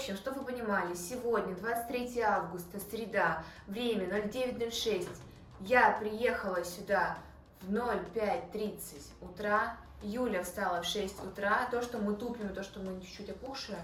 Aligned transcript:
общем, 0.00 0.16
чтобы 0.16 0.40
вы 0.40 0.52
понимали, 0.52 0.94
сегодня 0.94 1.54
23 1.54 2.20
августа, 2.20 2.80
среда, 2.80 3.44
время 3.66 4.06
09.06. 4.06 5.06
Я 5.60 5.92
приехала 6.00 6.64
сюда 6.64 7.18
в 7.60 7.70
05.30 7.70 8.80
утра. 9.20 9.76
Юля 10.02 10.42
встала 10.42 10.80
в 10.80 10.86
6 10.86 11.22
утра. 11.24 11.68
То, 11.70 11.82
что 11.82 11.98
мы 11.98 12.14
тупим, 12.16 12.54
то, 12.54 12.62
что 12.62 12.80
мы 12.80 12.98
чуть-чуть 13.02 13.28
опухшие, 13.28 13.78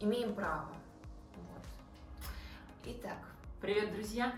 имеем 0.00 0.34
право. 0.34 0.68
Вот. 1.34 1.64
Итак. 2.84 3.16
Привет, 3.62 3.94
друзья. 3.94 4.34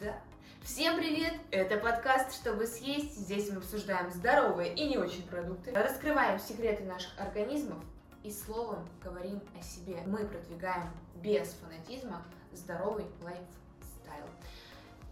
Да. 0.00 0.18
Всем 0.62 0.96
привет! 0.96 1.34
Это 1.52 1.76
подкаст 1.76 2.34
«Чтобы 2.34 2.66
съесть». 2.66 3.14
Здесь 3.14 3.48
мы 3.50 3.58
обсуждаем 3.58 4.10
здоровые 4.10 4.74
и 4.74 4.88
не 4.88 4.98
очень 4.98 5.22
продукты, 5.28 5.72
раскрываем 5.72 6.40
секреты 6.40 6.82
наших 6.82 7.12
организмов 7.20 7.78
и 8.26 8.32
словом 8.32 8.84
говорим 9.04 9.40
о 9.56 9.62
себе. 9.62 10.02
Мы 10.04 10.26
продвигаем 10.26 10.90
без 11.22 11.50
фанатизма 11.54 12.24
здоровый 12.52 13.06
лайфстайл. 13.22 14.26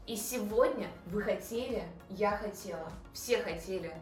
И 0.09 0.17
сегодня 0.17 0.89
вы 1.07 1.23
хотели, 1.23 1.87
я 2.11 2.37
хотела, 2.37 2.91
все 3.13 3.41
хотели, 3.41 3.95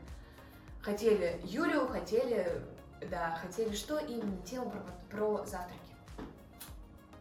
хотели 0.80 1.38
Юлю, 1.44 1.86
хотели, 1.88 2.64
да, 3.10 3.36
хотели 3.36 3.74
что 3.74 3.98
именно? 3.98 4.40
Тему 4.46 4.70
про, 4.70 4.80
про 5.10 5.44
завтраки. 5.44 5.78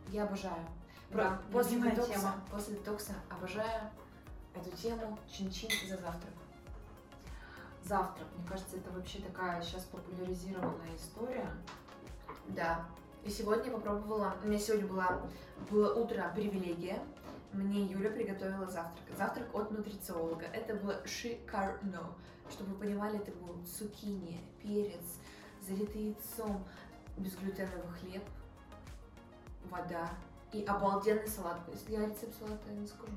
Я 0.08 0.24
обожаю. 0.24 0.66
Про, 1.12 1.24
Да, 1.24 1.42
после, 1.52 1.78
детокса, 1.82 2.14
тема. 2.14 2.36
после 2.50 2.76
детокса 2.76 3.14
обожаю 3.30 3.92
эту 4.56 4.72
тему 4.78 5.20
чин-чин 5.30 5.70
за 5.90 5.98
завтрак. 5.98 6.34
Завтрак. 7.84 8.28
Мне 8.38 8.48
кажется, 8.48 8.78
это 8.78 8.92
вообще 8.92 9.20
такая 9.20 9.62
сейчас 9.62 9.84
популяризированная 9.84 10.96
история. 10.96 11.50
Да. 12.56 12.86
И 13.24 13.30
сегодня 13.30 13.66
я 13.66 13.72
попробовала, 13.72 14.36
у 14.44 14.48
меня 14.48 14.60
сегодня 14.60 14.88
была, 14.88 15.22
было 15.70 15.94
утро 15.94 16.32
привилегия, 16.36 17.00
мне 17.54 17.86
Юля 17.86 18.10
приготовила 18.10 18.66
завтрак. 18.66 19.06
Завтрак 19.18 19.54
от 19.54 19.72
нутрициолога. 19.72 20.46
Это 20.46 20.76
было 20.76 21.06
шикарно. 21.06 22.14
Чтобы 22.50 22.74
вы 22.74 22.80
понимали, 22.80 23.20
это 23.20 23.32
был 23.32 23.56
цукини, 23.64 24.42
перец, 24.62 25.20
залитый 25.62 26.02
яйцом, 26.08 26.66
безглютеновый 27.18 27.88
хлеб, 28.00 28.24
вода 29.70 30.10
и 30.52 30.64
обалденный 30.64 31.28
салат. 31.28 31.60
Если 31.72 31.94
я 31.94 32.06
рецепт 32.06 32.38
салата 32.38 32.70
не 32.72 32.88
скажу. 32.88 33.14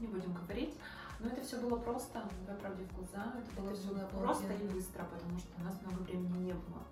Не 0.00 0.06
будем 0.08 0.32
говорить. 0.32 0.74
Но 1.20 1.28
это 1.28 1.42
все 1.42 1.60
было 1.60 1.76
просто, 1.76 2.22
давай 2.46 2.60
правде 2.60 2.84
в 2.84 2.96
глаза. 2.96 3.32
Это 3.38 3.60
было 3.60 3.70
Это 3.70 3.78
все 3.78 3.88
было 3.88 4.06
просто 4.06 4.52
и 4.52 4.66
быстро, 4.66 5.04
потому 5.04 5.38
что 5.38 5.48
у 5.60 5.64
нас 5.64 5.74
много 5.82 6.02
времени 6.02 6.46
не 6.46 6.52
было. 6.52 6.82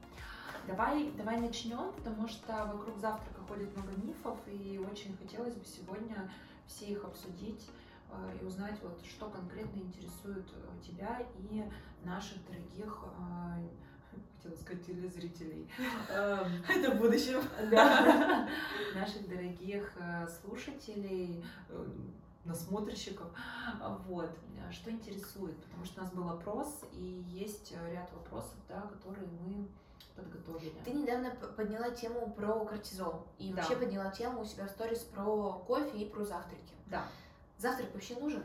Давай, 0.67 1.11
давай 1.17 1.41
начнем, 1.41 1.93
потому 1.93 2.29
что 2.29 2.71
вокруг 2.73 2.97
завтрака 2.99 3.41
ходит 3.49 3.77
много 3.77 3.93
мифов, 4.01 4.39
и 4.47 4.81
очень 4.91 5.17
хотелось 5.17 5.55
бы 5.55 5.65
сегодня 5.65 6.31
все 6.69 6.87
их 6.87 7.05
обсудить 7.05 7.69
э, 8.11 8.39
и 8.41 8.45
узнать, 8.45 8.79
вот, 8.81 9.05
что 9.05 9.29
конкретно 9.29 9.81
интересует 9.81 10.47
э, 10.55 10.87
тебя 10.87 11.21
и 11.37 11.65
наших 12.05 12.39
дорогих, 12.47 13.05
э, 13.19 14.19
хотела 14.37 14.55
сказать, 14.55 14.87
телезрителей. 14.87 15.69
Эм, 16.11 16.65
Это 16.69 16.95
в 16.95 16.99
будущем. 17.01 17.43
да, 17.71 18.49
наших 18.95 19.29
дорогих 19.29 19.93
слушателей, 20.41 21.45
насмотрщиков. 22.45 23.29
Вот. 24.07 24.31
Что 24.71 24.91
интересует? 24.93 25.57
Потому 25.65 25.85
что 25.85 26.01
у 26.01 26.05
нас 26.05 26.13
был 26.13 26.29
опрос, 26.29 26.85
и 26.93 27.25
есть 27.29 27.75
ряд 27.91 28.13
вопросов, 28.13 28.57
да, 28.69 28.81
которые 28.83 29.27
мы 29.45 29.69
подготовили. 30.14 30.75
Ты 30.84 30.92
недавно 30.92 31.31
подняла 31.56 31.91
тему 31.91 32.33
про 32.33 32.64
кортизол 32.64 33.27
и 33.39 33.50
Да. 33.53 33.56
вообще 33.62 33.77
подняла 33.77 34.11
тему 34.11 34.41
у 34.42 34.44
себя 34.44 34.67
в 34.67 34.70
сторис 34.70 35.00
про 35.00 35.53
кофе 35.67 35.98
и 35.98 36.09
про 36.11 36.25
завтраки. 36.25 36.75
Да, 36.87 37.04
Завтрак 37.59 37.93
вообще 37.94 38.15
нужен? 38.19 38.43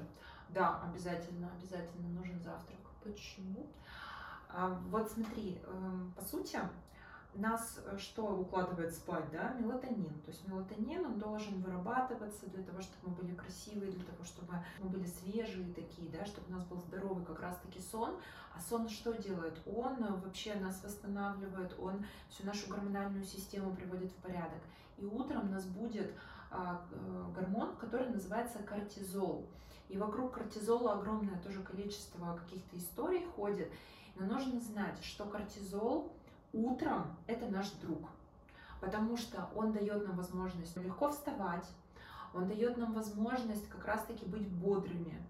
да, 0.50 0.82
обязательно, 0.84 1.50
обязательно 1.60 2.08
нужен 2.10 2.40
завтрак. 2.42 2.78
Почему? 3.04 3.68
А, 4.50 4.80
Вот 4.90 5.12
смотри, 5.12 5.62
эм, 5.66 6.14
по 6.16 6.24
сути, 6.24 6.58
нас 7.38 7.80
э, 7.86 7.98
что 7.98 8.24
укладывает 8.24 8.94
спать, 8.94 9.26
да, 9.32 9.54
мелатонин. 9.60 10.14
То 10.26 10.32
есть 10.32 10.48
мелатонин, 10.48 11.06
он 11.06 11.20
должен 11.20 11.62
вырабатываться 11.62 12.48
для 12.48 12.64
того, 12.64 12.82
чтобы 12.82 13.10
мы 13.10 13.16
были 13.16 13.36
красивые, 13.36 13.92
для 13.92 14.04
того, 14.06 14.24
чтобы 14.24 14.54
мы 14.80 14.90
были 14.90 15.06
свежие 15.06 15.74
такие, 15.74 16.10
да, 16.10 16.26
чтобы 16.26 16.48
у 16.50 16.58
нас 16.58 16.66
был 16.66 16.80
здоровый 16.82 17.24
как 17.26 17.40
раз-таки 17.40 17.80
сон. 17.80 18.16
А 18.56 18.60
сон 18.60 18.90
что 18.90 19.14
делает? 19.14 19.60
Он 19.66 20.04
э, 20.04 20.12
вообще 20.24 20.56
нас 20.56 20.84
восстанавливает, 20.84 21.76
он 21.80 22.06
всю 22.30 22.46
нашу 22.46 22.70
гормональную 22.70 23.24
систему 23.24 23.76
приводит 23.76 24.12
в 24.12 24.16
порядок. 24.16 24.62
И 24.98 25.06
утром 25.06 25.52
нас 25.52 25.66
будет 25.66 26.12
а, 26.50 26.86
э, 26.92 27.26
гормон, 27.36 27.76
который 27.76 28.10
называется 28.10 28.60
кортизол. 28.60 29.48
И 29.90 29.98
вокруг 29.98 30.34
кортизола 30.34 30.94
огромное 30.94 31.40
тоже 31.42 31.62
количество 31.62 32.36
каких-то 32.38 32.78
историй 32.78 33.26
ходит. 33.36 33.72
Но 34.16 34.26
нужно 34.26 34.60
знать, 34.60 35.04
что 35.04 35.26
кортизол 35.26 36.17
утром– 36.66 37.16
это 37.28 37.48
наш 37.48 37.72
друг, 37.72 38.10
потому 38.80 39.18
что 39.18 39.50
он 39.56 39.72
дает 39.72 40.08
нам 40.08 40.18
возможность 40.18 40.76
легко 40.78 41.10
вставать, 41.12 41.68
он 42.34 42.48
дает 42.48 42.78
нам 42.78 42.94
возможность 42.94 43.68
как 43.70 43.86
раз-таки 43.86 44.26
быть 44.26 44.48
бодрыми. 44.48 45.22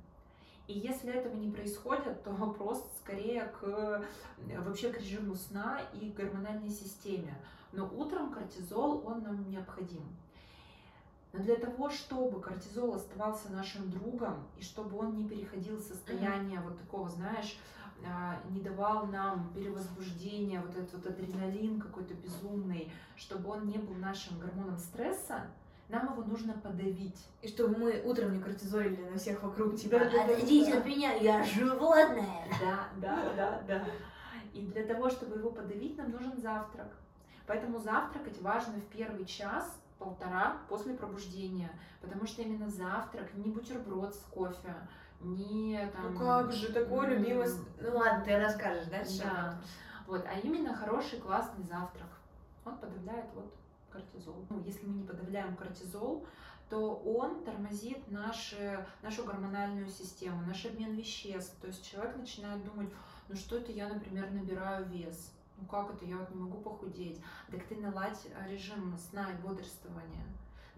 И 0.68 0.78
если 0.78 1.14
этого 1.14 1.36
не 1.36 1.50
происходит, 1.50 2.24
то 2.24 2.32
вопрос 2.32 2.86
скорее 3.00 3.46
к 3.60 4.04
вообще 4.38 4.92
к 4.92 5.00
режиму 5.00 5.36
сна 5.36 5.80
и 5.94 6.12
к 6.12 6.16
гормональной 6.16 6.70
системе. 6.70 7.38
Но 7.72 7.88
утром 7.88 8.32
кортизол, 8.34 9.04
он 9.06 9.24
нам 9.24 9.50
необходим. 9.50 10.04
Но 11.32 11.40
для 11.40 11.56
того, 11.56 11.90
чтобы 11.90 12.42
кортизол 12.42 12.96
оставался 12.96 13.50
нашим 13.52 13.90
другом, 13.90 14.44
и 14.58 14.64
чтобы 14.64 14.98
он 14.98 15.16
не 15.16 15.28
переходил 15.28 15.78
в 15.78 15.84
состояние 15.84 16.60
вот 16.62 16.78
такого, 16.80 17.08
знаешь, 17.10 17.58
не 18.50 18.62
давал 18.62 19.08
нам 19.08 19.52
перевозбуждения, 19.54 20.62
вот 20.62 20.76
этот 20.76 20.94
вот 20.94 21.08
адреналин 21.08 21.80
какой-то 21.80 22.14
безумный, 22.14 22.92
чтобы 23.16 23.50
он 23.50 23.68
не 23.68 23.78
был 23.78 23.96
нашим 23.96 24.40
гормоном 24.40 24.78
стресса, 24.78 25.48
нам 25.90 26.12
его 26.12 26.24
нужно 26.24 26.54
подавить. 26.54 27.28
И 27.42 27.48
чтобы 27.48 27.78
мы 27.78 28.02
утром 28.04 28.34
не 28.34 28.42
кортизолили 28.42 29.10
на 29.10 29.18
всех 29.18 29.42
вокруг 29.42 29.76
да, 29.90 30.00
да, 30.00 30.24
«Отойдите 30.24 30.74
да. 30.74 30.80
от 30.80 30.86
меня, 30.86 31.14
я 31.14 31.44
животное!» 31.44 32.48
Да, 32.60 32.90
да, 32.98 33.34
да, 33.36 33.62
да. 33.68 33.86
И 34.54 34.62
для 34.62 34.86
того, 34.86 35.10
чтобы 35.10 35.38
его 35.38 35.52
подавить, 35.52 35.98
нам 35.98 36.12
нужен 36.12 36.38
завтрак. 36.38 36.92
Поэтому 37.46 37.80
завтракать 37.80 38.42
важно 38.42 38.74
в 38.74 38.86
первый 38.86 39.26
час 39.26 39.80
полтора 39.98 40.58
после 40.68 40.94
пробуждения, 40.94 41.72
потому 42.02 42.28
что 42.28 42.42
именно 42.42 42.70
завтрак, 42.70 43.34
не 43.36 43.50
бутерброд 43.50 44.14
с 44.14 44.20
кофе, 44.32 44.76
не 45.22 45.88
там... 45.94 46.14
Ну 46.14 46.20
как 46.20 46.52
же, 46.52 46.72
любимое... 46.72 47.48
с- 47.48 47.66
Ну 47.80 47.98
ладно, 47.98 48.24
ты 48.24 48.38
расскажешь, 48.38 48.88
да? 48.88 49.04
что 49.06 49.24
Да. 49.24 49.62
Вот, 50.08 50.26
а 50.26 50.40
именно 50.40 50.74
хороший, 50.76 51.20
классный 51.20 51.64
завтрак. 51.66 52.08
Он 52.66 52.78
подавляет 52.78 53.26
вот 53.34 53.54
кортизол. 53.90 54.46
Ну, 54.50 54.62
если 54.64 54.86
мы 54.86 54.96
не 54.96 55.04
подавляем 55.04 55.56
кортизол, 55.56 56.26
то 56.70 56.96
он 56.96 57.44
тормозит 57.44 58.10
наши, 58.12 58.86
нашу 59.02 59.24
гормональную 59.24 59.88
систему, 59.90 60.42
наш 60.46 60.66
обмен 60.66 60.96
веществ. 60.96 61.56
То 61.62 61.68
есть 61.68 61.90
человек 61.90 62.16
начинает 62.18 62.64
думать, 62.64 62.90
ну 63.30 63.36
что 63.36 63.58
это 63.58 63.72
я, 63.72 63.88
например, 63.88 64.32
набираю 64.32 64.86
вес? 64.86 65.34
Ну 65.58 65.66
как 65.66 65.94
это, 65.94 66.06
я 66.06 66.18
вот 66.18 66.30
не 66.30 66.40
могу 66.42 66.58
похудеть? 66.60 67.22
Так 67.50 67.64
ты 67.66 67.76
наладь 67.78 68.20
э, 68.26 68.52
режим 68.52 68.96
сна 68.98 69.32
и 69.32 69.36
бодрствования 69.42 70.26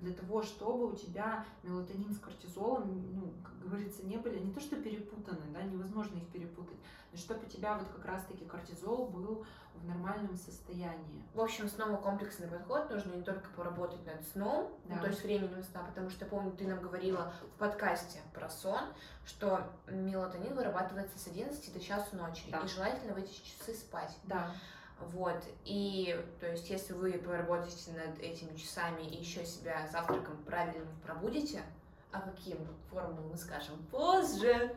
для 0.02 0.14
того, 0.14 0.42
чтобы 0.42 0.88
у 0.88 0.96
тебя 0.96 1.46
мелатонин 1.64 2.14
с 2.14 2.20
кортизолом, 2.20 3.06
ну, 3.14 3.34
как 3.44 3.60
говорится, 3.60 4.06
не 4.06 4.18
были, 4.18 4.40
не 4.40 4.52
то 4.54 4.60
что 4.60 4.76
перепутаны, 4.78 5.42
да, 5.54 5.62
невозможно 5.62 6.18
их 6.18 6.28
перепутать, 6.30 6.78
но 7.12 7.18
чтобы 7.18 7.46
у 7.46 7.50
тебя 7.50 7.78
вот 7.78 7.88
как 7.90 8.06
раз-таки 8.06 8.46
кортизол 8.46 9.08
был 9.08 9.46
в 9.76 9.86
нормальном 9.86 10.36
состоянии. 10.38 11.24
В 11.34 11.40
общем, 11.42 11.70
снова 11.70 11.98
комплексный 11.98 12.48
подход. 12.48 12.90
Нужно 12.90 13.14
не 13.16 13.24
только 13.24 13.50
поработать 13.56 14.06
над 14.06 14.26
сном, 14.28 14.72
ну, 14.86 14.96
Да. 14.96 15.02
то 15.02 15.08
есть 15.08 15.24
временем 15.24 15.64
сна, 15.64 15.84
потому 15.84 16.10
что, 16.10 16.26
помню, 16.26 16.52
ты 16.52 16.68
нам 16.68 16.82
говорила 16.82 17.34
в 17.56 17.60
подкасте 17.60 18.20
про 18.34 18.50
сон, 18.50 18.82
что 19.26 19.64
мелатонин 19.88 20.54
вырабатывается 20.56 21.18
с 21.18 21.28
11 21.28 21.74
до 21.74 21.80
часу 21.80 22.16
ночи, 22.16 22.50
Да. 22.52 22.60
и 22.60 22.68
желательно 22.68 23.14
в 23.14 23.18
эти 23.18 23.32
часы 23.32 23.74
спать. 23.74 24.18
Да, 24.24 24.52
Вот, 25.02 25.42
и 25.66 26.20
то 26.40 26.48
есть 26.52 26.70
если 26.70 26.94
вы 26.94 27.14
поработаете 27.14 27.92
над 27.94 28.20
этими 28.20 28.56
часами 28.58 29.02
и 29.04 29.18
еще 29.22 29.46
себя 29.46 29.88
завтраком 29.92 30.38
правильным 30.46 30.88
пробудите, 31.06 31.64
а 32.12 32.22
каким 32.22 32.58
формулам 32.92 33.30
мы 33.30 33.38
скажем 33.38 33.78
позже, 33.92 34.76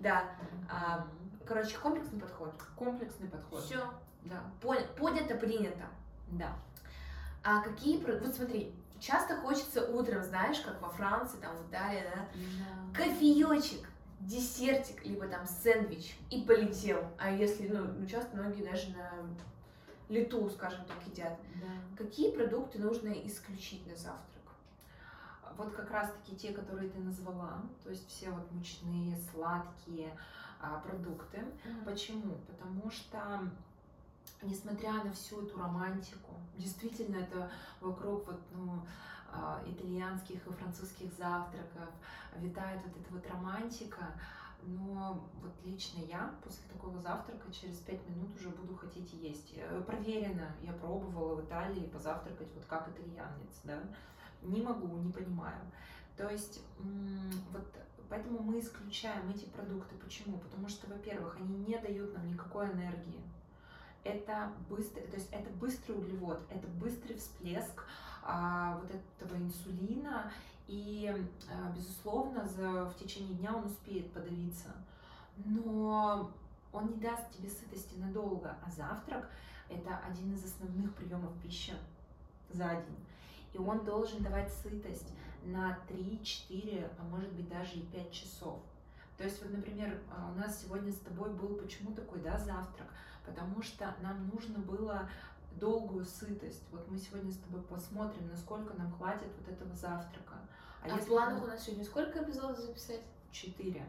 да, 0.00 0.24
А, 0.70 1.06
короче, 1.46 1.78
комплексный 1.78 2.20
подход. 2.20 2.52
комплексный 2.76 3.28
подход. 3.28 3.62
Все, 3.64 3.88
Да, 4.24 4.42
понято, 4.96 5.34
принято. 5.36 5.86
да. 6.28 6.52
А 7.44 7.62
какие, 7.62 8.02
вот 8.04 8.34
смотри, 8.34 8.74
часто 8.98 9.36
хочется 9.36 9.86
утром, 9.92 10.22
знаешь, 10.24 10.58
как 10.60 10.82
во 10.82 10.88
Франции, 10.88 11.38
там 11.38 11.56
в 11.56 11.70
Италии, 11.70 12.02
да, 12.14 12.26
кофеечек, 12.94 13.88
десертик, 14.26 15.04
либо 15.04 15.26
там 15.28 15.46
сэндвич, 15.46 16.18
и 16.30 16.42
полетел. 16.42 17.04
А 17.18 17.30
если, 17.30 17.68
ну, 17.68 17.84
ну, 17.84 18.06
часто 18.06 18.36
многие 18.36 18.64
даже 18.64 18.90
на 18.90 19.12
лету, 20.08 20.48
скажем 20.50 20.84
так, 20.84 20.96
едят. 21.06 21.38
Да. 21.56 22.04
Какие 22.04 22.32
продукты 22.32 22.78
нужно 22.78 23.08
исключить 23.26 23.86
на 23.86 23.96
завтрак? 23.96 24.22
Вот 25.56 25.72
как 25.72 25.90
раз-таки 25.90 26.36
те, 26.36 26.52
которые 26.52 26.90
ты 26.90 26.98
назвала, 26.98 27.62
то 27.82 27.90
есть 27.90 28.08
все 28.08 28.30
вот 28.30 28.50
мучные, 28.52 29.18
сладкие 29.32 30.12
а, 30.60 30.80
продукты. 30.80 31.42
Почему? 31.84 32.34
Потому 32.46 32.90
что 32.90 33.50
несмотря 34.42 34.92
на 35.04 35.12
всю 35.12 35.42
эту 35.42 35.58
романтику, 35.58 36.34
действительно 36.58 37.16
это 37.16 37.50
вокруг 37.80 38.26
вот, 38.26 38.40
ну, 38.52 38.82
итальянских 39.66 40.46
и 40.46 40.50
французских 40.50 41.12
завтраков 41.12 41.90
витает 42.36 42.80
вот 42.84 42.96
эта 42.96 43.12
вот 43.12 43.26
романтика, 43.28 44.12
но 44.62 45.28
вот 45.40 45.52
лично 45.64 46.00
я 46.00 46.34
после 46.42 46.64
такого 46.72 46.98
завтрака 46.98 47.52
через 47.52 47.78
пять 47.78 48.06
минут 48.08 48.34
уже 48.36 48.50
буду 48.50 48.74
хотеть 48.76 49.12
есть. 49.12 49.54
Э, 49.56 49.82
проверено, 49.86 50.50
я 50.62 50.72
пробовала 50.72 51.36
в 51.36 51.44
Италии 51.44 51.86
позавтракать 51.86 52.52
вот 52.54 52.64
как 52.64 52.88
итальянец, 52.88 53.60
да, 53.64 53.80
не 54.42 54.62
могу, 54.62 54.88
не 54.98 55.12
понимаю. 55.12 55.60
То 56.16 56.28
есть 56.30 56.62
вот 57.52 57.66
поэтому 58.08 58.40
мы 58.40 58.60
исключаем 58.60 59.28
эти 59.30 59.46
продукты. 59.46 59.94
Почему? 59.96 60.38
Потому 60.38 60.68
что, 60.68 60.88
во-первых, 60.88 61.36
они 61.40 61.58
не 61.58 61.78
дают 61.78 62.14
нам 62.14 62.28
никакой 62.28 62.70
энергии. 62.72 63.22
Это 64.06 64.52
быстрый, 64.68 65.02
то 65.08 65.16
есть 65.16 65.28
это 65.32 65.50
быстрый 65.50 65.96
углевод, 65.96 66.40
это 66.48 66.68
быстрый 66.68 67.14
всплеск 67.16 67.84
а, 68.22 68.78
вот 68.78 68.88
этого 68.90 69.36
инсулина, 69.36 70.30
и, 70.68 71.12
а, 71.50 71.72
безусловно, 71.72 72.46
за, 72.46 72.84
в 72.84 72.94
течение 72.96 73.34
дня 73.34 73.52
он 73.52 73.64
успеет 73.64 74.12
подавиться. 74.12 74.68
Но 75.44 76.30
он 76.72 76.86
не 76.92 77.00
даст 77.00 77.32
тебе 77.32 77.48
сытости 77.48 77.98
надолго, 77.98 78.56
а 78.64 78.70
завтрак– 78.70 79.28
это 79.68 79.98
один 80.08 80.34
из 80.34 80.44
основных 80.44 80.94
приемов 80.94 81.32
пищи 81.42 81.74
за 82.50 82.74
день. 82.74 83.06
И 83.54 83.58
он 83.58 83.84
должен 83.84 84.22
давать 84.22 84.52
сытость 84.52 85.12
на 85.44 85.78
3, 85.88 86.20
4, 86.22 86.90
а 86.96 87.02
может 87.04 87.32
быть 87.32 87.48
даже 87.48 87.74
и 87.74 87.86
5 87.86 88.12
часов. 88.12 88.60
То 89.16 89.24
есть, 89.24 89.42
вот, 89.42 89.52
например, 89.52 90.00
а, 90.10 90.30
у 90.30 90.38
нас 90.38 90.62
сегодня 90.62 90.92
с 90.92 90.98
тобой 90.98 91.30
был 91.30 91.56
почему 91.56 91.92
такой, 91.92 92.20
да, 92.20 92.38
завтрак, 92.38 92.88
потому 93.26 93.62
что 93.62 93.94
нам 94.00 94.28
нужно 94.28 94.58
было 94.60 95.08
долгую 95.52 96.04
сытость. 96.04 96.62
Вот 96.70 96.88
мы 96.90 96.98
сегодня 96.98 97.32
с 97.32 97.38
тобой 97.38 97.62
посмотрим, 97.62 98.28
насколько 98.28 98.74
нам 98.74 98.92
хватит 98.92 99.28
вот 99.38 99.48
этого 99.48 99.74
завтрака. 99.74 100.34
А, 100.82 100.94
а 100.94 100.96
в 100.96 101.06
планах 101.06 101.42
у 101.42 101.46
нас 101.46 101.64
сегодня 101.64 101.84
сколько 101.84 102.22
эпизодов 102.22 102.58
записать? 102.58 103.02
Четыре. 103.32 103.84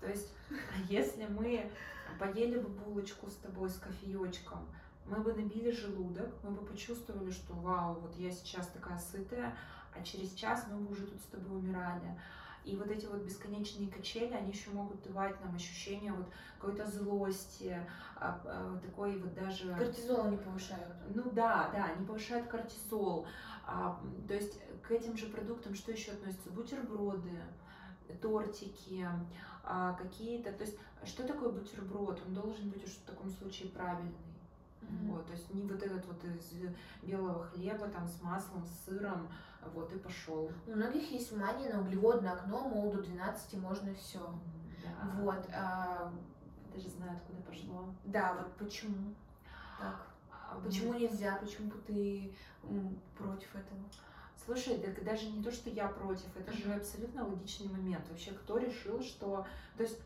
То 0.00 0.08
есть, 0.08 0.28
если 0.88 1.26
мы 1.26 1.70
поели 2.18 2.58
бы 2.58 2.68
булочку 2.68 3.30
с 3.30 3.36
тобой 3.36 3.70
с 3.70 3.78
кофеечком, 3.78 4.66
мы 5.06 5.18
бы 5.18 5.32
набили 5.32 5.70
желудок, 5.70 6.32
мы 6.42 6.50
бы 6.50 6.64
почувствовали, 6.64 7.30
что 7.30 7.54
вау, 7.54 7.94
вот 8.00 8.16
я 8.16 8.30
сейчас 8.30 8.68
такая 8.68 8.98
сытая, 8.98 9.56
а 9.94 10.02
через 10.02 10.32
час 10.32 10.66
мы 10.70 10.78
бы 10.78 10.92
уже 10.92 11.06
тут 11.06 11.20
с 11.20 11.26
тобой 11.26 11.58
умирали. 11.58 12.18
И 12.64 12.76
вот 12.76 12.88
эти 12.90 13.06
вот 13.06 13.22
бесконечные 13.22 13.90
качели, 13.90 14.32
они 14.32 14.52
еще 14.52 14.70
могут 14.70 15.02
давать 15.02 15.40
нам 15.40 15.54
ощущение 15.56 16.12
вот 16.12 16.26
какой-то 16.58 16.88
злости, 16.88 17.76
а, 18.16 18.40
а, 18.44 18.78
такой 18.78 19.18
вот 19.18 19.34
даже... 19.34 19.74
Кортизол 19.74 20.30
не 20.30 20.36
повышают. 20.36 20.94
Ну 21.12 21.24
да, 21.32 21.70
да, 21.72 21.86
они 21.86 22.06
повышают 22.06 22.46
кортизол. 22.46 23.26
А, 23.66 24.00
то 24.28 24.34
есть 24.34 24.60
к 24.82 24.92
этим 24.92 25.16
же 25.16 25.26
продуктам 25.26 25.74
что 25.74 25.90
еще 25.92 26.12
относится? 26.12 26.50
Бутерброды, 26.50 27.32
тортики, 28.20 29.08
какие-то... 29.98 30.52
То 30.52 30.64
есть 30.64 30.78
что 31.04 31.26
такое 31.26 31.50
бутерброд? 31.50 32.20
Он 32.26 32.34
должен 32.34 32.70
быть 32.70 32.84
уж 32.84 32.90
в 32.90 33.04
таком 33.04 33.28
случае 33.30 33.70
правильный. 33.70 34.14
Mm-hmm. 34.82 35.10
Вот, 35.10 35.26
то 35.26 35.32
есть 35.32 35.52
не 35.54 35.62
вот 35.62 35.82
этот 35.82 36.04
вот 36.06 36.24
из 36.24 36.52
белого 37.02 37.44
хлеба 37.44 37.88
там 37.88 38.06
с 38.06 38.20
маслом, 38.22 38.64
с 38.66 38.84
сыром, 38.84 39.28
вот 39.74 39.92
и 39.92 39.98
пошел. 39.98 40.50
У 40.66 40.70
многих 40.70 41.10
есть 41.10 41.36
мания 41.36 41.72
на 41.72 41.80
углеводное 41.80 42.32
окно, 42.32 42.68
мол, 42.68 42.92
до 42.92 43.02
12 43.02 43.54
можно 43.54 43.94
все. 43.94 44.20
Да. 44.84 45.20
Вот. 45.20 45.48
А... 45.54 46.12
Даже 46.74 46.88
знаю, 46.88 47.12
откуда 47.12 47.42
пошло. 47.42 47.94
Да, 48.04 48.32
вот 48.32 48.50
почему 48.56 49.14
так? 49.78 50.06
А, 50.30 50.60
почему 50.64 50.94
нельзя? 50.94 51.36
Почему 51.36 51.70
ты 51.86 52.34
против 53.16 53.54
этого? 53.54 53.80
Слушай, 54.44 54.78
так 54.78 55.04
даже 55.04 55.26
не 55.26 55.42
то, 55.42 55.52
что 55.52 55.70
я 55.70 55.88
против, 55.88 56.36
это 56.36 56.52
же 56.52 56.72
абсолютно 56.72 57.26
логичный 57.26 57.68
момент. 57.68 58.08
Вообще, 58.08 58.32
кто 58.32 58.58
решил, 58.58 59.02
что... 59.02 59.46
То 59.76 59.82
есть 59.82 60.00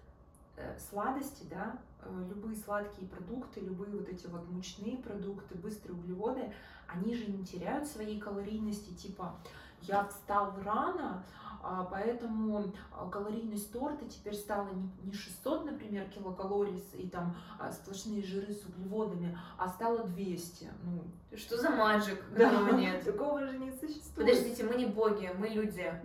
сладости, 0.78 1.44
да, 1.50 1.78
э, 2.02 2.24
любые 2.28 2.56
сладкие 2.56 3.08
продукты, 3.08 3.60
любые 3.60 3.90
вот 3.92 4.08
эти 4.08 4.26
вот 4.26 4.48
мучные 4.50 4.96
продукты, 4.98 5.54
быстрые 5.56 5.98
углеводы, 5.98 6.52
они 6.86 7.14
же 7.14 7.26
не 7.26 7.44
теряют 7.44 7.88
своей 7.88 8.20
калорийности, 8.20 8.94
типа 8.94 9.36
я 9.82 10.04
встал 10.04 10.54
рано, 10.64 11.24
а, 11.62 11.84
поэтому 11.90 12.72
а, 12.92 13.08
калорийность 13.08 13.72
торта 13.72 14.04
теперь 14.08 14.34
стала 14.34 14.68
не 15.02 15.12
600, 15.12 15.64
например, 15.64 16.08
килокалорий 16.10 16.82
и 16.94 17.08
там 17.08 17.36
а, 17.58 17.72
сплошные 17.72 18.22
жиры 18.22 18.52
с 18.52 18.64
углеводами, 18.64 19.36
а 19.58 19.68
стала 19.68 20.04
200. 20.04 20.70
Ну, 20.84 21.04
что 21.36 21.56
за 21.56 21.70
маджик? 21.70 22.22
Да, 22.36 22.70
нет. 22.70 23.04
Такого 23.04 23.46
же 23.46 23.58
не 23.58 23.72
существует. 23.72 24.14
Подождите, 24.14 24.64
мы 24.64 24.76
не 24.76 24.86
боги, 24.86 25.30
мы 25.38 25.48
люди. 25.48 25.92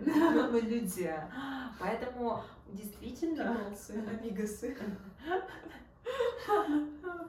Мы 0.52 0.60
люди. 0.60 1.14
Поэтому 1.78 2.42
действительно... 2.72 3.72
Амигасы. 4.10 4.76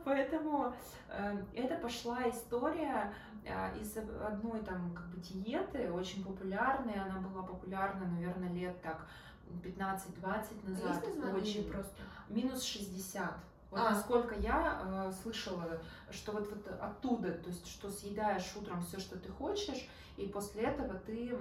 Поэтому 0.06 0.74
э, 1.10 1.44
это 1.54 1.76
пошла 1.76 2.30
история 2.30 3.14
э, 3.46 3.80
из 3.80 3.96
одной 3.98 4.62
там 4.62 4.94
как 4.94 5.08
бы 5.10 5.22
диеты, 5.22 5.92
очень 5.92 6.24
популярной, 6.24 6.96
она 6.96 7.20
была 7.20 7.44
популярна, 7.44 8.08
наверное, 8.08 8.52
лет 8.52 8.82
так 8.82 9.06
15-20 9.64 10.70
назад. 10.70 11.06
А 11.24 11.36
очень 11.36 11.72
просто. 11.72 12.02
Минус 12.30 12.64
60. 12.64 13.34
Вот 13.72 13.80
а. 13.80 13.92
насколько 13.92 14.36
я 14.36 14.82
э, 14.84 15.12
слышала, 15.22 15.82
что 16.12 16.34
вот, 16.34 16.50
вот 16.50 16.68
оттуда, 16.80 17.32
то 17.32 17.50
есть 17.50 17.68
что 17.68 17.90
съедаешь 17.90 18.54
утром 18.56 18.84
все, 18.84 19.00
что 19.00 19.18
ты 19.18 19.30
хочешь, 19.30 19.88
и 20.18 20.28
после 20.28 20.64
этого 20.64 20.96
ты 21.00 21.38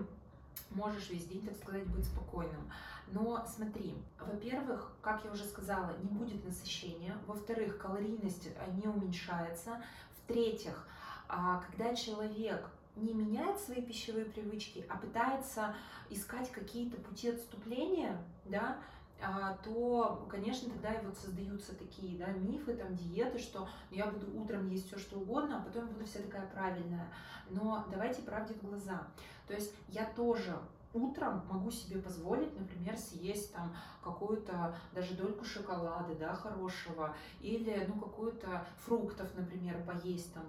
можешь 0.71 1.11
весь 1.11 1.27
день, 1.27 1.47
так 1.47 1.57
сказать, 1.57 1.87
быть 1.87 2.05
спокойным. 2.05 2.71
Но 3.13 3.45
смотри, 3.47 3.95
во-первых, 4.19 4.91
как 5.03 5.23
я 5.25 5.31
уже 5.31 5.45
сказала, 5.45 5.95
не 6.03 6.09
будет 6.09 6.43
насыщения. 6.47 7.17
Во-вторых, 7.27 7.77
калорийность 7.77 8.49
э, 8.49 8.71
не 8.83 8.89
уменьшается. 8.89 9.83
В-третьих, 10.17 10.89
а, 11.29 11.63
когда 11.69 11.95
человек 11.95 12.71
не 12.97 13.13
меняет 13.13 13.59
свои 13.59 13.83
пищевые 13.83 14.25
привычки, 14.25 14.87
а 14.89 14.97
пытается 14.97 15.75
искать 16.09 16.51
какие-то 16.53 16.97
пути 17.03 17.29
отступления, 17.29 18.17
да, 18.47 18.79
а, 19.21 19.59
то, 19.63 20.27
конечно, 20.31 20.71
тогда 20.71 20.95
и 20.95 21.05
вот 21.05 21.17
создаются 21.19 21.75
такие 21.77 22.19
да, 22.19 22.29
мифы, 22.29 22.75
там, 22.75 22.97
диеты, 22.97 23.39
что 23.39 23.69
я 23.91 24.07
буду 24.07 24.41
утром 24.41 24.69
есть 24.71 24.87
все, 24.87 24.99
что 24.99 25.19
угодно, 25.19 25.59
а 25.59 25.65
потом 25.65 25.87
буду 25.89 26.07
вся 26.07 26.21
такая 26.21 26.47
правильная. 26.47 27.07
Но 27.51 27.87
давайте 27.91 28.23
правде 28.23 28.55
в 28.55 28.63
глаза. 28.63 29.07
То 29.47 29.53
есть 29.53 29.75
я 29.89 30.07
тоже 30.07 30.59
утром 30.95 31.43
могу 31.49 31.71
себе 31.71 32.01
позволить, 32.01 32.59
например, 32.59 32.97
съесть 32.97 33.53
там 33.53 33.75
какую-то 34.03 34.77
даже 34.95 35.15
дольку 35.15 35.45
шоколада, 35.45 36.15
да, 36.15 36.35
хорошего, 36.35 37.15
или, 37.41 37.85
ну, 37.89 38.01
какую-то 38.01 38.67
фруктов, 38.79 39.35
например, 39.35 39.83
поесть 39.85 40.33
там 40.35 40.45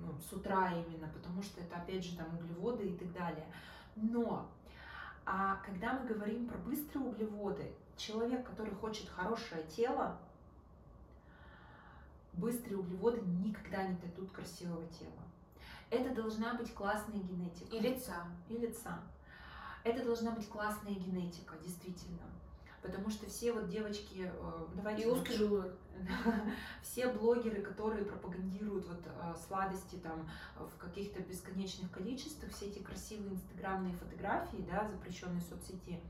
ну, 0.00 0.18
с 0.18 0.32
утра 0.32 0.72
именно, 0.72 1.08
потому 1.08 1.42
что 1.42 1.60
это, 1.60 1.76
опять 1.76 2.04
же, 2.04 2.16
там 2.16 2.26
углеводы 2.36 2.88
и 2.88 2.96
так 2.96 3.12
далее. 3.12 3.46
Но 3.96 4.48
а 5.26 5.56
когда 5.64 5.92
мы 5.92 6.06
говорим 6.06 6.48
про 6.48 6.58
быстрые 6.58 7.06
углеводы, 7.06 7.72
человек, 7.96 8.46
который 8.46 8.74
хочет 8.74 9.08
хорошее 9.08 9.62
тело, 9.64 10.18
быстрые 12.32 12.78
углеводы 12.78 13.20
никогда 13.20 13.86
не 13.86 13.96
дадут 13.96 14.30
красивого 14.32 14.86
тела. 14.88 15.22
Это 15.90 16.14
должна 16.14 16.54
быть 16.54 16.72
классная 16.72 17.20
генетика. 17.20 17.76
И 17.76 17.80
лица. 17.80 18.24
И 18.48 18.56
лица. 18.56 19.00
Это 19.84 20.04
должна 20.04 20.32
быть 20.32 20.48
классная 20.48 20.94
генетика, 20.94 21.54
действительно. 21.62 22.18
Потому 22.82 23.10
что 23.10 23.26
все 23.26 23.52
вот 23.52 23.68
девочки, 23.68 24.30
э, 24.32 24.66
давайте... 24.74 25.02
И 25.02 25.06
узкий 25.06 25.34
желудок. 25.34 25.72
Все 26.82 27.12
блогеры, 27.12 27.60
которые 27.60 28.06
пропагандируют 28.06 28.86
вот 28.86 29.02
э, 29.04 29.34
сладости 29.46 29.96
там 29.96 30.26
в 30.56 30.78
каких-то 30.78 31.20
бесконечных 31.20 31.90
количествах, 31.90 32.50
все 32.50 32.66
эти 32.66 32.78
красивые 32.78 33.34
инстаграмные 33.34 33.94
фотографии, 33.94 34.64
да, 34.70 34.88
запрещенные 34.88 35.42
соцсети, 35.42 36.00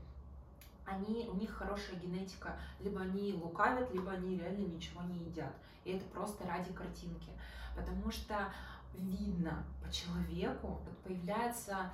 они, 0.85 1.27
у 1.29 1.35
них 1.35 1.51
хорошая 1.51 1.97
генетика, 1.97 2.57
либо 2.79 3.01
они 3.01 3.33
лукавят, 3.33 3.93
либо 3.93 4.11
они 4.11 4.37
реально 4.37 4.67
ничего 4.67 5.01
не 5.03 5.19
едят. 5.25 5.53
И 5.83 5.91
это 5.91 6.05
просто 6.05 6.45
ради 6.45 6.71
картинки. 6.73 7.31
Потому 7.75 8.11
что 8.11 8.53
видно 8.93 9.63
по 9.83 9.91
человеку, 9.91 10.79
вот 10.85 10.97
появляется 10.99 11.91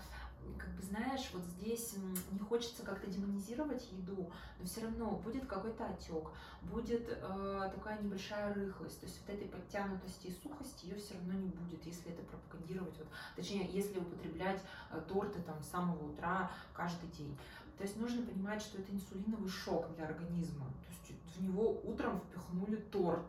как 0.57 0.69
бы 0.75 0.81
знаешь, 0.81 1.29
вот 1.33 1.43
здесь 1.43 1.95
не 2.31 2.39
хочется 2.39 2.83
как-то 2.83 3.07
демонизировать 3.07 3.87
еду, 3.91 4.31
но 4.59 4.65
все 4.65 4.81
равно 4.81 5.11
будет 5.17 5.45
какой-то 5.45 5.85
отек, 5.85 6.29
будет 6.63 7.07
э, 7.09 7.71
такая 7.73 8.01
небольшая 8.01 8.53
рыхлость, 8.53 8.99
то 8.99 9.05
есть 9.05 9.19
вот 9.21 9.35
этой 9.35 9.47
подтянутости 9.47 10.27
и 10.27 10.31
сухости 10.31 10.85
ее 10.85 10.95
все 10.95 11.15
равно 11.15 11.33
не 11.33 11.49
будет, 11.49 11.85
если 11.85 12.11
это 12.11 12.23
пропагандировать, 12.23 12.97
вот, 12.97 13.07
точнее, 13.35 13.69
если 13.71 13.99
употреблять 13.99 14.61
э, 14.91 15.01
торты 15.07 15.41
там 15.41 15.61
с 15.61 15.67
самого 15.67 16.11
утра 16.11 16.51
каждый 16.73 17.09
день. 17.09 17.37
То 17.77 17.83
есть 17.83 17.97
нужно 17.97 18.25
понимать, 18.25 18.61
что 18.61 18.79
это 18.79 18.91
инсулиновый 18.91 19.49
шок 19.49 19.93
для 19.95 20.05
организма. 20.05 20.65
То 20.65 21.13
есть 21.13 21.37
в 21.37 21.43
него 21.43 21.79
утром 21.83 22.19
впихнули 22.19 22.77
торт. 22.77 23.25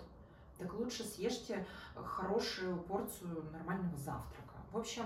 Так 0.56 0.72
лучше 0.74 1.04
съешьте 1.04 1.66
хорошую 1.94 2.78
порцию 2.78 3.44
нормального 3.52 3.96
завтрака. 3.98 4.54
В 4.72 4.78
общем, 4.78 5.04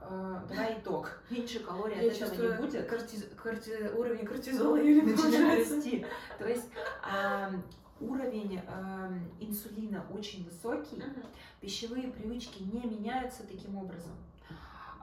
э, 0.00 0.40
давай 0.48 0.78
итог. 0.78 1.22
Меньше 1.30 1.60
калорий 1.60 1.96
Я 2.06 2.12
от 2.12 2.32
этого 2.32 2.52
не 2.52 2.58
будет. 2.58 2.88
Кортиз... 2.88 3.26
Корти... 3.42 3.90
Уровень 3.96 4.26
кортизола 4.26 4.76
или 4.76 5.00
начинает 5.00 5.68
расти. 5.68 6.06
То 6.38 6.48
есть 6.48 6.68
э, 7.04 7.52
уровень 8.00 8.60
э, 8.66 9.18
инсулина 9.40 10.04
очень 10.12 10.44
высокий, 10.44 10.96
uh-huh. 10.96 11.26
пищевые 11.60 12.08
привычки 12.08 12.62
не 12.62 12.80
меняются 12.80 13.42
таким 13.44 13.76
образом. 13.76 14.12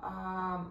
А, 0.03 0.67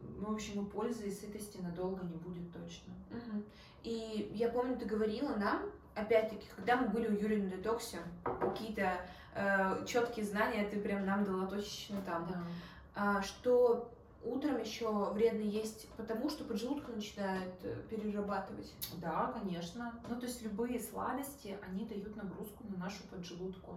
в 0.00 0.32
общем, 0.32 0.64
и 0.64 0.70
пользы 0.70 1.08
и 1.08 1.12
сытости 1.12 1.58
надолго 1.58 2.04
не 2.04 2.16
будет 2.16 2.52
точно. 2.52 2.92
Угу. 3.10 3.42
И 3.84 4.30
я 4.34 4.48
помню, 4.48 4.76
ты 4.76 4.84
говорила 4.84 5.34
нам, 5.36 5.62
опять-таки, 5.94 6.46
когда 6.54 6.76
мы 6.76 6.88
были 6.88 7.08
у 7.08 7.12
Юрия 7.12 7.42
на 7.42 7.50
детоксе, 7.50 7.98
какие-то 8.40 9.00
э, 9.34 9.84
четкие 9.86 10.24
знания 10.24 10.68
ты 10.68 10.80
прям 10.80 11.06
нам 11.06 11.24
дала 11.24 11.46
точечно 11.46 12.00
там, 12.02 12.26
да. 12.26 12.42
А, 12.94 13.22
что 13.22 13.90
утром 14.24 14.60
еще 14.60 15.10
вредно 15.12 15.42
есть, 15.42 15.88
потому 15.96 16.28
что 16.28 16.44
поджелудка 16.44 16.92
начинает 16.92 17.54
э, 17.62 17.76
перерабатывать. 17.88 18.72
Да, 19.00 19.32
конечно. 19.32 19.94
Ну, 20.08 20.18
то 20.18 20.26
есть 20.26 20.42
любые 20.42 20.80
сладости, 20.80 21.56
они 21.66 21.84
дают 21.84 22.16
нагрузку 22.16 22.64
на 22.68 22.76
нашу 22.76 23.02
поджелудку. 23.10 23.76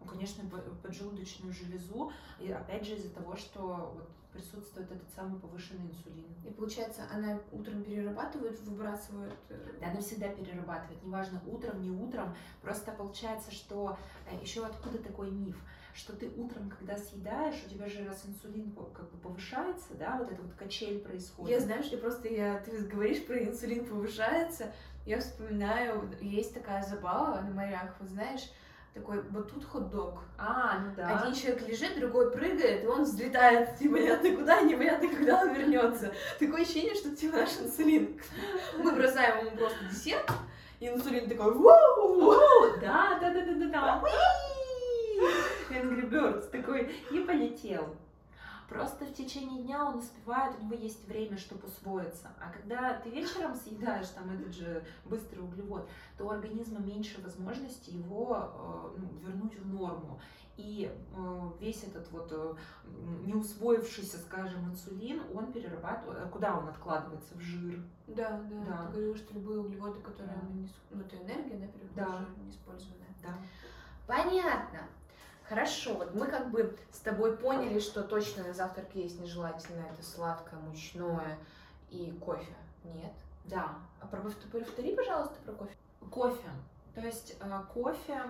Ну, 0.00 0.06
конечно, 0.06 0.44
поджелудочную 0.82 1.52
железу. 1.52 2.12
И 2.40 2.50
опять 2.50 2.86
же 2.86 2.96
из-за 2.96 3.10
того, 3.10 3.36
что 3.36 3.92
вот 3.94 4.08
присутствует 4.32 4.90
этот 4.90 5.08
самый 5.14 5.40
повышенный 5.40 5.86
инсулин. 5.86 6.26
И 6.44 6.50
получается, 6.50 7.02
она 7.12 7.40
утром 7.52 7.82
перерабатывает, 7.82 8.60
выбрасывает? 8.60 9.38
Э, 9.48 9.78
да, 9.80 9.90
она 9.90 10.00
всегда 10.00 10.28
перерабатывает, 10.28 11.02
неважно, 11.02 11.40
утром, 11.46 11.80
не 11.80 11.90
утром. 11.90 12.34
Просто 12.60 12.92
получается, 12.92 13.50
что 13.50 13.96
э, 14.30 14.36
еще 14.42 14.64
откуда 14.64 14.98
такой 14.98 15.30
миф? 15.30 15.56
Что 15.96 16.14
ты 16.14 16.30
утром, 16.36 16.70
когда 16.70 16.96
съедаешь, 16.96 17.64
у 17.66 17.70
тебя 17.70 17.88
же 17.88 18.06
раз 18.06 18.24
инсулин 18.26 18.72
как 18.94 19.10
бы 19.10 19.18
повышается, 19.18 19.94
да, 19.94 20.16
вот 20.18 20.30
эта 20.30 20.42
вот 20.42 20.52
качель 20.54 21.00
происходит. 21.00 21.50
Я 21.50 21.60
знаю, 21.60 21.82
что 21.82 21.96
просто 21.96 22.28
я, 22.28 22.58
ты 22.60 22.82
говоришь 22.82 23.24
про 23.24 23.42
инсулин 23.42 23.86
повышается, 23.86 24.72
я 25.06 25.18
вспоминаю, 25.20 26.10
есть 26.20 26.52
такая 26.52 26.82
забава 26.82 27.40
на 27.40 27.50
морях, 27.50 27.96
вот 27.98 28.10
знаешь, 28.10 28.52
такой 28.92 29.22
батут 29.22 29.64
хот-дог. 29.64 30.20
А, 30.36 30.80
ну 30.80 30.94
да. 30.94 31.18
Один 31.18 31.34
человек 31.34 31.66
лежит, 31.66 31.98
другой 31.98 32.30
прыгает, 32.30 32.84
и 32.84 32.86
он 32.86 33.04
взлетает 33.04 33.80
непонятно 33.80 34.36
куда, 34.36 34.60
непонятно 34.62 35.08
когда 35.08 35.42
он 35.42 35.54
вернется. 35.54 36.12
Такое 36.38 36.62
ощущение, 36.62 36.94
что 36.94 37.16
типа 37.16 37.38
наш 37.38 37.58
инсулин. 37.58 38.20
Мы 38.78 38.94
бросаем 38.94 39.46
ему 39.46 39.56
просто 39.56 39.84
десерт, 39.90 40.30
и 40.78 40.88
инсулин 40.88 41.28
такой 41.28 41.54
воу, 41.54 42.32
да, 42.80 43.18
да, 43.18 43.32
да, 43.32 43.44
да, 43.44 43.54
да, 43.54 43.66
да. 43.68 44.02
Angry 45.70 46.08
Birds 46.08 46.50
такой 46.50 46.92
и 47.10 47.20
полетел. 47.20 47.96
Просто 48.68 49.04
в 49.04 49.14
течение 49.14 49.62
дня 49.62 49.84
он 49.84 49.98
успевает, 49.98 50.56
у 50.58 50.64
него 50.64 50.74
есть 50.74 51.06
время, 51.06 51.38
чтобы 51.38 51.68
усвоиться. 51.68 52.32
А 52.40 52.50
когда 52.50 52.94
ты 52.94 53.10
вечером 53.10 53.54
съедаешь 53.54 54.08
там 54.08 54.28
этот 54.30 54.52
же 54.52 54.84
быстрый 55.04 55.38
углевод, 55.38 55.88
то 56.18 56.24
у 56.24 56.30
организма 56.30 56.80
меньше 56.80 57.20
возможности 57.22 57.90
его 57.90 58.36
э, 58.36 58.98
ну, 58.98 59.18
вернуть 59.20 59.56
в 59.56 59.72
норму. 59.72 60.20
И 60.56 60.90
э, 60.90 61.50
весь 61.60 61.84
этот 61.84 62.10
вот 62.10 62.28
э, 62.32 62.54
не 63.24 63.34
усвоившийся, 63.34 64.18
скажем, 64.18 64.68
инсулин, 64.70 65.22
он 65.32 65.52
перерабатывает, 65.52 66.28
куда 66.30 66.58
он 66.58 66.68
откладывается? 66.68 67.36
В 67.36 67.40
жир. 67.40 67.80
Да, 68.08 68.40
да. 68.50 68.64
да. 68.66 68.86
Ты 68.86 68.92
говорила, 68.92 69.16
что 69.16 69.34
любые 69.34 69.60
углеводы, 69.60 70.00
которые 70.00 70.34
да. 70.34 70.42
мы 70.42 70.54
не... 70.54 70.68
Ну, 70.90 71.02
это 71.02 71.16
энергия, 71.18 71.56
да, 71.58 71.66
переходит 71.66 71.94
да. 71.94 72.06
в 72.06 72.18
жир, 72.18 72.28
неиспользованная. 72.44 73.14
Да. 73.22 73.38
Понятно. 74.06 74.80
Хорошо, 75.48 75.94
вот 75.94 76.12
мы 76.14 76.26
как 76.26 76.50
бы 76.50 76.76
с 76.90 76.98
тобой 76.98 77.36
поняли, 77.36 77.78
что 77.78 78.02
точно 78.02 78.42
на 78.42 78.52
завтрак 78.52 78.86
есть 78.94 79.20
нежелательно 79.20 79.86
это 79.92 80.02
сладкое, 80.02 80.58
мучное 80.58 81.38
и 81.90 82.10
кофе. 82.20 82.54
Нет? 82.82 83.12
Да. 83.44 83.78
А 84.00 84.06
про, 84.06 84.20
повтори, 84.20 84.96
пожалуйста, 84.96 85.36
про 85.44 85.52
кофе. 85.52 85.74
Кофе. 86.10 86.50
То 86.94 87.00
есть 87.00 87.36
э, 87.38 87.60
кофе, 87.72 88.22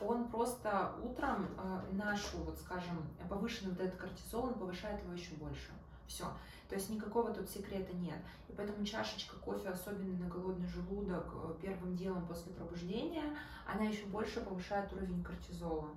он 0.00 0.28
просто 0.28 0.94
утром 1.02 1.48
э, 1.58 1.80
нашу, 1.92 2.38
вот 2.38 2.58
скажем, 2.58 3.06
повышенный 3.28 3.72
вот 3.72 3.80
этот 3.80 4.00
кортизол, 4.00 4.44
он 4.44 4.54
повышает 4.54 5.02
его 5.02 5.12
еще 5.12 5.34
больше. 5.34 5.70
Все. 6.06 6.24
То 6.70 6.76
есть 6.76 6.88
никакого 6.88 7.32
тут 7.34 7.48
секрета 7.50 7.94
нет. 7.94 8.18
И 8.48 8.52
поэтому 8.52 8.86
чашечка 8.86 9.36
кофе, 9.36 9.68
особенно 9.68 10.18
на 10.18 10.30
голодный 10.30 10.68
желудок, 10.68 11.26
э, 11.34 11.54
первым 11.60 11.94
делом 11.94 12.26
после 12.26 12.52
пробуждения, 12.52 13.36
она 13.66 13.82
еще 13.84 14.06
больше 14.06 14.40
повышает 14.40 14.90
уровень 14.94 15.22
кортизола. 15.22 15.90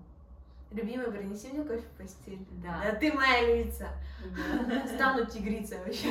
Любимый, 0.72 1.12
принеси 1.12 1.48
мне 1.50 1.64
кофе 1.64 1.82
в 1.82 1.98
постель. 1.98 2.46
Да. 2.64 2.82
Да 2.84 2.96
ты 2.96 3.14
моя 3.14 3.48
львица. 3.48 3.90
Да. 4.68 4.88
Стану 4.88 5.26
тигрицей 5.26 5.80
вообще. 5.80 6.10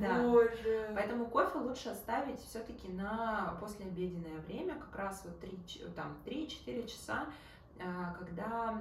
Да. 0.00 0.22
Боже. 0.22 0.90
Поэтому 0.94 1.26
кофе 1.26 1.58
лучше 1.58 1.90
оставить 1.90 2.40
все-таки 2.40 2.88
на 2.88 3.56
послеобеденное 3.60 4.40
время, 4.46 4.74
как 4.74 4.96
раз 4.96 5.22
вот 5.24 5.38
3, 5.40 5.58
там, 5.94 6.16
3-4 6.26 6.88
часа, 6.88 7.26
э, 7.78 7.82
когда 8.18 8.80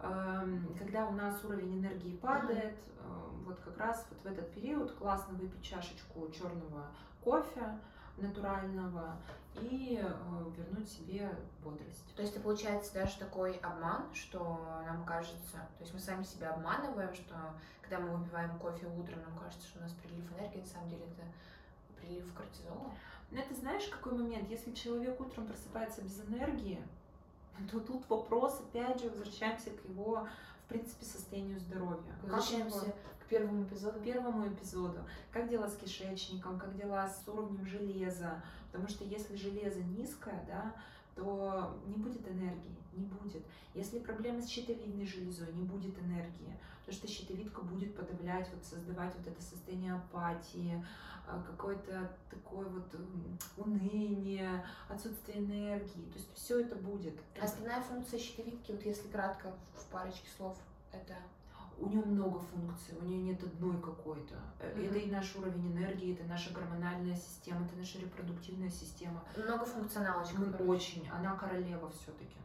эм, 0.00 0.74
когда 0.78 1.06
у 1.06 1.12
нас 1.12 1.42
уровень 1.44 1.80
энергии 1.80 2.16
падает, 2.16 2.76
э, 2.98 3.02
вот 3.46 3.58
как 3.60 3.78
раз 3.78 4.06
вот 4.10 4.20
в 4.22 4.26
этот 4.26 4.52
период 4.52 4.92
классно 4.92 5.34
выпить 5.34 5.62
чашечку 5.62 6.28
черного 6.30 6.88
кофе 7.22 7.78
натурального 8.16 9.16
и 9.60 10.00
э, 10.02 10.52
вернуть 10.56 10.88
себе 10.88 11.30
бодрость. 11.62 12.04
То 12.14 12.22
есть 12.22 12.34
это 12.34 12.42
получается 12.42 12.94
даже 12.94 13.18
такой 13.18 13.56
обман, 13.58 14.12
что 14.14 14.60
нам 14.86 15.04
кажется, 15.04 15.56
то 15.56 15.80
есть 15.80 15.94
мы 15.94 16.00
сами 16.00 16.22
себя 16.22 16.50
обманываем, 16.52 17.14
что 17.14 17.34
когда 17.80 17.98
мы 18.00 18.16
выпиваем 18.16 18.58
кофе 18.58 18.86
утром, 18.86 19.20
нам 19.22 19.38
кажется, 19.38 19.66
что 19.66 19.78
у 19.78 19.82
нас 19.82 19.92
прилив 19.92 20.24
энергии, 20.32 20.60
на 20.60 20.66
самом 20.66 20.88
деле 20.90 21.04
это 21.04 21.22
прилив 22.00 22.32
кортизола. 22.34 22.90
Но 23.30 23.40
это 23.40 23.54
знаешь, 23.54 23.88
какой 23.88 24.12
момент? 24.12 24.48
Если 24.48 24.72
человек 24.72 25.20
утром 25.20 25.46
просыпается 25.46 26.02
без 26.02 26.20
энергии, 26.20 26.82
то 27.70 27.80
тут 27.80 28.08
вопрос, 28.08 28.60
опять 28.60 29.00
же, 29.00 29.10
возвращаемся 29.10 29.70
к 29.70 29.84
его, 29.84 30.26
в 30.64 30.68
принципе, 30.68 31.04
состоянию 31.04 31.60
здоровья. 31.60 32.16
Возвращаемся 32.22 32.94
к 33.24 33.28
первому 33.28 33.64
эпизоду. 33.64 34.00
Первому 34.00 34.48
эпизоду. 34.48 35.00
Как 35.32 35.48
дела 35.48 35.68
с 35.68 35.76
кишечником, 35.76 36.58
как 36.58 36.76
дела 36.76 37.08
с 37.08 37.26
уровнем 37.28 37.66
железа, 37.66 38.42
Потому 38.74 38.90
что 38.90 39.04
если 39.04 39.36
железо 39.36 39.78
низкое, 39.84 40.44
да, 40.48 40.74
то 41.14 41.78
не 41.86 41.94
будет 41.94 42.26
энергии, 42.26 42.76
не 42.92 43.04
будет. 43.04 43.44
Если 43.72 44.00
проблемы 44.00 44.42
с 44.42 44.48
щитовидной 44.48 45.06
железой, 45.06 45.52
не 45.52 45.62
будет 45.62 45.96
энергии, 46.00 46.58
потому 46.80 46.98
что 46.98 47.06
щитовидка 47.06 47.62
будет 47.62 47.94
подавлять, 47.94 48.50
вот 48.52 48.64
создавать 48.64 49.14
вот 49.16 49.28
это 49.28 49.40
состояние 49.40 49.94
апатии, 49.94 50.84
а, 51.28 51.40
какое-то 51.42 52.10
такое 52.28 52.66
вот 52.66 52.92
уныние, 53.56 54.66
отсутствие 54.88 55.38
энергии. 55.38 56.10
То 56.10 56.18
есть 56.18 56.34
все 56.34 56.58
это 56.58 56.74
будет. 56.74 57.14
Основная 57.40 57.80
функция 57.80 58.18
щитовидки, 58.18 58.72
вот 58.72 58.84
если 58.84 59.06
кратко 59.06 59.54
в 59.76 59.86
парочке 59.92 60.26
слов, 60.36 60.58
это 60.90 61.14
у 61.78 61.88
нее 61.88 62.02
много 62.02 62.38
функций, 62.38 62.96
у 63.00 63.04
нее 63.04 63.18
нет 63.18 63.42
одной 63.42 63.80
какой-то. 63.80 64.34
Mm-hmm. 64.34 64.86
Это 64.86 64.98
и 64.98 65.10
наш 65.10 65.34
уровень 65.36 65.72
энергии, 65.72 66.14
это 66.14 66.24
наша 66.24 66.52
гормональная 66.52 67.16
система, 67.16 67.64
это 67.66 67.76
наша 67.76 67.98
репродуктивная 67.98 68.70
система. 68.70 69.22
Много 69.36 69.64
функционалочек. 69.64 70.38
Ну, 70.38 70.66
очень. 70.68 71.08
Она 71.10 71.34
королева 71.36 71.90
все-таки. 71.90 72.36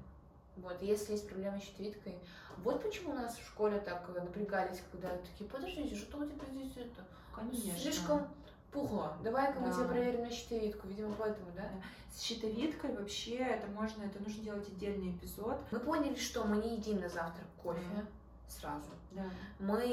Вот, 0.58 0.82
если 0.82 1.14
есть 1.14 1.28
проблемы 1.28 1.60
с 1.60 1.64
щитовидкой. 1.64 2.20
Вот 2.58 2.84
почему 2.84 3.12
у 3.12 3.16
нас 3.16 3.38
в 3.38 3.46
школе 3.46 3.80
так 3.80 4.10
напрягались, 4.14 4.84
когда 4.92 5.10
такие, 5.18 5.50
подождите, 5.50 5.96
что 5.96 6.18
у 6.18 6.26
тебя 6.26 6.46
здесь 6.52 6.76
это? 6.76 7.06
Конечно. 7.34 7.78
Слишком 7.78 8.28
пухло. 8.72 9.16
Давай-ка 9.24 9.60
да. 9.60 9.68
мы 9.68 9.74
тебя 9.74 9.86
проверим 9.86 10.22
на 10.22 10.30
щитовидку. 10.30 10.88
Видимо, 10.88 11.14
поэтому, 11.18 11.52
да? 11.56 11.70
С 12.14 12.22
щитовидкой 12.22 12.94
вообще 12.94 13.38
это 13.38 13.68
можно, 13.68 14.04
это 14.04 14.22
нужно 14.22 14.44
делать 14.44 14.68
отдельный 14.68 15.12
эпизод. 15.12 15.58
Мы 15.72 15.80
поняли, 15.80 16.16
что 16.16 16.44
мы 16.44 16.58
не 16.58 16.76
едим 16.76 17.00
на 17.00 17.08
завтрак 17.08 17.48
кофе. 17.64 17.80
Mm 17.96 18.06
сразу. 18.51 18.89
Да. 19.12 19.24
Мы 19.60 19.86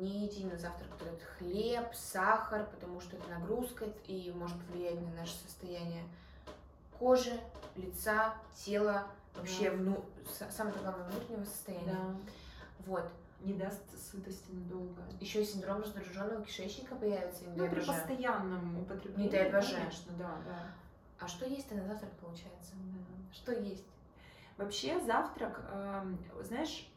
не 0.00 0.26
едим 0.26 0.48
на 0.48 0.58
завтрак 0.58 0.90
этот 1.00 1.22
хлеб, 1.22 1.94
сахар, 1.94 2.66
потому 2.66 3.00
что 3.00 3.16
это 3.16 3.28
нагрузка 3.30 3.86
и 4.06 4.32
может 4.34 4.56
влиять 4.70 5.00
на 5.00 5.20
наше 5.20 5.34
состояние 5.36 6.04
кожи, 6.98 7.38
лица, 7.76 8.34
тела, 8.54 9.06
вообще 9.34 9.70
да. 9.70 9.76
вну... 9.76 10.04
самое 10.50 10.76
главное 10.78 11.08
внутреннего 11.08 11.44
состояния. 11.44 11.92
Да. 11.92 12.16
Вот. 12.86 13.10
не 13.40 13.54
даст 13.54 13.82
сытости 14.10 14.50
надолго. 14.50 15.02
Еще 15.20 15.44
синдром 15.44 15.82
раздраженного 15.82 16.44
кишечника 16.44 16.94
появится. 16.94 17.44
Ну, 17.54 17.68
при 17.68 17.80
постоянном 17.80 18.80
употреблении. 18.80 19.30
Не 19.30 19.50
Конечно, 19.50 20.12
да, 20.18 20.36
да. 20.46 20.58
А 21.18 21.28
что 21.28 21.46
есть 21.46 21.70
на 21.70 21.82
завтрак, 21.86 22.10
получается? 22.20 22.74
Что 23.32 23.52
есть? 23.52 23.84
Вообще 24.56 24.98
завтрак, 25.00 25.60
э, 25.70 26.14
знаешь, 26.42 26.88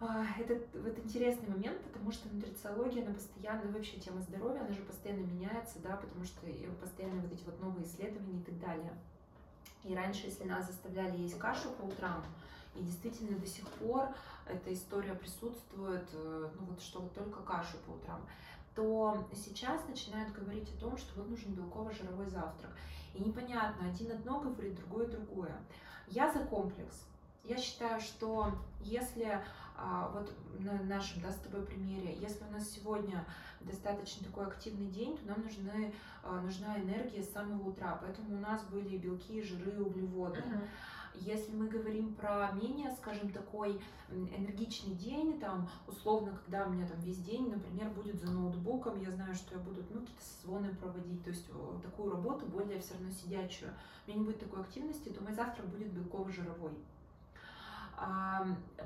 это 0.00 0.58
вот 0.78 0.98
интересный 0.98 1.48
момент, 1.48 1.80
потому 1.82 2.10
что 2.10 2.32
нутрициология, 2.34 3.04
она 3.04 3.14
постоянно, 3.14 3.70
вообще 3.70 3.98
тема 3.98 4.20
здоровья, 4.22 4.60
она 4.60 4.72
же 4.72 4.80
постоянно 4.82 5.26
меняется, 5.26 5.78
да, 5.80 5.96
потому 5.96 6.24
что 6.24 6.40
постоянно 6.80 7.20
вот 7.20 7.32
эти 7.32 7.44
вот 7.44 7.60
новые 7.60 7.86
исследования 7.86 8.40
и 8.40 8.44
так 8.44 8.58
далее. 8.60 8.92
И 9.84 9.94
раньше, 9.94 10.26
если 10.26 10.44
нас 10.44 10.66
заставляли 10.66 11.18
есть 11.18 11.38
кашу 11.38 11.70
по 11.70 11.82
утрам, 11.82 12.24
и 12.74 12.82
действительно 12.82 13.38
до 13.38 13.46
сих 13.46 13.68
пор 13.68 14.08
эта 14.46 14.72
история 14.72 15.14
присутствует, 15.14 16.08
э, 16.12 16.50
ну 16.58 16.66
вот 16.66 16.80
что 16.80 17.00
вот 17.00 17.14
только 17.14 17.42
кашу 17.42 17.76
по 17.86 17.92
утрам, 17.92 18.20
то 18.74 19.26
сейчас 19.34 19.86
начинают 19.88 20.32
говорить 20.32 20.68
о 20.74 20.80
том, 20.80 20.96
что 20.96 21.20
вот 21.20 21.28
нужен 21.28 21.52
белково-жировой 21.52 22.28
завтрак. 22.28 22.70
И 23.14 23.22
непонятно, 23.22 23.88
один 23.88 24.12
одно 24.12 24.40
говорит, 24.40 24.76
другое 24.76 25.08
другое. 25.08 25.56
Я 26.06 26.32
за 26.32 26.40
комплекс. 26.44 27.04
Я 27.44 27.56
считаю, 27.56 28.00
что 28.00 28.52
если 28.80 29.24
а, 29.24 29.42
вот 30.12 30.32
на 30.58 30.82
нашем 30.82 31.22
да, 31.22 31.30
с 31.30 31.36
тобой 31.36 31.62
примере, 31.62 32.16
если 32.20 32.44
у 32.44 32.50
нас 32.50 32.68
сегодня 32.70 33.24
достаточно 33.60 34.26
такой 34.26 34.46
активный 34.46 34.88
день, 34.88 35.16
то 35.16 35.26
нам 35.26 35.42
нужны, 35.42 35.94
а, 36.22 36.40
нужна 36.40 36.78
энергия 36.78 37.22
с 37.22 37.32
самого 37.32 37.70
утра, 37.70 37.98
поэтому 38.00 38.36
у 38.36 38.40
нас 38.40 38.62
были 38.64 38.98
белки, 38.98 39.42
жиры, 39.42 39.82
углеводы. 39.82 40.40
Uh-huh. 40.40 40.68
Если 41.14 41.52
мы 41.52 41.68
говорим 41.68 42.14
про 42.14 42.52
менее, 42.52 42.90
скажем, 42.92 43.30
такой 43.30 43.80
энергичный 44.10 44.94
день, 44.94 45.40
там, 45.40 45.68
условно, 45.86 46.38
когда 46.44 46.66
у 46.66 46.70
меня 46.70 46.86
там 46.86 47.00
весь 47.00 47.18
день, 47.18 47.50
например, 47.50 47.90
будет 47.90 48.20
за 48.20 48.30
ноутбуком, 48.30 49.00
я 49.00 49.10
знаю, 49.10 49.34
что 49.34 49.56
я 49.56 49.60
буду, 49.60 49.82
ну, 49.90 50.00
какие-то 50.00 50.22
созвоны 50.22 50.74
проводить, 50.76 51.22
то 51.24 51.30
есть 51.30 51.46
такую 51.82 52.12
работу 52.12 52.46
более 52.46 52.80
все 52.80 52.94
равно 52.94 53.10
сидячую, 53.10 53.72
у 54.06 54.10
меня 54.10 54.20
не 54.20 54.26
будет 54.26 54.40
такой 54.40 54.60
активности, 54.60 55.08
то 55.08 55.22
мой 55.22 55.34
завтрак 55.34 55.66
будет 55.68 55.92
белково-жировой. 55.92 56.72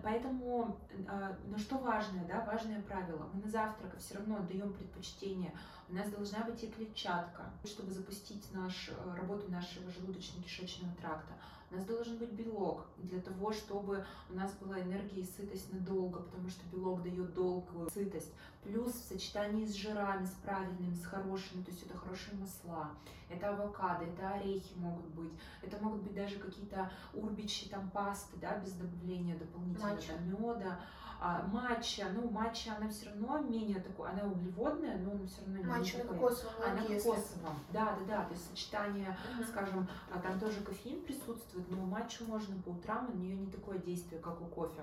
Поэтому, 0.02 0.76
а, 1.08 1.36
но 1.46 1.56
что 1.56 1.78
важное, 1.78 2.26
да, 2.26 2.44
важное 2.44 2.82
правило, 2.82 3.30
мы 3.32 3.42
на 3.42 3.48
завтрак 3.48 3.96
все 3.98 4.16
равно 4.16 4.36
отдаем 4.36 4.72
предпочтение, 4.72 5.54
у 5.88 5.94
нас 5.94 6.10
должна 6.10 6.40
быть 6.44 6.62
и 6.64 6.68
клетчатка, 6.68 7.50
чтобы 7.64 7.92
запустить 7.92 8.52
наш, 8.52 8.90
э, 8.90 9.14
работу 9.14 9.50
нашего 9.50 9.88
желудочно-кишечного 9.88 10.94
тракта. 10.96 11.32
У 11.74 11.76
нас 11.76 11.86
должен 11.86 12.18
быть 12.18 12.30
белок 12.30 12.86
для 12.98 13.20
того, 13.20 13.52
чтобы 13.52 14.06
у 14.30 14.34
нас 14.34 14.52
была 14.60 14.80
энергия 14.80 15.22
и 15.22 15.26
сытость 15.26 15.72
надолго, 15.72 16.20
потому 16.20 16.48
что 16.48 16.64
белок 16.70 17.02
дает 17.02 17.34
долгую 17.34 17.90
сытость. 17.90 18.32
Плюс 18.62 18.92
в 18.92 19.08
сочетании 19.08 19.66
с 19.66 19.74
жирами, 19.74 20.24
с 20.24 20.34
правильными, 20.44 20.94
с 20.94 21.04
хорошими, 21.04 21.64
то 21.64 21.72
есть 21.72 21.84
это 21.84 21.98
хорошие 21.98 22.36
масла, 22.36 22.90
это 23.28 23.50
авокадо, 23.50 24.04
это 24.04 24.34
орехи 24.34 24.72
могут 24.76 25.06
быть, 25.06 25.32
это 25.62 25.82
могут 25.82 26.02
быть 26.02 26.14
даже 26.14 26.38
какие-то 26.38 26.92
урбичи, 27.12 27.68
там 27.68 27.90
пасты, 27.90 28.36
да, 28.36 28.56
без 28.58 28.74
добавления 28.74 29.36
дополнительного 29.36 30.54
меда 30.54 30.78
а, 31.20 31.42
матча, 31.52 32.06
ну, 32.14 32.30
матча, 32.30 32.74
она 32.76 32.88
все 32.88 33.06
равно 33.06 33.38
менее 33.38 33.80
такой, 33.80 34.10
она 34.10 34.24
углеводная, 34.24 34.98
но 34.98 35.12
она 35.12 35.26
все 35.26 35.40
равно 35.42 35.58
не 35.58 35.64
Матча 35.64 35.98
на 35.98 36.04
кокосовом 36.04 36.54
Она 36.62 36.82
кокосовом, 36.82 37.58
да, 37.72 37.96
да, 37.98 38.04
да, 38.06 38.24
то 38.24 38.34
есть 38.34 38.50
сочетание, 38.50 39.16
uh-huh. 39.38 39.48
скажем, 39.48 39.88
а, 40.12 40.18
там 40.18 40.38
тоже 40.38 40.60
кофеин 40.60 41.02
присутствует, 41.02 41.70
но 41.70 41.78
матчу 41.84 42.24
можно 42.24 42.60
по 42.62 42.70
утрам, 42.70 43.08
у 43.12 43.16
нее 43.16 43.36
не 43.36 43.50
такое 43.50 43.78
действие, 43.78 44.20
как 44.20 44.40
у 44.40 44.46
кофе. 44.46 44.82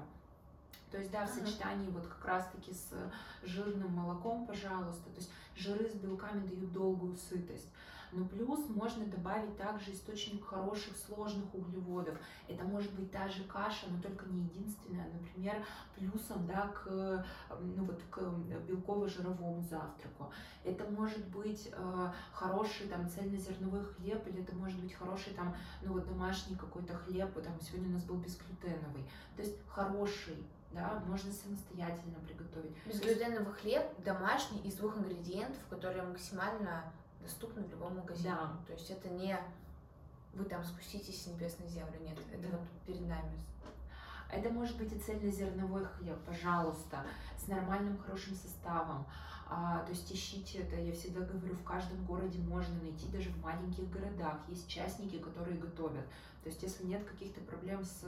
То 0.92 0.98
есть, 0.98 1.10
да, 1.12 1.26
в 1.26 1.30
сочетании 1.30 1.90
вот 1.90 2.06
как 2.06 2.26
раз-таки 2.26 2.74
с 2.74 2.92
жирным 3.44 3.94
молоком, 3.94 4.46
пожалуйста. 4.46 5.10
То 5.12 5.18
есть 5.18 5.32
жиры 5.56 5.90
с 5.90 5.94
белками 5.94 6.46
дают 6.46 6.74
долгую 6.74 7.16
сытость. 7.16 7.70
Но 8.12 8.26
плюс 8.26 8.68
можно 8.70 9.06
добавить 9.06 9.58
также 9.58 9.94
источник 9.94 10.46
хороших 10.46 10.98
сложных 10.98 11.54
углеводов. 11.54 12.18
Это 12.48 12.64
может 12.64 12.92
быть 12.94 13.12
та 13.12 13.28
же 13.30 13.44
каша, 13.46 13.88
но 13.90 14.02
только 14.02 14.26
не 14.28 14.44
единственная. 14.44 15.10
Например, 15.14 15.66
плюсом 15.96 16.46
да, 16.46 16.68
к, 16.68 17.26
ну, 17.60 17.86
вот, 17.86 18.02
к 18.10 18.20
белково-жировому 18.68 19.62
завтраку. 19.62 20.32
Это 20.64 20.84
может 20.92 21.26
быть 21.28 21.72
э, 21.72 22.12
хороший 22.34 22.88
там 22.88 23.10
цельнозерновой 23.10 23.86
хлеб, 23.86 24.28
или 24.28 24.44
это 24.44 24.56
может 24.56 24.80
быть 24.80 24.94
хороший 24.94 25.34
там, 25.34 25.56
ну 25.82 25.94
вот 25.94 26.06
домашний 26.06 26.56
какой-то 26.56 26.94
хлеб, 26.94 27.34
там 27.42 27.60
сегодня 27.62 27.90
у 27.90 27.94
нас 27.94 28.04
был 28.04 28.18
безглютеновый. 28.18 29.10
То 29.36 29.44
есть 29.44 29.58
хороший 29.68 30.38
да, 30.74 31.04
можно 31.06 31.32
самостоятельно 31.32 32.20
приготовить. 32.26 32.74
Безглютеновый 32.86 33.54
хлеб 33.54 33.84
домашний 34.04 34.60
из 34.62 34.76
двух 34.76 34.98
ингредиентов, 34.98 35.60
которые 35.70 36.04
максимально 36.04 36.92
доступны 37.22 37.64
в 37.64 37.70
любом 37.70 37.98
магазине. 37.98 38.32
Да. 38.32 38.52
То 38.68 38.74
есть 38.74 38.90
это 38.90 39.10
не 39.10 39.38
вы 40.34 40.46
там 40.46 40.64
спуститесь 40.64 41.24
с 41.24 41.28
небес 41.28 41.58
на 41.60 41.68
землю, 41.68 42.00
нет, 42.02 42.18
это 42.32 42.48
да. 42.50 42.58
вот 42.58 42.68
перед 42.86 43.08
нами. 43.08 43.32
Это 44.32 44.50
может 44.50 44.78
быть 44.78 44.94
и 44.94 45.00
цельнозерновой 45.00 45.84
хлеб, 45.84 46.18
пожалуйста, 46.26 47.06
с 47.38 47.48
нормальным 47.48 47.98
хорошим 47.98 48.34
составом. 48.34 49.06
А, 49.54 49.84
то 49.84 49.92
есть 49.92 50.10
ищите 50.10 50.60
это, 50.60 50.78
я 50.78 50.94
всегда 50.94 51.20
говорю, 51.26 51.54
в 51.56 51.64
каждом 51.66 52.06
городе 52.06 52.40
можно 52.40 52.74
найти, 52.82 53.10
даже 53.10 53.30
в 53.32 53.42
маленьких 53.44 53.90
городах. 53.90 54.38
Есть 54.48 54.70
частники, 54.70 55.20
которые 55.20 55.58
готовят. 55.58 56.06
То 56.44 56.50
есть 56.50 56.64
если 56.64 56.86
нет 56.86 57.04
каких-то 57.04 57.42
проблем 57.42 57.84
с 57.84 58.06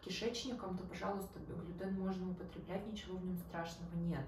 кишечником, 0.00 0.78
то, 0.78 0.84
пожалуйста, 0.84 1.40
глютен 1.40 1.98
можно 1.98 2.30
употреблять, 2.30 2.86
ничего 2.86 3.16
в 3.16 3.24
нем 3.24 3.36
страшного 3.36 3.94
нет. 3.96 4.24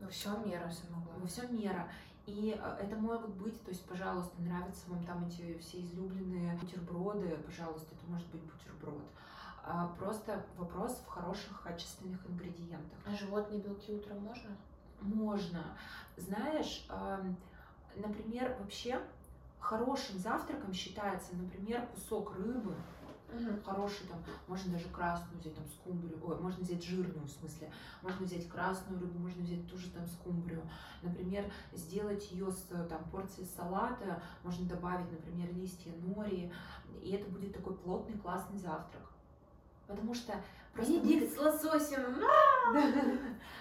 Но 0.00 0.08
все 0.08 0.30
мера, 0.38 0.70
самое 0.70 1.04
главное. 1.04 1.28
Все 1.28 1.46
мера. 1.48 1.88
И 2.26 2.58
э, 2.58 2.76
это 2.80 2.96
могут 2.96 3.34
быть, 3.34 3.62
то 3.64 3.70
есть, 3.70 3.84
пожалуйста, 3.86 4.40
нравятся 4.40 4.88
вам 4.88 5.04
там 5.04 5.26
эти 5.26 5.58
все 5.58 5.80
излюбленные 5.80 6.56
бутерброды, 6.56 7.36
пожалуйста, 7.44 7.94
это 7.94 8.10
может 8.10 8.26
быть 8.28 8.42
бутерброд. 8.42 9.04
А 9.62 9.88
просто 9.98 10.44
вопрос 10.56 10.98
в 10.98 11.06
хороших, 11.06 11.62
качественных 11.62 12.24
ингредиентах. 12.26 12.98
А 13.06 13.14
животные 13.14 13.60
белки 13.60 13.92
утром 13.92 14.20
можно? 14.20 14.50
Можно. 15.00 15.64
Знаешь, 16.16 16.86
например, 17.96 18.56
вообще 18.60 19.00
хорошим 19.58 20.18
завтраком 20.18 20.74
считается, 20.74 21.34
например, 21.34 21.86
кусок 21.94 22.36
рыбы, 22.36 22.74
Угу. 23.34 23.62
Хороший 23.64 24.06
там, 24.06 24.22
можно 24.46 24.72
даже 24.72 24.88
красную 24.88 25.40
взять, 25.40 25.54
там 25.54 25.66
скумбрию, 25.66 26.18
ой, 26.22 26.38
можно 26.38 26.62
взять 26.62 26.84
жирную 26.84 27.26
в 27.26 27.30
смысле, 27.30 27.70
можно 28.02 28.24
взять 28.24 28.48
красную 28.48 29.00
рыбу, 29.00 29.18
можно 29.18 29.42
взять 29.42 29.68
ту 29.68 29.76
же 29.76 29.90
там 29.90 30.06
скумбрию. 30.06 30.62
Например, 31.02 31.44
сделать 31.72 32.30
ее 32.30 32.50
с 32.52 32.68
там 32.88 33.04
порцией 33.10 33.46
салата, 33.46 34.22
можно 34.42 34.66
добавить, 34.66 35.10
например, 35.10 35.52
листья 35.54 35.92
нори, 36.02 36.52
и 37.02 37.10
это 37.10 37.28
будет 37.30 37.54
такой 37.54 37.76
плотный 37.76 38.16
классный 38.18 38.58
завтрак. 38.58 39.02
Потому 39.86 40.14
что 40.14 40.34
просто... 40.72 40.92
Бенедикт 40.92 41.34
с 41.34 41.38
лососем! 41.38 42.20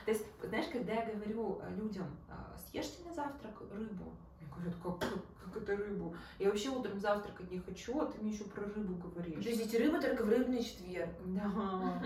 То 0.05 0.11
есть, 0.11 0.25
знаешь, 0.41 0.71
когда 0.71 0.93
я 0.93 1.13
говорю 1.13 1.61
людям, 1.69 2.07
«А, 2.29 2.55
съешьте 2.57 3.03
на 3.07 3.13
завтрак 3.13 3.59
рыбу, 3.71 4.13
говорят, 4.55 4.75
как, 4.81 5.09
как, 5.43 5.63
это 5.63 5.75
рыбу? 5.75 6.15
Я 6.39 6.49
вообще 6.49 6.69
утром 6.69 6.99
завтракать 6.99 7.51
не 7.51 7.59
хочу, 7.59 7.99
а 7.99 8.05
ты 8.05 8.19
мне 8.19 8.31
еще 8.31 8.45
про 8.45 8.65
рыбу 8.65 8.95
говоришь. 8.95 9.35
Подождите, 9.35 9.77
рыба 9.77 10.01
только 10.01 10.23
в 10.23 10.29
рыбный 10.29 10.63
четверг. 10.63 11.11
Да. 11.25 12.01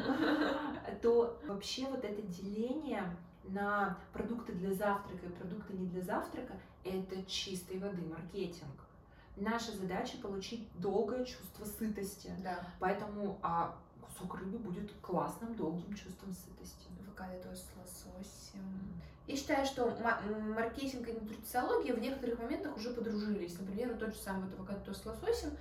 То 1.01 1.39
вообще 1.47 1.85
вот 1.87 2.03
это 2.03 2.21
деление 2.21 3.15
на 3.45 3.97
продукты 4.13 4.53
для 4.53 4.73
завтрака 4.73 5.25
и 5.25 5.29
продукты 5.29 5.73
не 5.73 5.87
для 5.87 6.01
завтрака, 6.01 6.59
это 6.83 7.23
чистой 7.25 7.79
воды 7.79 8.01
маркетинг. 8.01 8.87
Наша 9.35 9.71
задача 9.71 10.17
получить 10.17 10.67
долгое 10.79 11.23
чувство 11.25 11.65
сытости. 11.65 12.31
Да. 12.43 12.67
Поэтому 12.79 13.39
а 13.43 13.77
кусок 14.01 14.35
рыбы 14.35 14.57
будет 14.57 14.91
классным, 15.01 15.55
долгим 15.55 15.93
чувством 15.93 16.33
сытости. 16.33 16.87
Авокадо 17.05 17.41
тоже 17.43 17.57
с 17.57 17.71
лососем. 17.77 19.01
Я 19.27 19.35
считаю, 19.35 19.65
что 19.65 19.93
маркетинг 20.55 21.09
и 21.09 21.11
нутрициология 21.11 21.93
в 21.93 21.99
некоторых 21.99 22.39
моментах 22.39 22.77
уже 22.77 22.91
подружились. 22.91 23.59
Например, 23.59 23.89
вот 23.89 23.99
тот 23.99 24.13
же 24.13 24.19
самый 24.21 24.49
авокадо 24.53 24.93
с 24.93 25.05
лососем, 25.05 25.51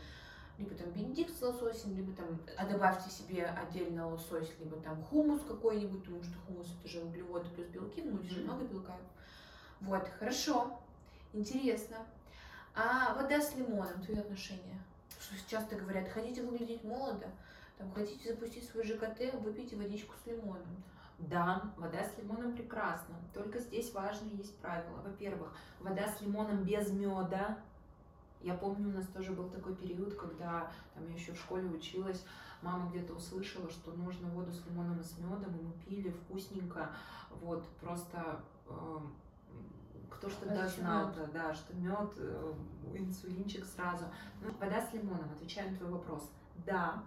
либо 0.57 0.73
там 0.77 0.89
бенедикт 0.93 1.37
с 1.37 1.43
лососем, 1.43 1.97
либо 1.97 2.13
там, 2.13 2.41
а 2.57 2.65
добавьте 2.65 3.11
себе 3.11 3.45
отдельно 3.45 4.09
лосось, 4.09 4.53
либо 4.61 4.77
там 4.77 5.03
хумус 5.03 5.43
какой-нибудь, 5.49 6.05
потому 6.05 6.23
что 6.23 6.39
хумус 6.47 6.69
это 6.79 6.89
же 6.89 7.01
углеводы 7.01 7.51
плюс 7.51 7.67
белки, 7.67 8.03
ну 8.03 8.19
здесь 8.19 8.35
же 8.35 8.43
много 8.43 8.65
белка. 8.65 8.97
Вот, 9.81 10.09
хорошо, 10.19 10.79
интересно. 11.33 11.97
А 12.77 13.15
вода 13.15 13.41
с 13.41 13.57
лимоном, 13.57 14.01
твои 14.03 14.19
отношения? 14.19 14.81
Что 15.21 15.51
часто 15.51 15.75
говорят, 15.75 16.09
хотите 16.09 16.43
выглядеть 16.43 16.85
молодо, 16.85 17.27
там, 17.79 17.91
хотите 17.93 18.31
запустить 18.31 18.69
свой 18.69 18.85
ЖКТ, 18.85 19.35
выпейте 19.41 19.75
водичку 19.75 20.15
с 20.23 20.27
лимоном. 20.29 20.85
Да, 21.19 21.73
вода 21.77 22.05
с 22.05 22.19
лимоном 22.19 22.53
прекрасна. 22.53 23.15
Только 23.33 23.59
здесь 23.59 23.93
важные 23.95 24.37
есть 24.37 24.59
правила. 24.59 25.01
Во-первых, 25.03 25.51
вода 25.81 26.07
с 26.07 26.21
лимоном 26.21 26.63
без 26.65 26.91
меда 26.93 27.59
Я 28.43 28.55
помню, 28.55 28.89
у 28.89 28.93
нас 28.93 29.07
тоже 29.09 29.33
был 29.33 29.49
такой 29.49 29.75
период, 29.75 30.15
когда 30.15 30.71
там, 30.95 31.09
я 31.09 31.15
еще 31.15 31.33
в 31.33 31.39
школе 31.39 31.69
училась, 31.69 32.25
мама 32.63 32.91
где-то 32.91 33.15
услышала, 33.15 33.69
что 33.71 33.93
нужно 33.93 34.29
воду 34.29 34.53
с 34.53 34.65
лимоном 34.67 35.01
и 35.01 35.03
с 35.03 35.19
медом, 35.19 35.57
и 35.57 35.63
мы 35.63 35.73
пили 35.85 36.11
вкусненько, 36.11 36.91
вот, 37.41 37.65
просто 37.81 38.41
э, 38.69 38.99
кто 40.11 40.29
что 40.29 40.47
тогда 40.47 40.69
знал, 40.69 41.13
да, 41.17 41.27
да, 41.33 41.55
что 41.55 41.75
мед, 41.75 42.13
э, 42.19 42.53
инсулинчик 42.95 43.65
сразу. 43.65 44.05
Ну, 44.43 44.53
вода 44.61 44.81
с 44.81 44.93
лимоном, 44.93 45.31
отвечаю 45.35 45.73
на 45.73 45.79
твой 45.79 45.91
вопрос. 45.91 46.31
Да, 46.65 47.03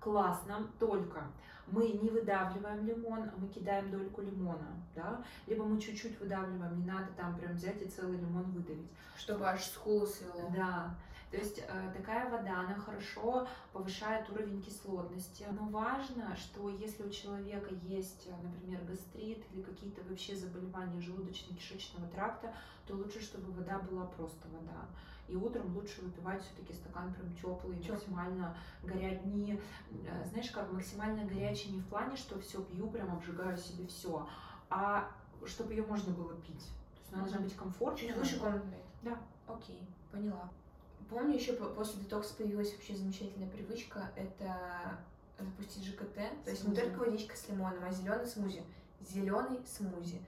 классно, 0.00 0.66
только 0.78 1.24
мы 1.66 1.88
не 1.88 2.10
выдавливаем 2.10 2.84
лимон, 2.84 3.30
мы 3.36 3.48
кидаем 3.48 3.90
дольку 3.90 4.22
лимона, 4.22 4.82
да, 4.94 5.22
либо 5.46 5.64
мы 5.64 5.80
чуть-чуть 5.80 6.18
выдавливаем, 6.18 6.80
не 6.80 6.86
надо 6.86 7.12
там 7.16 7.36
прям 7.36 7.52
взять 7.54 7.80
и 7.82 7.86
целый 7.86 8.18
лимон 8.18 8.50
выдавить. 8.50 8.90
Чтобы 9.16 9.46
аж 9.46 9.64
скулу 9.64 10.06
свело. 10.06 10.50
Да, 10.54 10.96
то 11.30 11.36
есть 11.36 11.60
э, 11.60 11.92
такая 11.96 12.28
вода, 12.28 12.60
она 12.60 12.74
хорошо 12.74 13.46
повышает 13.72 14.28
уровень 14.30 14.60
кислотности. 14.60 15.46
Но 15.52 15.68
важно, 15.68 16.34
что 16.36 16.68
если 16.70 17.04
у 17.04 17.10
человека 17.10 17.72
есть, 17.84 18.26
э, 18.26 18.32
например, 18.42 18.80
гастрит 18.82 19.44
или 19.52 19.62
какие-то 19.62 20.02
вообще 20.08 20.34
заболевания 20.34 21.00
желудочно-кишечного 21.00 22.10
тракта, 22.12 22.52
то 22.86 22.96
лучше, 22.96 23.22
чтобы 23.22 23.52
вода 23.52 23.78
была 23.78 24.06
просто 24.06 24.48
вода. 24.48 24.88
И 25.30 25.36
утром 25.36 25.76
лучше 25.76 26.02
выпивать 26.02 26.42
все-таки 26.42 26.74
стакан 26.74 27.14
прям 27.14 27.32
теплый, 27.34 27.76
максимально 27.88 28.56
горять. 28.82 29.24
Не, 29.26 29.54
э, 29.54 30.24
знаешь, 30.30 30.50
как 30.50 30.72
максимально 30.72 31.24
горячий 31.24 31.70
не 31.70 31.80
в 31.80 31.86
плане, 31.86 32.16
что 32.16 32.38
все 32.40 32.62
пью, 32.62 32.88
прям 32.90 33.12
обжигаю 33.12 33.56
себе 33.56 33.86
все, 33.86 34.28
а 34.68 35.08
чтобы 35.46 35.72
ее 35.72 35.84
можно 35.84 36.12
было 36.12 36.34
пить. 36.34 36.64
То 36.64 37.00
есть 37.00 37.12
она 37.12 37.22
должна 37.22 37.40
быть 37.40 37.56
комфортной. 37.56 38.08
Чуть 38.08 38.16
выше 38.16 38.40
комнатной. 38.40 38.82
Да. 39.02 39.18
Окей, 39.46 39.86
поняла. 40.10 40.50
Помню, 41.08 41.36
еще 41.36 41.52
после 41.54 42.00
детокса 42.02 42.34
появилась 42.34 42.72
вообще 42.72 42.94
замечательная 42.96 43.48
привычка, 43.48 44.10
это 44.16 44.98
запустить 45.38 45.84
ЖКТ. 45.84 46.44
То 46.44 46.50
есть 46.50 46.66
не 46.66 46.74
только 46.74 46.98
водичка 46.98 47.36
с 47.36 47.48
лимоном, 47.48 47.84
а 47.84 47.92
зеленый 47.92 48.26
смузи. 48.26 48.62
Зеленый 49.00 49.60
смузи. 49.66 50.20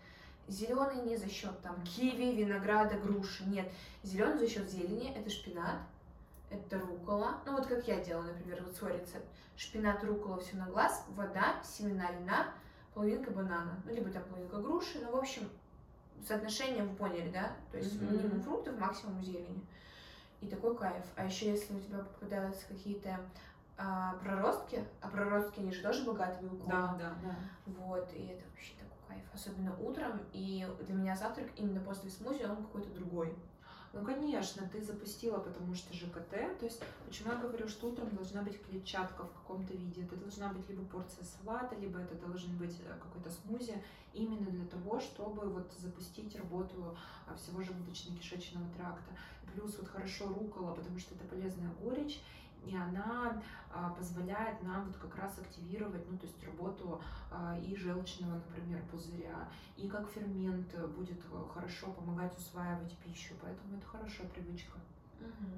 Зеленый 0.49 1.03
не 1.03 1.17
за 1.17 1.29
счет 1.29 1.59
там 1.63 1.83
киви, 1.85 2.35
винограда, 2.35 2.99
груши. 2.99 3.45
Нет. 3.45 3.71
Зеленый 4.03 4.39
за 4.39 4.49
счет 4.49 4.71
зелени. 4.71 5.13
Это 5.17 5.31
шпинат, 5.31 5.79
это 6.51 6.79
рукола. 6.79 7.39
Ну 7.47 7.53
вот 7.53 7.67
как 7.67 7.87
я 7.89 8.01
делала, 8.01 8.25
например, 8.25 8.63
вот 8.65 8.77
свой 8.77 8.93
рецепт. 8.95 9.27
Шпинат, 9.57 10.03
рукола, 10.05 10.41
все 10.41 10.57
на 10.57 10.67
глаз, 10.67 11.05
вода, 11.11 11.63
семена 11.63 12.11
льна, 12.11 12.53
половинка 12.95 13.31
банана. 13.31 13.81
Ну, 13.85 13.95
либо 13.95 14.11
там 14.11 14.25
половинка 14.25 14.57
груши. 14.59 14.99
Ну, 15.01 15.13
в 15.13 15.17
общем, 15.17 15.49
соотношение 16.27 16.85
вы 16.85 16.95
поняли, 16.97 17.31
да? 17.31 17.53
То 17.71 17.79
есть 17.79 17.95
mm-hmm. 17.95 18.13
минимум 18.13 18.43
фруктов, 18.43 18.79
максимум 18.79 19.23
зелени. 19.23 19.65
И 20.41 20.49
такой 20.49 20.77
кайф. 20.77 21.05
А 21.17 21.25
еще 21.25 21.51
если 21.51 21.75
у 21.75 21.81
тебя 21.81 21.99
попадаются 21.99 22.67
какие-то 22.67 23.21
а, 23.79 24.15
проростки, 24.23 24.85
а 25.01 25.09
проростки, 25.09 25.61
они 25.61 25.73
же 25.73 25.83
тоже 25.83 26.05
богаты 26.05 26.45
белком. 26.45 26.69
Да, 26.69 26.97
да, 26.99 27.15
да. 27.23 27.37
Вот, 27.67 28.13
и 28.13 28.27
это 28.27 28.45
вообще 28.51 28.75
такой 28.75 28.92
кайф. 29.13 29.25
Особенно 29.35 29.77
утром, 29.79 30.21
и 30.33 30.67
для 30.87 30.95
меня 30.95 31.17
завтрак 31.17 31.49
именно 31.57 31.81
после 31.81 32.11
смузи, 32.11 32.45
он 32.45 32.57
какой-то 32.57 32.91
другой. 32.91 33.35
Ну, 33.95 34.03
конечно, 34.03 34.67
ты 34.73 34.83
запустила, 34.83 35.39
потому 35.39 35.75
что 35.75 35.93
ЖКТ. 35.93 36.31
То 36.31 36.65
есть, 36.65 36.83
почему 37.05 37.33
я 37.33 37.39
говорю, 37.39 37.69
что 37.69 37.89
утром 37.89 38.09
должна 38.17 38.41
быть 38.43 38.59
клетчатка 38.63 39.25
в 39.25 39.33
каком-то 39.35 39.75
виде. 39.75 40.05
Это 40.05 40.17
должна 40.17 40.49
быть 40.49 40.67
либо 40.71 40.83
порция 40.85 41.25
салата, 41.25 41.77
либо 41.77 41.99
это 41.99 42.15
должен 42.15 42.57
быть 42.57 42.75
э, 42.81 42.95
какой-то 42.99 43.31
смузи, 43.31 43.75
именно 44.15 44.51
для 44.51 44.65
того, 44.65 44.99
чтобы 44.99 45.47
вот 45.47 45.71
запустить 45.77 46.35
работу 46.37 46.97
а, 47.27 47.35
всего 47.35 47.61
желудочно-кишечного 47.61 48.75
тракта. 48.75 49.13
Плюс 49.53 49.77
вот 49.77 49.89
хорошо 49.89 50.27
рукола, 50.29 50.75
потому 50.75 50.99
что 50.99 51.15
это 51.15 51.25
полезная 51.25 51.71
горечь, 51.83 52.23
и 52.65 52.77
она 52.77 53.43
а, 53.71 53.91
позволяет 53.91 54.63
нам 54.63 54.87
вот 54.87 54.97
как 54.97 55.17
раз 55.17 55.39
активировать, 55.39 56.09
ну, 56.11 56.19
то 56.19 56.27
есть 56.27 56.45
работу 56.45 57.01
а, 57.31 57.59
и 57.59 57.75
желчного, 57.75 58.35
например, 58.35 58.83
пузыря, 58.91 59.49
и 59.77 59.89
как 59.89 60.09
фермент 60.11 60.75
будет 60.91 61.19
э, 61.33 61.45
хорошо 61.53 61.91
помогать 61.93 62.37
усваивать 62.37 62.97
пищу, 62.99 63.35
поэтому 63.41 63.77
это 63.77 63.87
хорошая 63.87 64.29
привычка. 64.29 64.79
Угу. 65.21 65.49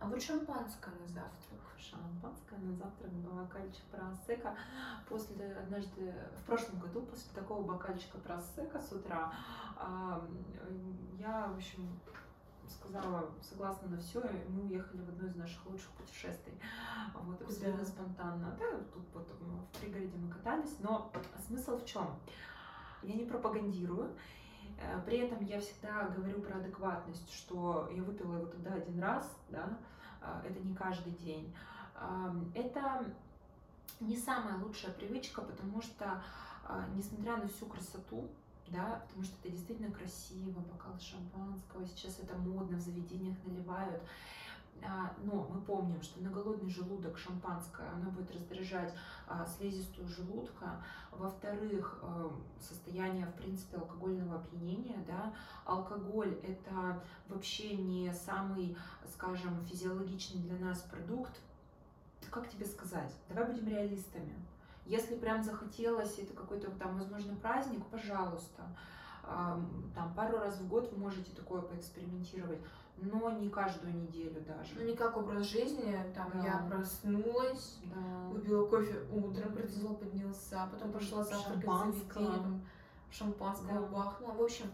А 0.00 0.06
вот 0.06 0.22
шампанское 0.22 0.92
на 1.00 1.06
завтрак? 1.06 1.60
Шампанское 1.78 2.58
на 2.58 2.74
завтрак, 2.74 3.12
бокальчик 3.12 3.82
просека. 3.84 4.54
После 5.08 5.56
однажды, 5.56 6.14
в 6.40 6.46
прошлом 6.46 6.78
году, 6.80 7.02
после 7.02 7.32
такого 7.34 7.62
бокальчика 7.62 8.18
просека 8.18 8.80
с 8.80 8.92
утра, 8.92 9.32
я, 11.18 11.46
в 11.48 11.56
общем, 11.56 11.88
сказала 12.68 13.30
согласна 13.42 13.88
на 13.88 13.98
все, 13.98 14.20
и 14.20 14.48
мы 14.48 14.64
уехали 14.64 15.00
в 15.00 15.08
одно 15.08 15.28
из 15.28 15.36
наших 15.36 15.64
лучших 15.66 15.90
путешествий. 15.90 16.54
Вот, 17.14 17.40
абсолютно 17.42 17.84
да. 17.84 17.90
спонтанно. 17.90 18.56
Да, 18.58 18.78
тут 18.92 19.04
вот 19.14 19.28
в 19.30 19.80
пригороде 19.80 20.16
мы 20.16 20.30
катались, 20.30 20.76
но 20.80 21.12
смысл 21.46 21.78
в 21.78 21.84
чем? 21.84 22.08
Я 23.02 23.14
не 23.14 23.24
пропагандирую, 23.24 24.16
э, 24.78 25.00
при 25.04 25.18
этом 25.18 25.44
я 25.44 25.60
всегда 25.60 26.08
говорю 26.08 26.40
про 26.40 26.58
адекватность, 26.58 27.32
что 27.32 27.88
я 27.94 28.02
выпила 28.02 28.36
его 28.36 28.46
тогда 28.46 28.74
один 28.74 29.00
раз, 29.00 29.36
да, 29.48 29.78
а, 30.20 30.42
это 30.44 30.58
не 30.60 30.74
каждый 30.74 31.12
день. 31.12 31.54
Это 32.54 33.04
не 34.00 34.16
самая 34.16 34.58
лучшая 34.58 34.92
привычка, 34.92 35.40
потому 35.40 35.80
что, 35.80 36.22
а, 36.64 36.86
несмотря 36.94 37.36
на 37.36 37.48
всю 37.48 37.66
красоту, 37.66 38.28
да, 38.68 39.02
потому 39.06 39.24
что 39.24 39.36
это 39.40 39.50
действительно 39.50 39.90
красиво, 39.90 40.60
бокал 40.60 40.98
шампанского, 40.98 41.86
сейчас 41.86 42.18
это 42.18 42.36
модно, 42.36 42.76
в 42.76 42.80
заведениях 42.80 43.36
наливают. 43.44 44.02
А, 44.82 45.12
но 45.22 45.48
мы 45.52 45.60
помним, 45.62 46.02
что 46.02 46.20
на 46.20 46.30
голодный 46.30 46.70
желудок 46.70 47.18
шампанское, 47.18 47.88
оно 47.90 48.10
будет 48.10 48.30
раздражать 48.30 48.94
а, 49.26 49.46
слизистую 49.46 50.06
желудка. 50.06 50.84
Во-вторых, 51.10 51.98
а, 52.02 52.30
состояние, 52.60 53.26
в 53.26 53.34
принципе, 53.34 53.78
алкогольного 53.78 54.36
опьянения. 54.36 55.02
Да? 55.06 55.34
Алкоголь– 55.64 56.38
это 56.42 57.02
вообще 57.28 57.76
не 57.76 58.12
самый, 58.12 58.76
скажем, 59.12 59.64
физиологичный 59.64 60.42
для 60.42 60.58
нас 60.58 60.82
продукт. 60.82 61.40
Как 62.30 62.48
тебе 62.50 62.66
сказать? 62.66 63.12
Давай 63.28 63.46
будем 63.46 63.68
реалистами. 63.68 64.34
Если 64.86 65.16
прям 65.16 65.42
захотелось, 65.42 66.18
это 66.18 66.32
какой-то 66.32 66.70
там, 66.70 66.96
возможно, 66.96 67.34
праздник, 67.36 67.84
пожалуйста. 67.86 68.62
Там 69.22 70.14
пару 70.14 70.38
раз 70.38 70.58
в 70.58 70.68
год 70.68 70.92
вы 70.92 70.98
можете 70.98 71.32
такое 71.32 71.60
поэкспериментировать, 71.60 72.60
но 72.96 73.30
не 73.32 73.50
каждую 73.50 73.94
неделю 73.94 74.40
даже. 74.42 74.74
Ну, 74.76 74.84
не 74.84 74.94
как 74.94 75.16
образ 75.16 75.46
жизни, 75.46 75.96
там 76.14 76.30
да. 76.34 76.44
я 76.44 76.66
проснулась, 76.70 77.78
да. 77.84 78.28
выпила 78.28 78.66
кофе 78.66 79.04
утром, 79.12 79.54
кортизол 79.54 79.96
поднялся, 79.96 80.68
потом 80.72 80.92
пошла 80.92 81.24
завтракать 81.24 81.64
заведением, 81.64 82.64
шампанского 83.10 83.80
да. 83.80 83.86
бахнула. 83.86 84.32
В 84.34 84.42
общем, 84.42 84.66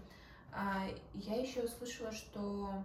а, 0.53 0.87
я 1.15 1.41
еще 1.41 1.67
слышала, 1.67 2.13
что 2.13 2.85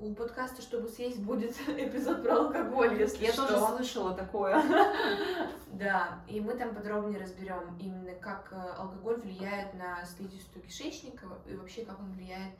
у 0.00 0.14
подкаста 0.14 0.62
«Чтобы 0.62 0.88
съесть» 0.88 1.20
будет 1.20 1.54
эпизод 1.68 2.22
про 2.22 2.36
алкоголь, 2.36 2.98
если 2.98 3.26
Я 3.26 3.32
что. 3.32 3.46
тоже 3.46 3.76
слышала 3.76 4.14
такое. 4.14 4.62
Да, 5.72 6.20
и 6.28 6.40
мы 6.40 6.54
там 6.58 6.74
подробнее 6.74 7.18
разберем 7.18 7.78
именно, 7.78 8.12
как 8.16 8.52
э, 8.52 8.56
алкоголь 8.56 9.18
влияет 9.18 9.72
на 9.72 10.04
слизистую 10.04 10.62
кишечника 10.62 11.26
и 11.46 11.54
вообще, 11.54 11.86
как 11.86 11.98
он 12.00 12.12
влияет 12.12 12.52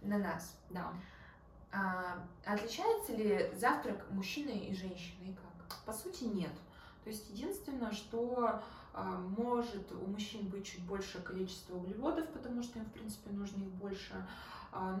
на 0.00 0.18
нас. 0.18 0.56
Да. 0.70 0.92
А, 1.72 2.24
отличается 2.44 3.16
ли 3.16 3.50
завтрак 3.56 4.08
мужчины 4.10 4.50
и 4.50 4.74
женщины 4.74 5.30
и 5.30 5.34
как? 5.34 5.76
По 5.86 5.92
сути, 5.92 6.24
нет. 6.24 6.52
То 7.02 7.10
есть 7.10 7.28
единственное, 7.30 7.90
что 7.90 8.60
а, 8.94 9.02
может 9.36 9.90
у 9.90 10.06
мужчин 10.06 10.46
быть 10.46 10.66
чуть 10.66 10.84
большее 10.84 11.24
количество 11.24 11.76
углеводов, 11.76 12.28
потому 12.28 12.62
что 12.62 12.78
им, 12.78 12.84
в 12.84 12.92
принципе, 12.92 13.30
нужно 13.30 13.64
их 13.64 13.72
больше, 13.72 14.14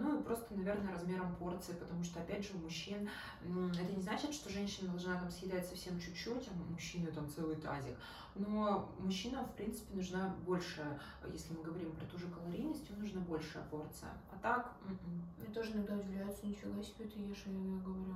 ну 0.00 0.18
и 0.18 0.22
просто, 0.22 0.54
наверное, 0.54 0.92
размером 0.92 1.34
порции, 1.36 1.72
потому 1.72 2.02
что, 2.02 2.20
опять 2.20 2.44
же, 2.44 2.54
у 2.54 2.58
мужчин 2.58 3.08
это 3.42 3.92
не 3.92 4.02
значит, 4.02 4.32
что 4.32 4.50
женщина 4.50 4.90
должна 4.90 5.18
там 5.18 5.30
съедать 5.30 5.66
совсем 5.66 5.98
чуть-чуть, 6.00 6.48
а 6.48 6.72
мужчины 6.72 7.10
там 7.12 7.28
целый 7.28 7.56
тазик. 7.56 7.96
Но 8.34 8.92
мужчинам, 8.98 9.46
в 9.46 9.54
принципе, 9.54 9.94
нужна 9.94 10.34
большая, 10.46 11.00
если 11.32 11.54
мы 11.54 11.62
говорим 11.62 11.92
про 11.92 12.06
ту 12.06 12.18
же 12.18 12.28
калорийность, 12.28 12.88
им 12.90 13.00
нужна 13.00 13.20
большая 13.20 13.64
порция. 13.64 14.10
А 14.30 14.38
так... 14.40 14.76
М-м. 14.84 15.22
Мне 15.38 15.54
тоже 15.54 15.72
иногда 15.72 15.96
удивляются, 15.96 16.46
ничего 16.46 16.82
себе 16.82 17.06
ты 17.06 17.18
ешь, 17.20 17.44
и 17.46 17.50
я 17.50 17.78
говорю, 17.80 18.14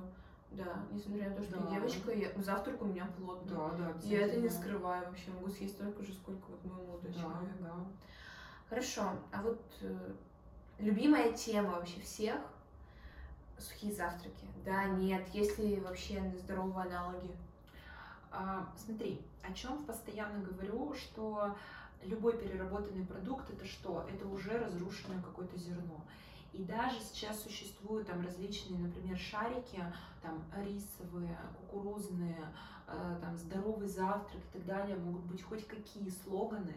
да, 0.51 0.85
несмотря 0.91 1.29
на 1.29 1.35
то, 1.35 1.43
что 1.43 1.59
да. 1.59 1.69
я 1.69 1.75
девочка, 1.75 2.11
я, 2.11 2.29
завтрак 2.41 2.81
у 2.81 2.85
меня 2.85 3.05
плотный. 3.17 3.55
Да, 3.55 3.71
да, 3.71 3.93
Я 4.03 4.27
это 4.27 4.39
не 4.39 4.49
скрываю 4.49 5.07
вообще, 5.07 5.31
могу 5.31 5.49
съесть 5.49 5.75
столько 5.75 6.03
же, 6.03 6.13
сколько 6.13 6.45
вот 6.51 6.63
мой 6.63 6.85
молодой 6.85 7.11
да, 7.11 7.19
человек. 7.19 7.57
Да. 7.59 7.75
Хорошо, 8.69 9.03
а 9.31 9.41
вот 9.41 9.61
э, 9.81 10.13
любимая 10.79 11.31
тема 11.33 11.71
вообще 11.71 11.99
всех 12.01 12.37
сухие 13.57 13.93
завтраки. 13.93 14.47
Да, 14.65 14.85
нет, 14.85 15.27
есть 15.33 15.57
ли 15.57 15.79
вообще 15.79 16.21
здоровые 16.39 16.87
аналоги? 16.87 17.31
А, 18.31 18.67
смотри, 18.77 19.21
о 19.43 19.53
чем 19.53 19.83
постоянно 19.85 20.43
говорю, 20.43 20.93
что 20.93 21.55
любой 22.03 22.37
переработанный 22.37 23.05
продукт 23.05 23.49
это 23.49 23.65
что? 23.65 24.07
Это 24.11 24.27
уже 24.27 24.57
разрушенное 24.57 25.21
какое-то 25.21 25.57
зерно. 25.57 26.01
И 26.53 26.63
даже 26.63 26.99
сейчас 26.99 27.41
существуют 27.41 28.07
там 28.07 28.23
различные, 28.23 28.79
например, 28.79 29.17
шарики, 29.17 29.83
там 30.21 30.43
рисовые, 30.55 31.37
кукурузные, 31.59 32.47
э, 32.87 33.17
там 33.19 33.35
здоровый 33.37 33.87
завтрак 33.87 34.41
и 34.41 34.57
так 34.57 34.65
далее, 34.65 34.95
могут 34.97 35.23
быть 35.23 35.41
хоть 35.41 35.65
какие 35.67 36.09
слоганы, 36.09 36.75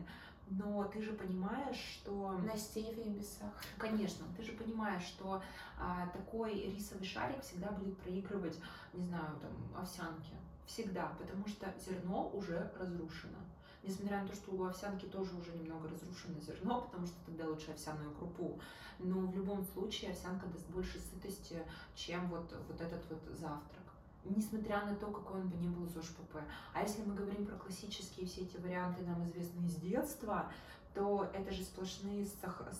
но 0.49 0.85
ты 0.85 1.03
же 1.03 1.13
понимаешь, 1.13 1.77
что... 1.77 2.33
На 2.33 2.57
стеве 2.57 3.05
без 3.05 3.29
сахара. 3.29 3.53
Конечно, 3.79 4.27
ты 4.37 4.43
же 4.43 4.53
понимаешь, 4.53 5.03
что 5.03 5.43
а, 5.79 6.07
такой 6.09 6.71
рисовый 6.71 7.05
шарик 7.05 7.43
всегда 7.43 7.71
будет 7.73 7.99
проигрывать, 7.99 8.59
не 8.93 9.05
знаю, 9.05 9.39
там, 9.41 9.81
овсянки. 9.81 10.33
Всегда, 10.67 11.13
потому 11.19 11.47
что 11.47 11.73
зерно 11.79 12.31
уже 12.31 12.73
разрушено. 12.79 13.39
Несмотря 13.83 14.23
на 14.23 14.29
то, 14.29 14.35
что 14.35 14.53
у 14.53 14.65
овсянки 14.65 15.05
тоже 15.07 15.37
уже 15.37 15.53
немного 15.53 15.89
разрушено 15.89 16.41
зерно, 16.41 16.83
потому 16.83 17.07
что 17.07 17.17
тогда 17.25 17.47
лучше 17.47 17.71
овсяную 17.71 18.13
крупу. 18.15 18.59
Но 18.99 19.21
в 19.21 19.37
любом 19.37 19.65
случае 19.65 20.11
овсянка 20.11 20.47
даст 20.47 20.67
больше 20.71 20.99
сытости, 20.99 21.63
чем 21.95 22.29
вот, 22.29 22.53
вот 22.69 22.81
этот 22.81 23.09
вот 23.09 23.23
завтрак 23.31 23.86
несмотря 24.35 24.85
на 24.85 24.95
то, 24.95 25.07
какой 25.07 25.41
он 25.41 25.49
бы 25.49 25.57
ни 25.57 25.69
был 25.69 25.87
ЗОЖ 25.87 26.09
ПП. 26.09 26.37
А 26.73 26.83
если 26.83 27.03
мы 27.03 27.15
говорим 27.15 27.47
про 27.47 27.57
классические 27.57 28.27
все 28.27 28.43
эти 28.43 28.57
варианты, 28.57 29.03
нам 29.05 29.25
известные 29.25 29.69
с 29.69 29.77
детства, 29.77 30.51
то 30.97 31.31
это 31.35 31.53
же 31.53 31.63
сплошные 31.63 32.27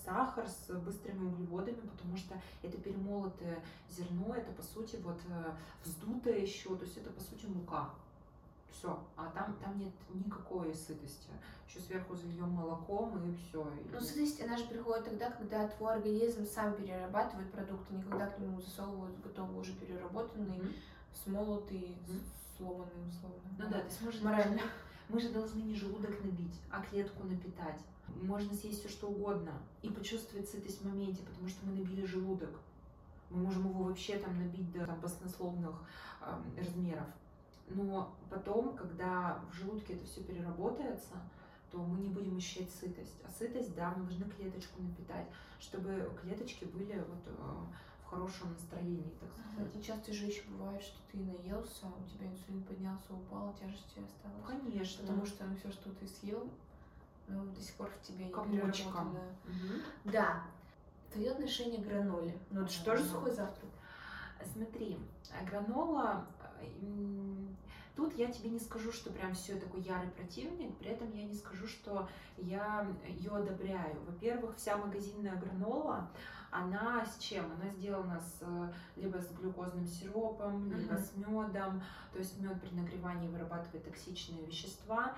сахар 0.05 0.49
с 0.49 0.73
быстрыми 0.73 1.29
углеводами, 1.29 1.81
потому 1.81 2.17
что 2.17 2.35
это 2.63 2.79
перемолотое 2.79 3.63
зерно, 3.91 4.35
это 4.35 4.51
по 4.53 4.63
сути 4.63 4.97
вот 5.05 5.21
э, 5.29 5.53
вздутое 5.85 6.39
еще, 6.39 6.75
то 6.77 6.85
есть 6.85 6.97
это 6.97 7.11
по 7.11 7.21
сути 7.21 7.45
мука. 7.45 7.91
Все, 8.71 8.99
а 9.17 9.31
там, 9.31 9.57
там 9.63 9.79
нет 9.79 9.93
никакой 10.15 10.75
сытости. 10.75 11.29
Еще 11.69 11.81
сверху 11.81 12.15
зальем 12.15 12.51
молоком 12.51 13.19
и 13.19 13.37
все. 13.37 13.67
Ну, 13.93 14.01
сытость, 14.01 14.43
она 14.43 14.57
же 14.57 14.65
приходит 14.65 15.05
тогда, 15.05 15.31
когда 15.31 15.69
твой 15.69 15.95
организм 15.95 16.47
сам 16.47 16.75
перерабатывает 16.75 17.51
продукты, 17.53 17.95
никогда 17.95 18.29
к 18.29 18.39
нему 18.39 18.61
засовывают 18.61 19.19
готовый 19.23 19.61
уже 19.61 19.75
переработанный. 19.75 20.59
Mm-hmm 20.59 20.77
смолотый, 21.25 21.97
сломанный 22.57 23.09
условно. 23.09 23.41
Ну 23.59 23.69
да, 23.71 23.81
ты 23.81 23.91
сможешь 23.91 24.23
морально. 24.23 24.61
Мы 25.09 25.21
же 25.21 25.31
должны 25.31 25.61
не 25.63 25.75
желудок 25.75 26.23
набить, 26.25 26.61
а 26.71 26.83
клетку 26.83 27.25
напитать. 27.27 27.81
Можно 28.23 28.55
съесть 28.55 28.81
все 28.81 28.89
что 28.89 29.09
угодно 29.09 29.53
и 29.83 29.89
почувствовать 29.89 30.49
сытость 30.49 30.81
в 30.81 30.89
моменте, 30.89 31.23
потому 31.23 31.49
что 31.49 31.67
мы 31.67 31.73
набили 31.73 32.05
желудок. 32.05 32.51
Мы 33.31 33.39
можем 33.39 33.69
его 33.69 33.85
вообще 33.85 34.19
там 34.19 34.39
набить 34.39 34.73
до 34.73 34.87
там, 34.87 35.01
баснословных 35.01 35.75
э, 36.21 36.43
размеров. 36.57 37.07
Но 37.69 38.15
потом, 38.31 38.77
когда 38.77 39.41
в 39.51 39.55
желудке 39.55 39.95
это 39.95 40.07
все 40.07 40.23
переработается, 40.23 41.15
то 41.71 41.79
мы 41.79 41.99
не 41.99 42.09
будем 42.09 42.37
ощущать 42.37 42.71
сытость. 42.71 43.17
А 43.25 43.31
сытость, 43.31 43.75
да, 43.75 43.93
мы 43.97 44.05
должны 44.05 44.25
клеточку 44.31 44.81
напитать, 44.81 45.27
чтобы 45.59 46.11
клеточки 46.23 46.65
были 46.65 46.99
вот 46.99 47.23
э, 47.27 47.33
в 48.07 48.11
хорошем 48.11 48.53
настроении, 48.53 49.13
так 49.21 49.31
сказать. 49.33 49.77
И 49.77 49.83
часто 49.83 50.13
же 50.13 50.27
еще 50.27 50.43
бывает, 50.49 50.81
что 50.81 50.99
ты 51.11 51.19
наелся, 51.19 51.87
у 51.87 52.09
тебя 52.09 52.27
инсулин 52.27 52.63
поднялся, 52.63 53.13
упал, 53.13 53.55
тяжести 53.55 54.01
осталось. 54.01 54.47
Конечно. 54.47 55.03
Потому 55.03 55.27
что 55.27 55.45
ну, 55.45 55.57
все, 55.57 55.71
что 55.73 55.91
ты 55.91 56.07
съел, 56.07 56.49
ну, 57.29 57.45
до 57.47 57.61
сих 57.61 57.75
пор 57.75 57.91
в 57.91 58.07
тебе 58.07 58.27
не 58.27 58.31
переработано. 58.31 59.21
Угу. 59.45 60.13
Да. 60.13 60.45
Твое 61.13 61.33
отношение 61.33 61.83
к 61.83 61.87
граноле. 61.87 62.39
Ну, 62.51 62.63
это 62.63 62.73
же 62.73 62.85
тоже 62.85 63.05
сухой 63.05 63.33
завтрак. 63.33 63.71
Смотри, 64.53 64.99
гранола 65.49 66.27
Тут 67.97 68.15
я 68.19 68.31
тебе 68.31 68.51
не 68.51 68.61
скажу, 68.61 68.93
что 68.93 69.11
прям 69.11 69.33
все 69.33 69.59
такой 69.59 69.81
ярый 69.81 70.11
противник, 70.11 70.77
при 70.77 70.91
этом 70.91 71.11
я 71.13 71.25
не 71.25 71.33
скажу, 71.33 71.67
что 71.67 72.07
я 72.37 72.87
ее 73.09 73.31
одобряю. 73.31 73.99
Во-первых, 74.07 74.57
вся 74.57 74.77
магазинная 74.77 75.37
гранола, 75.37 76.11
она 76.51 77.05
с 77.07 77.19
чем? 77.19 77.51
Она 77.53 77.71
сделана 77.71 78.21
с, 78.21 78.43
либо 78.97 79.19
с 79.19 79.31
глюкозным 79.33 79.87
сиропом, 79.87 80.71
либо 80.71 80.95
mm-hmm. 80.95 80.99
с 80.99 81.17
медом. 81.17 81.83
То 82.13 82.19
есть 82.19 82.39
мед 82.39 82.61
при 82.61 82.75
нагревании 82.75 83.29
вырабатывает 83.29 83.85
токсичные 83.85 84.45
вещества. 84.45 85.17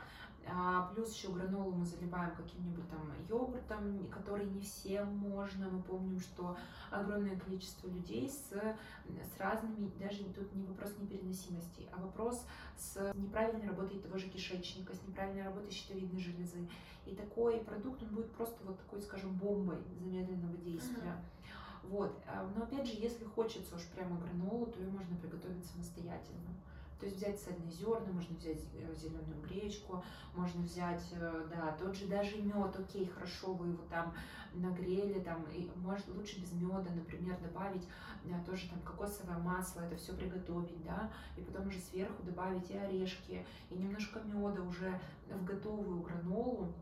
А, 0.51 0.91
плюс 0.95 1.15
еще 1.15 1.29
гранолу 1.29 1.73
мы 1.73 1.85
заливаем 1.85 2.35
каким-нибудь 2.35 2.89
там 2.89 3.13
йогуртом, 3.29 4.07
который 4.09 4.47
не 4.47 4.61
всем 4.61 5.17
можно. 5.17 5.69
Мы 5.69 5.83
помним, 5.83 6.21
что 6.21 6.57
огромное 6.91 7.39
количество 7.39 7.89
людей 7.89 8.29
с, 8.29 8.51
с 8.51 9.41
разными, 9.41 9.91
даже 9.99 10.25
тут 10.25 10.55
не 10.55 10.65
вопрос 10.65 10.95
непереносимости, 10.99 11.89
а 11.93 12.01
вопрос 12.01 12.47
с 12.77 13.13
неправильной 13.15 13.69
работой 13.69 14.01
того 14.01 14.19
же 14.19 14.29
кишечника, 14.29 14.95
с 14.95 15.03
неправильной 15.07 15.45
работой 15.45 15.71
щитовидной 15.71 16.21
железы. 16.21 16.69
И 17.07 17.15
такой 17.15 17.59
продукт, 17.61 18.03
он 18.03 18.09
будет 18.11 18.31
просто 18.33 18.63
вот 18.65 18.79
такой, 18.79 19.01
скажем, 19.01 19.35
бомбой 19.35 19.79
замедленного 19.99 20.57
действия. 20.59 21.13
Uh-huh. 21.13 21.89
Вот. 21.89 22.21
А, 22.27 22.47
но 22.55 22.65
опять 22.65 22.87
же, 22.87 22.95
если 22.99 23.25
хочется 23.25 23.77
уж 23.77 23.87
прямо 23.87 24.19
гранолу, 24.21 24.67
то 24.67 24.79
ее 24.79 24.91
можно 24.91 25.17
приготовить 25.17 25.65
самостоятельно. 25.65 26.51
То 26.99 27.07
есть 27.07 27.19
взять 27.19 27.41
цельные 27.41 27.71
зерна, 27.71 28.13
можно 28.13 28.37
взять 28.37 28.61
э, 28.75 28.95
зеленую 28.97 29.41
гречку, 29.43 30.03
можно 30.35 30.63
взять, 30.63 31.05
э, 31.13 31.47
да, 31.49 31.77
тот 31.79 31.95
же 31.95 32.07
даже 32.07 32.43
мед, 32.43 32.75
окей, 32.77 33.07
хорошо, 33.07 33.55
вы 33.55 33.69
его 33.69 33.85
там 33.89 34.15
нагрели, 34.55 35.21
там, 35.21 35.45
и 35.55 35.71
может 35.77 36.09
лучше 36.09 36.41
без 36.41 36.53
меда, 36.53 36.91
например, 36.95 37.39
добавить 37.41 37.87
да, 38.25 38.43
тоже 38.45 38.69
там 38.69 38.81
кокосовое 38.81 39.39
масло, 39.39 39.83
это 39.83 39.97
все 39.97 40.13
приготовить, 40.15 40.83
да, 40.85 41.11
и 41.37 41.41
потом 41.43 41.69
уже 41.69 41.79
сверху 41.79 42.23
добавить 42.25 42.69
и 42.71 42.77
орешки, 42.77 43.47
и 43.71 43.75
немножко 43.75 44.21
меда 44.21 44.63
уже 44.63 45.01
в 45.29 45.45
готовую 45.45 46.01
гранолу, 46.01 46.73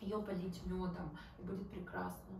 ее 0.00 0.20
полить 0.20 0.64
медом, 0.66 1.16
и 1.38 1.42
будет 1.42 1.70
прекрасно. 1.70 2.34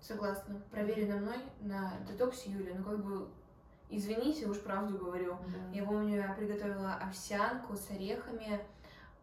Согласна. 0.00 0.60
Проверено 0.70 1.16
мной 1.16 1.38
на 1.60 1.98
детоксе 2.06 2.50
Юли, 2.50 2.74
ну 2.74 2.84
как 2.84 3.04
бы 3.04 3.28
Извините, 3.88 4.46
уж 4.46 4.60
правду 4.60 4.98
говорю. 4.98 5.38
Да. 5.46 5.76
Я 5.78 5.84
помню, 5.84 6.16
я 6.16 6.32
приготовила 6.32 6.94
овсянку 6.94 7.76
с 7.76 7.90
орехами 7.90 8.60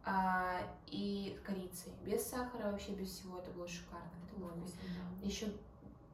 а, 0.05 0.59
и 0.87 1.39
корицей. 1.45 1.93
Без 2.05 2.25
сахара, 2.25 2.71
вообще 2.71 2.93
без 2.93 3.09
всего. 3.09 3.39
Это 3.39 3.51
было 3.51 3.67
шикарно. 3.67 4.09
Это 4.25 4.39
было. 4.39 4.51
Да. 4.53 5.25
Еще 5.25 5.47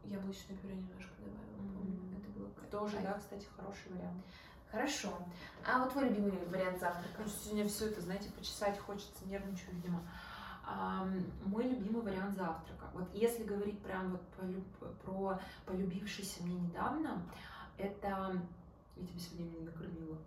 яблочное 0.04 0.58
пюре 0.58 0.76
немножко 0.76 1.14
добавила. 1.20 1.84
Mm-hmm. 1.84 2.22
Это 2.22 2.40
было 2.40 2.50
Тоже, 2.72 3.00
да, 3.02 3.14
кстати, 3.14 3.46
хороший 3.56 3.92
вариант. 3.92 4.24
Хорошо. 4.72 5.10
А 5.66 5.80
вот 5.80 5.92
твой 5.92 6.10
любимый 6.10 6.32
вариант 6.48 6.80
завтрака? 6.80 7.28
Сегодня 7.28 7.68
все 7.68 7.88
это, 7.88 8.02
знаете, 8.02 8.30
почесать 8.32 8.80
хочется, 8.80 9.26
нервничаю, 9.26 9.76
видимо. 9.76 10.02
А, 10.64 11.08
мой 11.46 11.64
любимый 11.64 12.04
вариант 12.04 12.36
завтрака. 12.36 12.90
Вот 12.94 13.08
если 13.14 13.44
говорить 13.44 13.80
прям 13.82 14.12
вот 14.12 14.22
про, 14.30 14.92
про 15.04 15.40
полюбившийся 15.66 16.44
мне 16.44 16.56
недавно, 16.56 17.24
это... 17.80 18.42
Я 18.96 19.08
тебе 19.08 19.20
сегодня 19.20 19.58
не 19.58 19.66
накормила. 19.66 20.18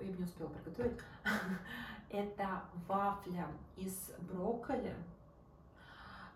Я 0.00 0.12
бы 0.12 0.18
не 0.18 0.24
успела 0.24 0.48
приготовить. 0.48 0.98
Это 2.08 2.62
вафля 2.86 3.48
из 3.76 4.12
брокколи 4.20 4.94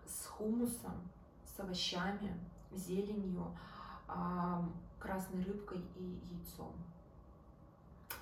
с 0.05 0.25
хумусом, 0.25 1.09
с 1.45 1.59
овощами, 1.59 2.37
зеленью, 2.71 3.55
красной 4.99 5.43
рыбкой 5.43 5.85
и 5.95 6.19
яйцом. 6.31 6.73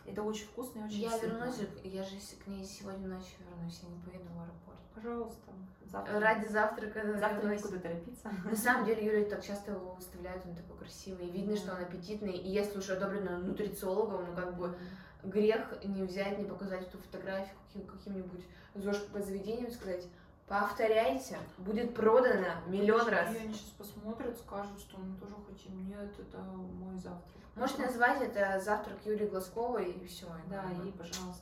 Это 0.05 0.21
очень 0.21 0.45
вкусно 0.45 0.81
и 0.81 0.83
очень 0.83 1.01
Я 1.01 1.17
вернусь, 1.17 1.61
я 1.83 2.03
же 2.03 2.17
к 2.43 2.47
ней 2.47 2.63
сегодня 2.63 3.07
ночью 3.07 3.37
вернусь, 3.49 3.79
я 3.81 3.89
не 3.89 3.99
поеду 4.01 4.25
в 4.33 4.39
аэропорт. 4.39 4.74
Пожалуйста. 4.95 5.51
Завтра. 5.85 6.19
Ради 6.19 6.47
завтрака. 6.47 7.17
Завтра 7.19 7.47
некуда 7.47 7.79
торопиться. 7.79 8.31
На 8.43 8.55
самом 8.55 8.85
деле, 8.85 9.05
Юля 9.05 9.29
так 9.29 9.43
часто 9.43 9.71
его 9.71 9.93
выставляют, 9.93 10.45
он 10.45 10.55
такой 10.55 10.77
красивый. 10.77 11.27
И 11.27 11.31
видно, 11.31 11.55
что 11.55 11.73
он 11.73 11.81
аппетитный. 11.81 12.33
И 12.33 12.49
если 12.49 12.79
уже 12.79 12.93
одобрено 12.95 13.37
нутрициологом, 13.37 14.25
ну 14.25 14.35
как 14.35 14.57
бы 14.57 14.75
грех 15.23 15.83
не 15.83 16.03
взять, 16.03 16.39
не 16.39 16.45
показать 16.45 16.87
эту 16.87 16.97
фотографию 16.97 17.55
каким- 17.67 17.87
каким-нибудь 17.87 18.45
ЗОЖ 18.75 18.97
по 19.13 19.21
заведениям, 19.21 19.71
сказать, 19.71 20.07
Повторяйте, 20.47 21.39
будет 21.57 21.95
продано 21.95 22.61
миллион 22.67 23.07
раз. 23.07 23.33
И 23.33 23.37
они 23.39 23.51
сейчас 23.53 23.71
посмотрят, 23.71 24.37
скажут, 24.37 24.79
что 24.79 24.99
мы 24.99 25.17
тоже 25.17 25.33
хотим. 25.49 25.87
Нет, 25.87 26.11
это 26.19 26.37
мой 26.37 26.95
завтрак. 26.97 27.23
Можете 27.55 27.81
назвать 27.81 28.21
это 28.21 28.59
завтрак 28.59 28.97
Юлии 29.05 29.25
Глазковой 29.25 29.91
и 29.91 30.05
все. 30.05 30.27
Да, 30.47 30.63
и 30.85 30.91
пожалуйста. 30.91 31.41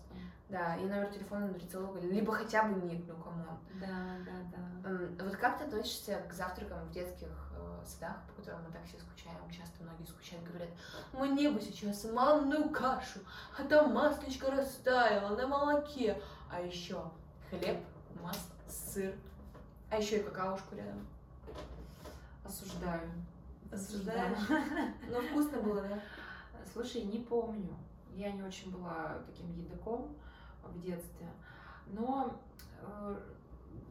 Да, 0.53 0.75
и 0.75 0.85
номер 0.85 1.07
телефона 1.07 1.47
нутрициолога, 1.47 1.99
либо 1.99 2.31
хотя 2.31 2.61
бы 2.65 2.79
ник, 2.85 3.03
ну 3.07 3.15
кому. 3.15 3.43
Да, 3.81 4.17
да, 4.23 4.83
да. 4.83 5.23
Вот 5.25 5.35
как 5.37 5.57
ты 5.57 5.63
относишься 5.63 6.21
к 6.29 6.33
завтракам 6.33 6.85
в 6.85 6.91
детских 6.91 7.27
э, 7.57 7.83
садах, 7.83 8.17
по 8.27 8.33
которым 8.33 8.61
мы 8.65 8.71
так 8.71 8.85
все 8.85 8.99
скучаем? 8.99 9.49
Часто 9.49 9.81
многие 9.81 10.05
скучают, 10.05 10.47
говорят, 10.47 10.69
мне 11.13 11.49
бы 11.49 11.59
сейчас 11.59 12.03
манную 12.03 12.69
кашу, 12.69 13.21
а 13.57 13.63
там 13.63 13.95
маслечко 13.95 14.51
растаяло 14.51 15.35
на 15.35 15.47
молоке, 15.47 16.21
а 16.51 16.61
еще 16.61 17.03
хлеб, 17.49 17.83
масло 18.21 18.53
сыр. 18.67 19.15
А 19.89 19.97
еще 19.97 20.19
и 20.19 20.23
какаушку 20.23 20.75
рядом. 20.75 21.07
Осуждаю. 22.45 23.09
Осуждаешь? 23.71 24.37
Но 25.09 25.19
ну, 25.19 25.27
вкусно 25.29 25.61
было, 25.61 25.81
да? 25.81 25.99
Слушай, 26.71 27.05
не 27.05 27.17
помню. 27.17 27.75
Я 28.13 28.31
не 28.31 28.43
очень 28.43 28.71
была 28.71 29.17
таким 29.25 29.51
едоком 29.53 30.15
в 30.69 30.81
детстве. 30.81 31.27
Но 31.87 32.33
э, 32.81 33.19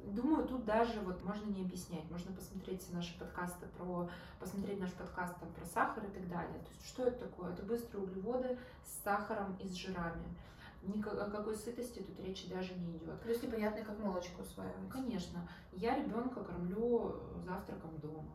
Думаю, 0.04 0.46
тут 0.48 0.64
даже 0.64 1.00
вот 1.00 1.22
можно 1.22 1.46
не 1.46 1.62
объяснять, 1.62 2.10
можно 2.10 2.32
посмотреть 2.32 2.92
наши 2.92 3.16
подкасты 3.18 3.66
про, 3.78 4.10
посмотреть 4.40 4.80
наш 4.80 4.92
подкаст 4.92 5.38
там 5.38 5.52
про 5.52 5.64
сахар 5.64 6.04
и 6.04 6.10
так 6.10 6.28
далее. 6.28 6.58
То 6.58 6.70
есть 6.70 6.86
что 6.86 7.06
это 7.06 7.26
такое? 7.26 7.52
Это 7.52 7.62
быстрые 7.62 8.04
углеводы 8.04 8.58
с 8.84 9.04
сахаром 9.04 9.56
и 9.60 9.68
с 9.68 9.74
жирами. 9.74 10.36
Ни 10.82 11.00
о 11.00 11.30
какой 11.30 11.56
сытости 11.56 12.00
тут 12.00 12.18
речи 12.18 12.48
даже 12.48 12.74
не 12.74 12.96
идет. 12.96 13.20
Плюс 13.20 13.40
непонятно, 13.42 13.84
как 13.84 13.98
молочко 14.00 14.42
усваивается. 14.42 14.90
Конечно. 14.90 15.48
Я 15.72 15.96
ребенка 15.96 16.42
кормлю 16.42 17.20
завтраком 17.44 17.96
дома. 17.98 18.32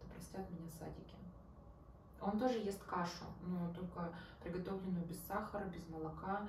Это 0.00 0.10
простят 0.12 0.50
меня 0.50 0.68
садики. 0.68 1.14
Он 2.20 2.38
тоже 2.40 2.58
ест 2.58 2.82
кашу, 2.82 3.24
но 3.42 3.72
только 3.72 4.12
приготовленную 4.42 5.06
без 5.06 5.20
сахара, 5.26 5.64
без 5.66 5.88
молока. 5.88 6.48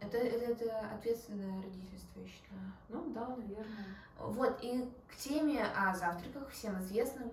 Это, 0.00 0.18
это, 0.18 0.52
это 0.52 0.80
ответственное 0.94 1.62
родительство, 1.62 2.20
я 2.20 2.26
считаю. 2.28 2.60
Ну 2.88 3.12
да, 3.14 3.28
наверное. 3.28 3.86
Вот, 4.18 4.58
и 4.62 4.88
к 5.08 5.16
теме 5.16 5.64
о 5.64 5.94
завтраках, 5.94 6.50
всем 6.50 6.78
известным. 6.80 7.30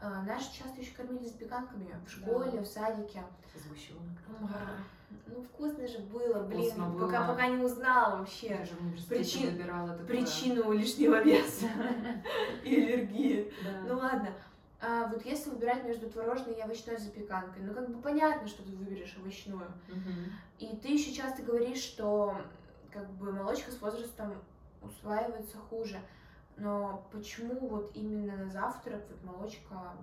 Э, 0.00 0.22
Наши 0.26 0.52
часто 0.52 0.80
еще 0.80 0.94
кормили 0.94 1.24
запеканками 1.24 1.88
в 2.06 2.10
школе, 2.10 2.50
Да. 2.52 2.60
в 2.62 2.66
садике. 2.66 3.22
Сгущенок. 3.54 4.02
Ну, 5.26 5.42
вкусно 5.42 5.86
же 5.86 5.98
было, 5.98 6.42
блин, 6.44 6.62
Вкусно 6.62 6.90
пока, 6.98 7.18
было. 7.26 7.34
пока 7.34 7.46
не 7.48 7.62
узнала 7.62 8.16
вообще 8.18 8.46
Я 8.48 8.64
же 8.64 8.72
Причин- 9.10 9.50
выбирала 9.50 9.92
причину 10.06 10.72
лишнего 10.72 11.22
веса 11.22 11.66
и 12.64 12.74
аллергии. 12.76 13.52
Ну 13.86 13.98
ладно. 13.98 14.30
А 14.84 15.06
вот 15.06 15.24
если 15.24 15.50
выбирать 15.50 15.84
между 15.84 16.10
творожной 16.10 16.54
и 16.54 16.60
овощной 16.60 16.96
запеканкой, 16.96 17.62
ну 17.62 17.72
как 17.72 17.88
бы 17.88 18.02
понятно, 18.02 18.48
что 18.48 18.64
ты 18.64 18.72
выберешь 18.72 19.16
овощную. 19.16 19.72
Мгм. 19.86 20.32
И 20.58 20.76
ты 20.76 20.88
еще 20.88 21.12
часто 21.12 21.42
говоришь, 21.42 21.78
что 21.78 22.36
как 22.90 23.08
бы 23.12 23.32
молочка 23.32 23.70
с 23.70 23.80
возрастом 23.80 24.34
усваивается 24.82 25.56
хуже. 25.70 26.00
Но 26.56 27.06
почему 27.12 27.68
вот 27.68 27.92
именно 27.94 28.36
на 28.36 28.50
завтрак 28.50 29.02
вот 29.08 29.22
молочка, 29.22 29.94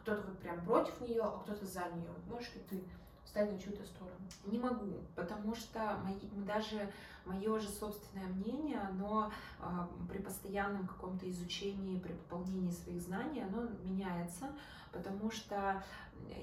кто-то 0.00 0.22
вот 0.22 0.38
прям 0.40 0.64
против 0.64 1.00
нее, 1.00 1.22
а 1.22 1.38
кто-то 1.44 1.64
за 1.64 1.84
нее? 1.94 2.10
Можешь 2.28 2.52
ли 2.54 2.62
ты 2.68 2.82
встать 3.24 3.50
на 3.52 3.58
чью-то 3.58 3.84
сторону? 3.84 4.16
Не 4.46 4.58
могу, 4.58 5.00
потому 5.14 5.54
что 5.54 5.98
мои, 6.04 6.18
даже 6.44 6.90
мое 7.24 7.58
же 7.58 7.68
собственное 7.68 8.26
мнение, 8.26 8.78
оно 8.78 9.32
а, 9.60 9.88
при 10.08 10.18
постоянном 10.18 10.86
каком-то 10.86 11.28
изучении, 11.30 11.98
при 11.98 12.12
пополнении 12.12 12.70
своих 12.70 13.00
знаний, 13.00 13.42
оно 13.42 13.68
меняется, 13.82 14.52
потому 14.92 15.30
что 15.30 15.82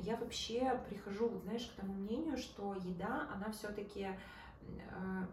я 0.02 0.16
вообще 0.18 0.82
прихожу, 0.90 1.30
вот 1.30 1.44
знаешь, 1.44 1.66
к 1.66 1.80
тому 1.80 1.94
мнению, 1.94 2.38
что 2.38 2.74
еда, 2.76 3.28
она 3.34 3.52
все-таки 3.52 4.10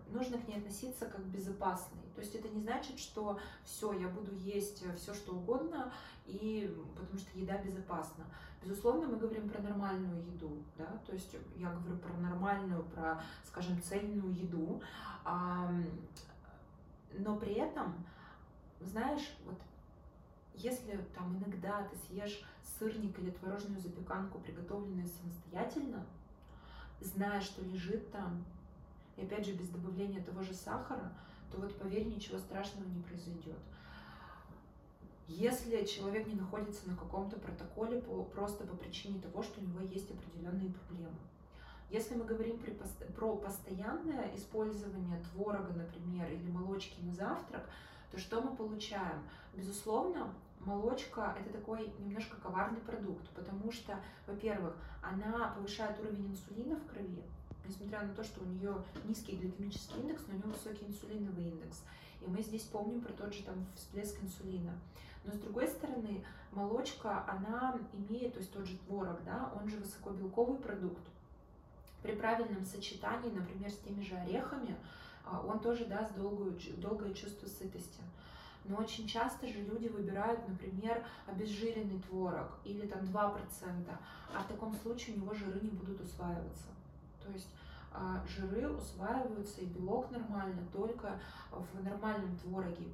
нужно 0.08 0.38
к 0.38 0.48
ней 0.48 0.58
относиться 0.58 1.06
как 1.06 1.22
к 1.22 1.26
безопасной. 1.26 2.02
То 2.14 2.20
есть 2.20 2.34
это 2.34 2.48
не 2.48 2.60
значит, 2.60 2.98
что 2.98 3.38
все, 3.64 3.92
я 3.92 4.08
буду 4.08 4.34
есть 4.34 4.84
все, 4.96 5.14
что 5.14 5.34
угодно, 5.34 5.92
и 6.26 6.74
потому 6.96 7.18
что 7.18 7.38
еда 7.38 7.58
безопасна. 7.58 8.24
Безусловно, 8.62 9.06
мы 9.06 9.18
говорим 9.18 9.48
про 9.48 9.62
нормальную 9.62 10.24
еду, 10.26 10.62
да, 10.76 11.00
то 11.06 11.12
есть 11.12 11.36
я 11.56 11.70
говорю 11.70 11.96
про 11.98 12.12
нормальную, 12.14 12.82
про, 12.84 13.22
скажем, 13.44 13.80
цельную 13.80 14.34
еду, 14.34 14.82
а, 15.24 15.70
но 17.12 17.36
при 17.36 17.54
этом, 17.54 18.04
знаешь, 18.80 19.36
вот 19.44 19.60
если 20.54 20.96
там 21.14 21.36
иногда 21.38 21.84
ты 21.84 21.96
съешь 22.08 22.42
сырник 22.78 23.16
или 23.20 23.30
творожную 23.30 23.80
запеканку, 23.80 24.40
приготовленную 24.40 25.06
самостоятельно, 25.06 26.04
зная, 27.00 27.40
что 27.40 27.62
лежит 27.62 28.10
там, 28.10 28.44
и 29.18 29.24
опять 29.24 29.44
же 29.44 29.52
без 29.52 29.68
добавления 29.68 30.22
того 30.22 30.42
же 30.42 30.54
сахара, 30.54 31.12
то 31.50 31.58
вот 31.58 31.76
поверь, 31.76 32.06
ничего 32.06 32.38
страшного 32.38 32.88
не 32.88 33.02
произойдет. 33.02 33.58
Если 35.26 35.84
человек 35.84 36.26
не 36.26 36.34
находится 36.34 36.88
на 36.88 36.96
каком-то 36.96 37.38
протоколе 37.38 38.00
по, 38.00 38.22
просто 38.22 38.66
по 38.66 38.76
причине 38.76 39.20
того, 39.20 39.42
что 39.42 39.60
у 39.60 39.64
него 39.64 39.80
есть 39.80 40.10
определенные 40.10 40.70
проблемы. 40.70 41.18
Если 41.90 42.14
мы 42.14 42.24
говорим 42.24 42.58
при, 42.58 42.70
про 43.14 43.36
постоянное 43.36 44.34
использование 44.36 45.22
творога, 45.32 45.72
например, 45.72 46.30
или 46.30 46.50
молочки 46.50 47.00
на 47.02 47.12
завтрак, 47.12 47.68
то 48.10 48.18
что 48.18 48.40
мы 48.40 48.56
получаем? 48.56 49.22
Безусловно, 49.54 50.32
молочка 50.60 51.36
это 51.38 51.58
такой 51.58 51.92
немножко 51.98 52.36
коварный 52.40 52.80
продукт, 52.80 53.28
потому 53.30 53.72
что, 53.72 53.98
во-первых, 54.26 54.76
она 55.02 55.52
повышает 55.56 55.98
уровень 56.00 56.28
инсулина 56.28 56.76
в 56.76 56.86
крови, 56.86 57.24
несмотря 57.68 58.02
на 58.02 58.14
то, 58.14 58.24
что 58.24 58.40
у 58.40 58.46
нее 58.46 58.74
низкий 59.04 59.36
гликемический 59.36 60.00
индекс, 60.00 60.24
но 60.26 60.34
у 60.34 60.38
нее 60.38 60.46
высокий 60.46 60.86
инсулиновый 60.86 61.50
индекс. 61.50 61.84
И 62.20 62.26
мы 62.26 62.42
здесь 62.42 62.62
помним 62.62 63.00
про 63.00 63.12
тот 63.12 63.32
же 63.32 63.42
там 63.44 63.66
всплеск 63.76 64.16
инсулина. 64.22 64.72
Но 65.24 65.32
с 65.32 65.38
другой 65.38 65.68
стороны, 65.68 66.24
молочка, 66.52 67.24
она 67.28 67.78
имеет, 67.92 68.32
то 68.32 68.38
есть 68.40 68.52
тот 68.52 68.66
же 68.66 68.76
творог, 68.78 69.22
да, 69.24 69.52
он 69.60 69.68
же 69.68 69.76
высокобелковый 69.76 70.58
продукт. 70.58 71.02
При 72.02 72.12
правильном 72.14 72.64
сочетании, 72.64 73.30
например, 73.30 73.70
с 73.70 73.78
теми 73.78 74.02
же 74.02 74.14
орехами, 74.14 74.76
а, 75.24 75.44
он 75.46 75.60
тоже 75.60 75.84
даст 75.84 76.14
долгую, 76.14 76.58
долгое 76.78 77.12
чувство 77.12 77.46
сытости. 77.46 78.00
Но 78.64 78.76
очень 78.76 79.06
часто 79.06 79.46
же 79.46 79.62
люди 79.62 79.88
выбирают, 79.88 80.46
например, 80.48 81.04
обезжиренный 81.26 82.00
творог 82.02 82.58
или 82.64 82.86
там 82.86 83.00
2%, 83.00 83.98
а 84.34 84.42
в 84.42 84.46
таком 84.46 84.74
случае 84.74 85.16
у 85.16 85.20
него 85.20 85.34
жиры 85.34 85.60
не 85.60 85.70
будут 85.70 86.00
усваиваться. 86.00 86.68
То 87.28 87.34
есть 87.34 87.48
а, 87.92 88.24
жиры 88.26 88.68
усваиваются 88.70 89.60
и 89.60 89.66
белок 89.66 90.10
нормально 90.10 90.62
только 90.72 91.18
в 91.50 91.84
нормальном 91.84 92.36
твороге, 92.38 92.86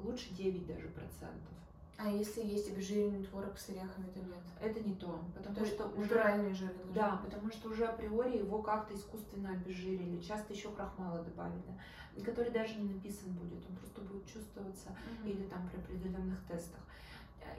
лучше 0.00 0.30
9 0.34 0.66
даже 0.66 0.88
процентов. 0.88 1.52
А 1.98 2.08
если 2.08 2.40
есть 2.42 2.70
обезжиренный 2.72 3.22
творог 3.24 3.56
с 3.58 3.68
орехами, 3.68 4.06
то 4.14 4.20
нет? 4.20 4.42
Это 4.60 4.80
не 4.80 4.94
то, 4.94 5.22
потому 5.36 5.54
то 5.54 5.66
что 5.66 5.86
уже 5.88 6.00
натуральные 6.00 6.54
жиры. 6.54 6.74
да, 6.94 7.20
потому 7.24 7.50
что 7.50 7.68
уже 7.68 7.84
априори 7.84 8.38
его 8.38 8.62
как-то 8.62 8.94
искусственно 8.94 9.50
обезжирили, 9.50 10.20
часто 10.20 10.52
еще 10.54 10.70
крахмала 10.70 11.22
добавили, 11.22 11.62
который 12.24 12.50
даже 12.50 12.74
не 12.76 12.94
написан 12.94 13.32
будет, 13.34 13.62
он 13.68 13.76
просто 13.76 14.00
будет 14.00 14.26
чувствоваться 14.26 14.88
Мгм. 15.20 15.28
или 15.30 15.44
там 15.44 15.68
при 15.68 15.78
определенных 15.80 16.42
тестах. 16.46 16.80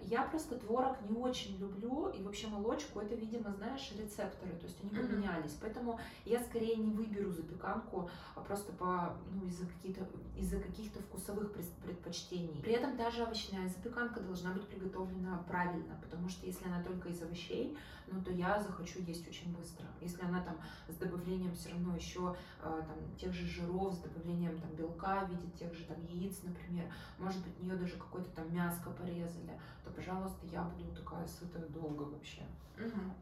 Я 0.03 0.23
просто 0.23 0.55
творог 0.55 0.97
не 1.09 1.17
очень 1.17 1.57
люблю, 1.57 2.09
и 2.09 2.21
вообще 2.21 2.47
молочку, 2.47 2.99
это, 2.99 3.15
видимо, 3.15 3.51
знаешь, 3.51 3.91
рецепторы, 3.97 4.51
то 4.53 4.65
есть 4.65 4.77
они 4.81 4.89
поменялись. 4.89 5.57
Поэтому 5.61 5.99
я 6.25 6.39
скорее 6.39 6.75
не 6.75 6.91
выберу 6.91 7.31
запеканку 7.31 8.09
а 8.35 8.41
просто 8.41 8.73
по, 8.73 9.15
ну, 9.31 9.47
из-за 9.47 9.65
каких-то 9.65 10.05
из-за 10.35 10.59
каких-то 10.59 10.99
вкусовых 10.99 11.53
пред- 11.53 11.73
предпочтений. 11.83 12.61
При 12.61 12.73
этом 12.73 12.97
даже 12.97 13.23
овощная 13.23 13.67
запеканка 13.69 14.19
должна 14.19 14.51
быть 14.51 14.67
приготовлена 14.67 15.43
правильно, 15.47 15.99
потому 16.01 16.27
что 16.27 16.45
если 16.45 16.65
она 16.65 16.83
только 16.83 17.09
из 17.09 17.21
овощей, 17.21 17.77
ну 18.07 18.21
то 18.21 18.31
я 18.31 18.59
захочу 18.61 18.99
есть 19.01 19.27
очень 19.27 19.55
быстро. 19.55 19.85
Если 20.01 20.23
она 20.23 20.41
там 20.41 20.57
с 20.89 20.95
добавлением 20.95 21.53
все 21.53 21.69
равно 21.69 21.95
еще 21.95 22.35
э, 22.61 22.63
там 22.63 23.15
тех 23.17 23.33
же 23.33 23.45
жиров, 23.45 23.93
с 23.93 23.99
добавлением 23.99 24.57
там 24.59 24.71
белка 24.75 25.25
в 25.25 25.29
виде 25.29 25.47
тех 25.57 25.73
же 25.73 25.85
там 25.85 26.03
яиц, 26.07 26.41
например, 26.43 26.91
может 27.19 27.43
быть, 27.43 27.55
в 27.57 27.63
нее 27.63 27.75
даже 27.75 27.95
какое-то 27.97 28.29
там 28.31 28.53
мяско 28.53 28.89
порезали, 28.89 29.59
то, 29.83 29.91
пожалуйста, 29.91 30.45
я 30.51 30.63
буду 30.63 30.95
такая 30.95 31.27
сытая 31.27 31.65
долго 31.67 32.03
вообще. 32.03 32.41
Мгм. 32.77 33.13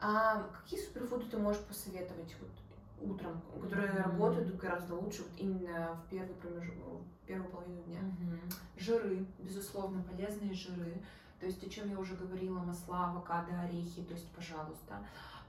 А 0.00 0.42
какие 0.42 0.80
суперфуды 0.80 1.26
ты 1.26 1.38
можешь 1.38 1.62
посоветовать 1.62 2.36
вот 2.40 3.10
утром, 3.10 3.40
которые 3.60 3.90
Мгм. 3.90 4.02
работают 4.02 4.56
гораздо 4.56 4.94
лучше 4.94 5.22
вот 5.22 5.32
именно 5.38 5.94
в 5.94 6.10
первый 6.10 6.34
промежуток, 6.34 6.82
в 7.22 7.26
первую 7.26 7.50
половину 7.50 7.82
дня? 7.82 8.00
Жиры, 8.76 9.26
безусловно, 9.38 10.02
полезные 10.02 10.52
жиры. 10.54 11.00
То 11.40 11.46
есть, 11.46 11.62
о 11.64 11.70
чем 11.70 11.88
я 11.90 11.98
уже 11.98 12.16
говорила, 12.16 12.58
масла, 12.58 13.10
авокадо, 13.10 13.60
орехи, 13.60 14.02
то 14.02 14.14
есть, 14.14 14.28
пожалуйста. 14.32 15.04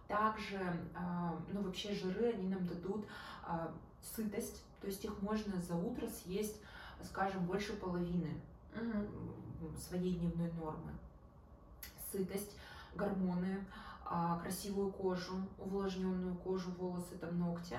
Также, 0.07 0.59
а, 0.95 1.39
ну, 1.51 1.61
вообще 1.61 1.93
жиры, 1.93 2.33
они 2.33 2.49
нам 2.49 2.65
дадут 2.67 3.07
а, 3.43 3.71
сытость, 4.01 4.63
то 4.81 4.87
есть 4.87 5.03
их 5.03 5.21
можно 5.21 5.59
за 5.61 5.75
утро 5.75 6.07
съесть, 6.07 6.61
скажем, 7.03 7.45
больше 7.45 7.73
половины 7.73 8.41
Мгм. 8.75 9.07
Своей 9.77 10.15
дневной 10.15 10.51
нормы. 10.53 10.91
Сытость, 12.11 12.55
гормоны, 12.95 13.65
а, 14.05 14.39
красивую 14.39 14.91
кожу, 14.91 15.35
увлажненную 15.59 16.35
кожу, 16.35 16.71
волосы, 16.71 17.15
там 17.19 17.37
ногти. 17.37 17.77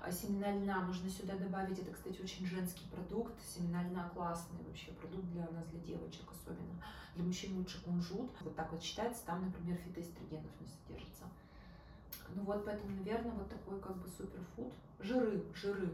А 0.00 0.12
Семена 0.12 0.52
льна 0.52 0.80
можно 0.80 1.10
сюда 1.10 1.36
добавить. 1.36 1.78
Это, 1.80 1.92
кстати, 1.92 2.20
очень 2.22 2.46
женский 2.46 2.86
продукт. 2.88 3.34
Семена 3.42 3.82
льна 3.82 4.08
классный 4.14 4.62
вообще 4.64 4.92
продукт 4.92 5.26
для 5.32 5.42
нас, 5.50 5.66
для 5.66 5.80
девочек 5.80 6.30
особенно. 6.30 6.80
Для 7.16 7.24
мужчин 7.24 7.56
лучше 7.58 7.82
кунжут. 7.82 8.30
Вот 8.40 8.54
так 8.54 8.70
вот 8.72 8.82
считается. 8.82 9.26
Там, 9.26 9.44
например, 9.44 9.76
фитоэстрогенов 9.78 10.52
не 10.60 10.66
содержится. 10.68 11.24
Ну 12.34 12.42
вот, 12.44 12.64
поэтому, 12.64 12.96
наверное, 12.96 13.32
вот 13.32 13.48
такой 13.48 13.80
как 13.80 13.96
бы 13.96 14.08
суперфуд. 14.08 14.72
Жиры, 15.00 15.42
жиры. 15.54 15.92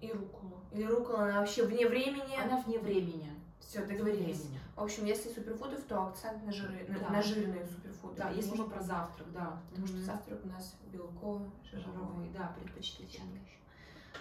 И 0.00 0.12
руколу. 0.12 0.60
Или 0.70 0.84
рукола, 0.84 1.24
она 1.24 1.40
вообще 1.40 1.66
вне 1.66 1.88
времени. 1.88 2.36
Она 2.36 2.62
вне 2.62 2.78
времени. 2.78 3.34
Все, 3.60 3.84
договорились. 3.84 4.40
времени. 4.40 4.60
В 4.76 4.82
общем, 4.82 5.04
если 5.04 5.28
суперфудов, 5.32 5.82
то 5.84 6.06
акцент 6.06 6.42
на 6.44 6.52
жиры, 6.52 6.86
Да. 6.88 7.10
на 7.10 7.22
жирные 7.22 7.66
суперфуды. 7.66 8.16
Да, 8.16 8.30
если 8.30 8.56
мы 8.56 8.68
про 8.68 8.80
завтрак, 8.82 9.30
да. 9.32 9.60
Потому 9.70 9.86
что 9.86 9.96
Мгм. 9.96 10.04
завтрак 10.06 10.40
у 10.44 10.48
нас 10.48 10.74
белковый. 10.92 11.50
Жировой, 11.70 12.28
да, 12.30 12.54
предпочтительный. 12.58 13.42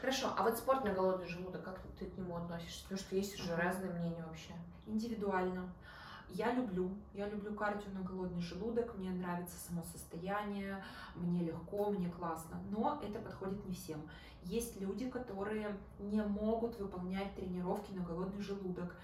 Хорошо, 0.01 0.33
а 0.37 0.43
вот 0.43 0.57
спорт 0.57 0.83
на 0.83 0.93
голодный 0.93 1.27
желудок, 1.27 1.63
как 1.63 1.79
ты 1.97 2.05
к 2.05 2.17
нему 2.17 2.35
относишься? 2.35 2.83
Потому 2.83 2.99
что 2.99 3.15
есть 3.15 3.39
уже 3.39 3.55
разные 3.55 3.91
мнения 3.93 4.23
вообще. 4.27 4.53
Индивидуально. 4.85 5.69
Я 6.29 6.53
люблю, 6.53 6.91
я 7.13 7.27
люблю 7.29 7.53
кардио 7.55 7.89
на 7.93 8.01
голодный 8.01 8.41
желудок, 8.41 8.95
мне 8.97 9.11
нравится 9.11 9.57
само 9.57 9.83
состояние, 9.83 10.83
мне 11.15 11.43
легко, 11.45 11.89
мне 11.89 12.09
классно, 12.09 12.61
но 12.69 12.99
это 13.01 13.19
подходит 13.19 13.65
не 13.65 13.73
всем. 13.73 14.01
Есть 14.43 14.79
люди, 14.79 15.09
которые 15.09 15.75
не 15.99 16.21
могут 16.21 16.79
выполнять 16.79 17.33
тренировки 17.35 17.91
на 17.91 18.03
голодный 18.03 18.41
желудок. 18.41 18.95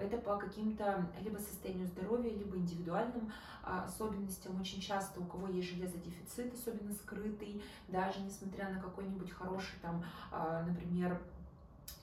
Это 0.00 0.16
по 0.18 0.36
каким-то 0.36 1.06
либо 1.20 1.36
состоянию 1.38 1.86
здоровья, 1.86 2.30
либо 2.30 2.56
индивидуальным 2.56 3.30
а, 3.62 3.84
особенностям. 3.84 4.58
Очень 4.60 4.80
часто 4.80 5.20
у 5.20 5.24
кого 5.24 5.48
есть 5.48 5.68
железодефицит, 5.68 6.54
особенно 6.54 6.94
скрытый, 6.94 7.62
даже 7.88 8.20
несмотря 8.20 8.70
на 8.70 8.80
какой-нибудь 8.80 9.30
хороший 9.30 9.78
там, 9.82 10.02
а, 10.30 10.62
например, 10.62 11.20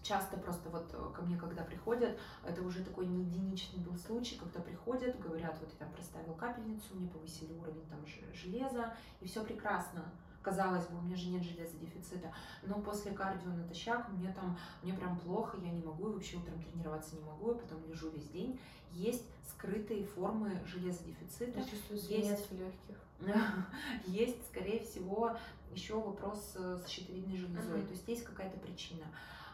часто 0.04 0.38
просто 0.38 0.70
вот 0.70 0.90
э, 0.94 1.12
ко 1.16 1.22
мне, 1.22 1.38
когда 1.38 1.64
приходят, 1.64 2.18
это 2.46 2.62
уже 2.62 2.84
такой 2.84 3.08
не 3.08 3.24
единичный 3.24 3.80
был 3.80 3.98
случай, 3.98 4.36
когда 4.36 4.60
приходят, 4.60 5.20
говорят, 5.20 5.58
вот 5.60 5.70
я 5.72 5.78
там 5.80 5.92
проставил 5.94 6.34
капельницу, 6.34 6.96
мне 6.96 7.08
повысили 7.08 7.54
уровень 7.54 7.86
там 7.90 8.06
железа, 8.34 8.94
и 9.22 9.28
все 9.28 9.44
прекрасно. 9.44 10.04
Казалось 10.42 10.86
бы, 10.88 10.98
у 10.98 11.02
меня 11.02 11.16
же 11.16 11.30
нет 11.30 11.42
железодефицита, 11.42 12.34
но 12.64 12.82
после 12.82 13.14
кардио 13.14 13.50
натощак 13.50 14.10
мне 14.10 14.30
там, 14.34 14.58
мне 14.82 14.94
прям 14.94 15.18
плохо, 15.20 15.58
я 15.58 15.72
не 15.72 15.82
могу, 15.82 16.10
и 16.10 16.14
вообще 16.14 16.36
утром 16.36 16.62
тренироваться 16.62 17.16
не 17.16 17.22
могу, 17.22 17.52
я 17.52 17.58
потом 17.58 17.86
лежу 17.88 18.10
весь 18.10 18.28
день. 18.28 18.60
Есть 18.92 19.26
скрытые 19.50 20.06
формы 20.06 20.62
железодефицита. 20.66 21.60
Я 21.60 21.66
чувствую 21.66 22.00
есть, 22.00 22.52
в 22.52 22.60
легких. 22.60 22.98
есть, 24.06 24.46
скорее 24.48 24.82
всего, 24.82 25.36
еще 25.72 26.00
вопрос 26.00 26.56
с 26.56 26.88
щитовидной 26.88 27.38
железой. 27.38 27.80
Uh-huh. 27.80 27.88
То 27.88 27.94
есть 27.94 28.08
есть 28.08 28.24
какая-то 28.26 28.60
причина. 28.60 29.06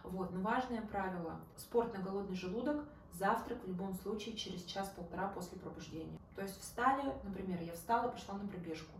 Вот. 0.03 0.31
Но 0.31 0.41
важное 0.41 0.81
правило, 0.81 1.39
спорт 1.55 1.93
на 1.97 2.03
голодный 2.03 2.35
желудок, 2.35 2.85
завтрак 3.13 3.63
в 3.63 3.67
любом 3.67 3.93
случае 3.93 4.35
через 4.35 4.63
час-полтора 4.63 5.27
после 5.29 5.57
пробуждения. 5.59 6.19
То 6.35 6.41
есть 6.41 6.59
встали, 6.59 7.13
например, 7.23 7.61
я 7.61 7.73
встала, 7.73 8.09
пошла 8.09 8.35
на 8.35 8.47
пробежку. 8.47 8.97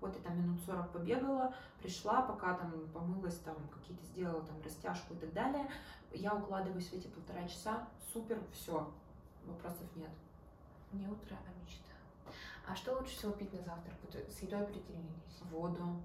Вот 0.00 0.16
я 0.16 0.22
там 0.22 0.36
минут 0.36 0.60
40 0.66 0.90
побегала, 0.90 1.54
пришла, 1.80 2.22
пока 2.22 2.54
там 2.54 2.72
помылась, 2.92 3.38
там 3.38 3.54
какие-то 3.72 4.04
сделала 4.06 4.42
там 4.42 4.60
растяжку 4.62 5.14
и 5.14 5.16
так 5.16 5.32
далее. 5.32 5.70
Я 6.12 6.34
укладываюсь 6.34 6.88
в 6.88 6.94
эти 6.94 7.06
полтора 7.06 7.46
часа, 7.46 7.88
супер, 8.12 8.38
все, 8.52 8.92
вопросов 9.46 9.86
нет. 9.94 10.10
Не 10.90 11.06
утро, 11.06 11.36
а 11.46 11.62
мечта. 11.64 11.92
А 12.66 12.74
что 12.74 12.94
лучше 12.94 13.16
всего 13.16 13.32
пить 13.32 13.52
на 13.52 13.62
завтрак? 13.62 13.94
Вот 14.02 14.14
с 14.14 14.42
едой 14.42 14.62
определились. 14.62 15.40
Воду, 15.50 16.00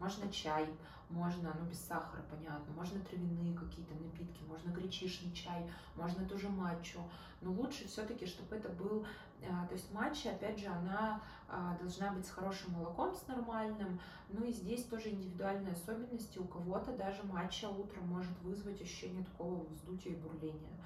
можно 0.00 0.30
чай, 0.32 0.66
можно, 1.10 1.54
ну, 1.58 1.66
без 1.66 1.80
сахара, 1.80 2.22
понятно, 2.30 2.72
можно 2.74 3.00
травяные 3.00 3.54
какие-то 3.54 3.94
напитки, 3.94 4.42
можно 4.44 4.70
гречишный 4.70 5.32
чай, 5.32 5.70
можно 5.96 6.24
тоже 6.24 6.48
матчу. 6.48 7.00
Но 7.40 7.52
лучше 7.52 7.86
все-таки, 7.86 8.26
чтобы 8.26 8.56
это 8.56 8.68
был, 8.68 9.06
а, 9.48 9.66
то 9.66 9.74
есть 9.74 9.92
матча, 9.92 10.30
опять 10.30 10.58
же, 10.58 10.66
она 10.66 11.20
а, 11.48 11.76
должна 11.78 12.12
быть 12.12 12.26
с 12.26 12.30
хорошим 12.30 12.72
молоком, 12.72 13.14
с 13.14 13.26
нормальным. 13.26 14.00
Ну 14.28 14.44
и 14.44 14.52
здесь 14.52 14.84
тоже 14.84 15.10
индивидуальные 15.10 15.72
особенности. 15.72 16.38
У 16.38 16.44
кого-то 16.44 16.96
даже 16.96 17.22
матча 17.24 17.68
утром 17.68 18.06
может 18.06 18.38
вызвать 18.42 18.80
ощущение 18.80 19.24
такого 19.24 19.64
вздутия 19.64 20.10
и 20.10 20.16
бурления. 20.16 20.84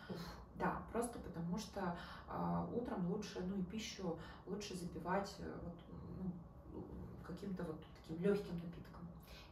Да, 0.57 0.83
просто 0.93 1.19
потому 1.19 1.59
что 1.59 1.97
э, 2.29 2.67
утром 2.73 3.11
лучше, 3.11 3.41
ну 3.45 3.57
и 3.57 3.65
пищу 3.65 4.17
лучше 4.47 4.77
запивать 4.77 5.35
э, 5.41 5.59
вот, 5.65 5.75
ну, 6.23 6.85
каким-то 7.27 7.65
вот 7.65 7.85
таким 7.97 8.23
легким 8.23 8.55
напитком. 8.55 8.94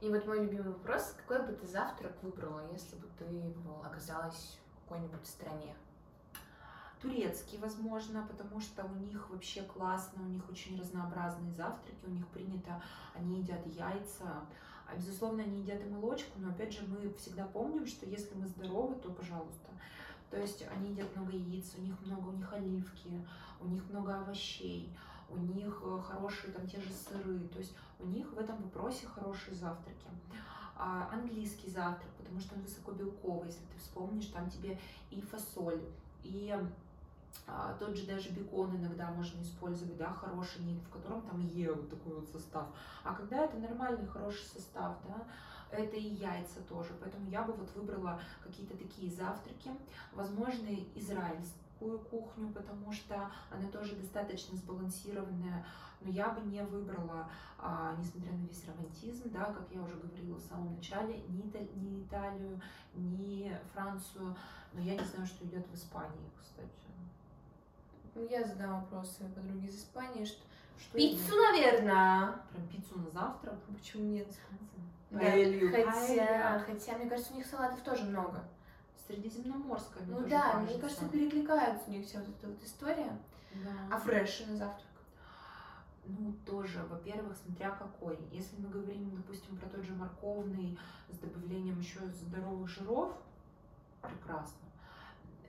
И 0.02 0.08
вот 0.08 0.26
мой 0.26 0.40
любимый 0.40 0.72
вопрос, 0.72 1.14
какой 1.16 1.46
бы 1.46 1.52
ты 1.52 1.64
завтрак 1.64 2.12
выбрала, 2.22 2.68
если 2.72 2.96
бы 2.96 3.06
ты 3.16 3.54
оказалась 3.84 4.58
в 4.74 4.80
какой-нибудь 4.88 5.24
стране? 5.24 5.76
Турецкий, 7.00 7.56
возможно, 7.58 8.26
потому 8.28 8.60
что 8.60 8.84
у 8.84 8.94
них 8.96 9.30
вообще 9.30 9.62
классно, 9.62 10.24
у 10.24 10.26
них 10.26 10.42
очень 10.50 10.76
разнообразные 10.80 11.52
завтраки, 11.52 12.04
у 12.04 12.10
них 12.10 12.26
принято, 12.28 12.82
они 13.14 13.42
едят 13.42 13.64
яйца, 13.64 14.44
а, 14.88 14.96
безусловно, 14.96 15.44
они 15.44 15.60
едят 15.60 15.80
и 15.80 15.88
молочку, 15.88 16.32
но 16.38 16.50
опять 16.50 16.72
же 16.72 16.84
мы 16.88 17.14
всегда 17.14 17.46
помним, 17.46 17.86
что 17.86 18.04
если 18.04 18.34
мы 18.34 18.48
здоровы, 18.48 18.96
то 18.96 19.08
пожалуйста. 19.08 19.70
То 20.32 20.36
есть 20.36 20.66
они 20.74 20.90
едят 20.90 21.14
много 21.14 21.30
яиц, 21.30 21.74
у 21.78 21.80
них 21.80 21.94
много, 22.00 22.30
у 22.30 22.32
них 22.32 22.52
оливки, 22.52 23.24
у 23.60 23.68
них 23.68 23.88
много 23.88 24.18
овощей, 24.18 24.92
у 25.32 25.36
них 25.36 25.82
э, 25.84 26.00
хорошие 26.06 26.52
там 26.52 26.66
те 26.66 26.80
же 26.80 26.92
сыры, 26.92 27.40
то 27.48 27.58
есть 27.58 27.74
у 27.98 28.06
них 28.06 28.32
в 28.32 28.38
этом 28.38 28.62
вопросе 28.62 29.06
хорошие 29.06 29.54
завтраки. 29.54 30.06
А 30.76 31.08
английский 31.12 31.70
завтрак, 31.70 32.10
потому 32.18 32.40
что 32.40 32.54
он 32.54 32.62
высокобелковый, 32.62 33.46
если 33.46 33.64
ты 33.66 33.78
вспомнишь, 33.78 34.26
там 34.26 34.50
тебе 34.50 34.78
и 35.10 35.20
фасоль, 35.20 35.82
и 36.24 36.54
а, 37.46 37.74
тот 37.78 37.96
же 37.96 38.06
даже 38.06 38.30
бекон 38.30 38.76
иногда 38.76 39.10
можно 39.10 39.40
использовать, 39.42 39.96
да, 39.96 40.12
хороший, 40.12 40.60
в 40.60 40.90
котором 40.90 41.22
там 41.22 41.40
Е 41.40 41.72
вот 41.72 41.90
такой 41.90 42.14
вот 42.14 42.28
состав, 42.28 42.68
а 43.04 43.14
когда 43.14 43.44
это 43.44 43.58
нормальный 43.58 44.06
хороший 44.06 44.44
состав, 44.44 44.96
да, 45.06 45.26
это 45.70 45.96
и 45.96 46.14
яйца 46.14 46.60
тоже, 46.68 46.90
поэтому 47.00 47.28
я 47.30 47.42
бы 47.42 47.52
вот 47.54 47.70
выбрала 47.74 48.20
какие-то 48.42 48.76
такие 48.76 49.10
завтраки, 49.10 49.70
возможно, 50.12 50.68
израильские, 50.94 51.62
мужскую 51.82 51.98
кухню, 51.98 52.52
потому 52.52 52.92
что 52.92 53.30
она 53.50 53.68
тоже 53.70 53.96
достаточно 53.96 54.56
сбалансированная, 54.56 55.64
но 56.00 56.10
я 56.10 56.30
бы 56.30 56.40
не 56.42 56.62
выбрала, 56.62 57.28
а, 57.58 57.94
несмотря 57.98 58.32
на 58.32 58.46
весь 58.46 58.64
романтизм, 58.66 59.30
да, 59.30 59.44
как 59.46 59.66
я 59.70 59.82
уже 59.82 59.96
говорила 59.96 60.36
в 60.36 60.42
самом 60.42 60.76
начале, 60.76 61.22
ни, 61.28 61.42
ни 61.78 62.02
Италию, 62.04 62.60
ни 62.94 63.56
Францию, 63.72 64.36
но 64.72 64.80
я 64.80 64.96
не 64.96 65.04
знаю, 65.04 65.26
что 65.26 65.44
идет 65.44 65.66
в 65.66 65.74
Испании, 65.74 66.30
кстати. 66.40 66.68
Ну, 68.14 68.26
я 68.28 68.44
задам 68.44 68.80
вопрос 68.80 69.16
своей 69.16 69.32
подруге 69.32 69.68
из 69.68 69.78
Испании, 69.78 70.24
что, 70.24 70.42
что 70.78 70.96
пиццу, 70.96 71.34
наверное. 71.36 72.34
Прям 72.50 72.68
пиццу 72.68 72.98
на 72.98 73.10
завтрак? 73.10 73.54
Почему 73.78 74.04
нет? 74.04 74.28
Да, 75.10 75.20
хотя, 75.20 76.58
хотя, 76.66 76.96
мне 76.96 77.08
кажется, 77.08 77.34
у 77.34 77.36
них 77.36 77.46
салатов 77.46 77.80
тоже 77.82 78.04
много 78.04 78.42
средиземноморская. 79.12 80.04
Ну 80.06 80.26
да, 80.28 80.60
мне 80.60 80.78
кажется, 80.78 81.08
перекликается 81.08 81.84
у 81.88 81.90
них 81.90 82.06
вся 82.06 82.20
вот 82.20 82.28
эта 82.28 82.48
вот 82.48 82.62
история. 82.62 83.18
Да. 83.64 83.96
А 83.96 84.00
фреши 84.00 84.46
на 84.46 84.56
завтрак? 84.56 84.86
Ну, 86.04 86.34
тоже, 86.44 86.84
во-первых, 86.90 87.36
смотря 87.36 87.70
какой. 87.70 88.18
Если 88.32 88.56
мы 88.60 88.68
говорим, 88.68 89.14
допустим, 89.14 89.56
про 89.56 89.68
тот 89.68 89.84
же 89.84 89.94
морковный 89.94 90.78
с 91.10 91.18
добавлением 91.18 91.78
еще 91.78 92.00
здоровых 92.08 92.68
жиров, 92.68 93.12
прекрасно. 94.00 94.58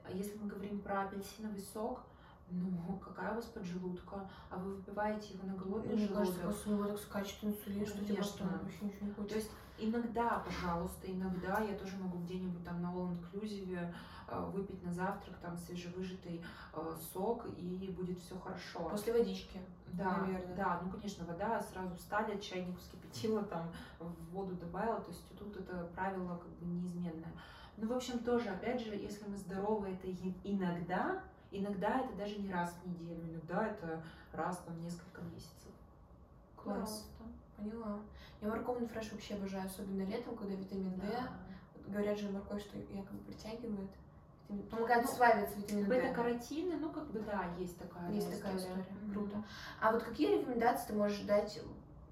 А 0.06 0.12
если 0.12 0.38
мы 0.38 0.48
говорим 0.50 0.82
про 0.82 1.04
апельсиновый 1.04 1.62
сок, 1.62 2.02
ну, 2.52 3.00
какая 3.04 3.32
у 3.32 3.36
вас 3.36 3.46
поджелудка? 3.46 4.30
А 4.52 4.58
вы 4.58 4.76
выпиваете 4.76 5.34
его 5.34 5.48
на 5.48 5.56
голодный 5.56 5.96
Мне 5.96 6.06
желудок? 6.06 6.18
кажется, 6.18 6.46
после 6.46 6.74
него 6.74 6.86
так 6.86 7.00
скачет 7.00 7.38
инсулин, 7.42 7.88
что 7.88 8.06
тебе 8.06 8.18
потом 8.18 8.50
вообще 8.50 8.86
ничего 8.86 9.08
не 9.08 9.14
хочется. 9.14 9.34
То 9.34 9.40
есть 9.40 9.52
Иногда, 9.78 10.44
пожалуйста, 10.46 11.12
иногда 11.12 11.60
я 11.60 11.76
тоже 11.76 11.98
могу 11.98 12.20
где-нибудь 12.20 12.64
там 12.64 12.82
на 12.82 12.88
All 12.88 13.10
Inclusive 13.18 13.94
э, 14.28 14.40
выпить 14.52 14.84
на 14.84 14.92
завтрак 14.92 15.38
там 15.42 15.58
свежевыжатый 15.58 16.44
э, 16.74 16.96
сок 17.12 17.48
и 17.58 17.94
будет 17.98 18.20
все 18.20 18.38
хорошо. 18.38 18.88
После 18.90 19.14
водички. 19.14 19.60
Да, 19.94 20.18
наверное. 20.18 20.56
да, 20.56 20.82
ну 20.84 20.92
конечно, 20.92 21.26
вода 21.26 21.60
сразу 21.62 21.96
встали, 21.96 22.40
чайник 22.40 22.80
вскипятила, 22.80 23.44
там 23.44 23.72
в 24.00 24.32
воду 24.32 24.56
добавила, 24.56 25.00
то 25.02 25.12
есть 25.12 25.24
тут 25.38 25.56
это 25.56 25.90
правило 25.96 26.38
как 26.38 26.50
бы 26.54 26.66
неизменное. 26.66 27.32
Ну, 27.78 27.88
в 27.88 27.94
общем, 27.94 28.20
тоже, 28.20 28.50
опять 28.50 28.82
же, 28.82 28.96
если 28.96 29.28
мы 29.28 29.38
здоровы, 29.38 29.90
это 29.90 30.08
иногда, 30.44 31.22
иногда 31.52 32.00
это 32.00 32.14
даже 32.16 32.40
не 32.40 32.52
раз 32.52 32.76
в 32.84 32.88
неделю, 32.88 33.22
иногда 33.24 33.68
это 33.68 34.04
раз 34.32 34.58
там 34.66 34.80
несколько 34.82 35.22
месяцев. 35.22 35.72
Класс. 36.56 37.08
Да. 37.20 37.26
Поняла. 37.58 38.00
Я 38.42 38.50
морковный 38.50 38.88
фреш 38.88 39.12
вообще 39.12 39.36
обожаю, 39.36 39.66
особенно 39.66 40.04
летом, 40.04 40.36
когда 40.36 40.56
витамин 40.56 40.96
D. 41.00 41.08
Да. 41.08 41.30
Говорят 41.88 42.20
же 42.20 42.30
морковь, 42.30 42.62
что 42.62 42.78
якобы 42.78 43.20
притягивает. 43.26 43.90
Помогает 44.70 45.06
ну, 45.06 45.12
усваиваться 45.12 45.58
витамин 45.58 45.86
D. 45.86 45.90
Бета-каротины, 45.90 46.78
ну 46.78 46.90
как 46.92 47.10
бы 47.12 47.20
да, 47.20 47.46
есть 47.58 47.78
такая 47.78 48.12
Есть 48.12 48.28
история. 48.28 48.42
такая 48.42 48.58
история. 48.58 48.84
Mm-hmm. 48.84 49.14
Круто. 49.14 49.44
А 49.80 49.92
вот 49.92 50.04
какие 50.04 50.40
рекомендации 50.40 50.88
ты 50.88 50.94
можешь 50.94 51.22
дать 51.22 51.62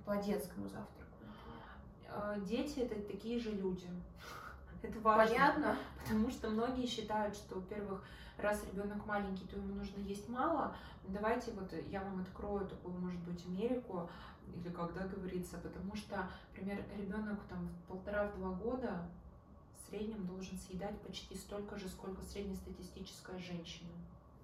по 0.06 0.16
детскому 0.18 0.68
завтраку? 0.68 1.02
А, 2.10 2.40
дети 2.40 2.80
это 2.80 2.96
такие 3.02 3.40
же 3.40 3.52
люди. 3.52 3.88
Это 4.82 5.00
важно. 5.00 5.26
Понятно. 5.28 5.78
Потому 6.02 6.32
что 6.32 6.50
многие 6.50 6.88
считают, 6.88 7.36
что, 7.36 7.56
во-первых, 7.56 8.04
раз 8.38 8.64
ребенок 8.72 9.06
маленький, 9.06 9.46
то 9.46 9.58
ему 9.58 9.76
нужно 9.76 10.00
есть 10.00 10.28
мало. 10.28 10.76
Давайте 11.08 11.52
вот 11.52 11.72
я 11.90 12.02
вам 12.02 12.22
открою 12.22 12.66
такую, 12.68 12.96
может 12.96 13.20
быть, 13.22 13.46
Америку 13.46 14.10
или 14.56 14.70
когда 14.74 15.08
говорится, 15.08 15.58
потому 15.58 15.96
что, 15.96 16.30
например, 16.50 16.84
ребенок 16.98 17.40
там 17.50 17.70
полтора-два 17.88 18.52
года 18.52 19.08
в 19.76 19.90
среднем 19.90 20.26
должен 20.26 20.58
съедать 20.58 21.00
почти 21.02 21.36
столько 21.36 21.78
же, 21.78 21.90
сколько 21.90 22.22
среднестатистическая 22.24 23.38
женщина. 23.40 23.92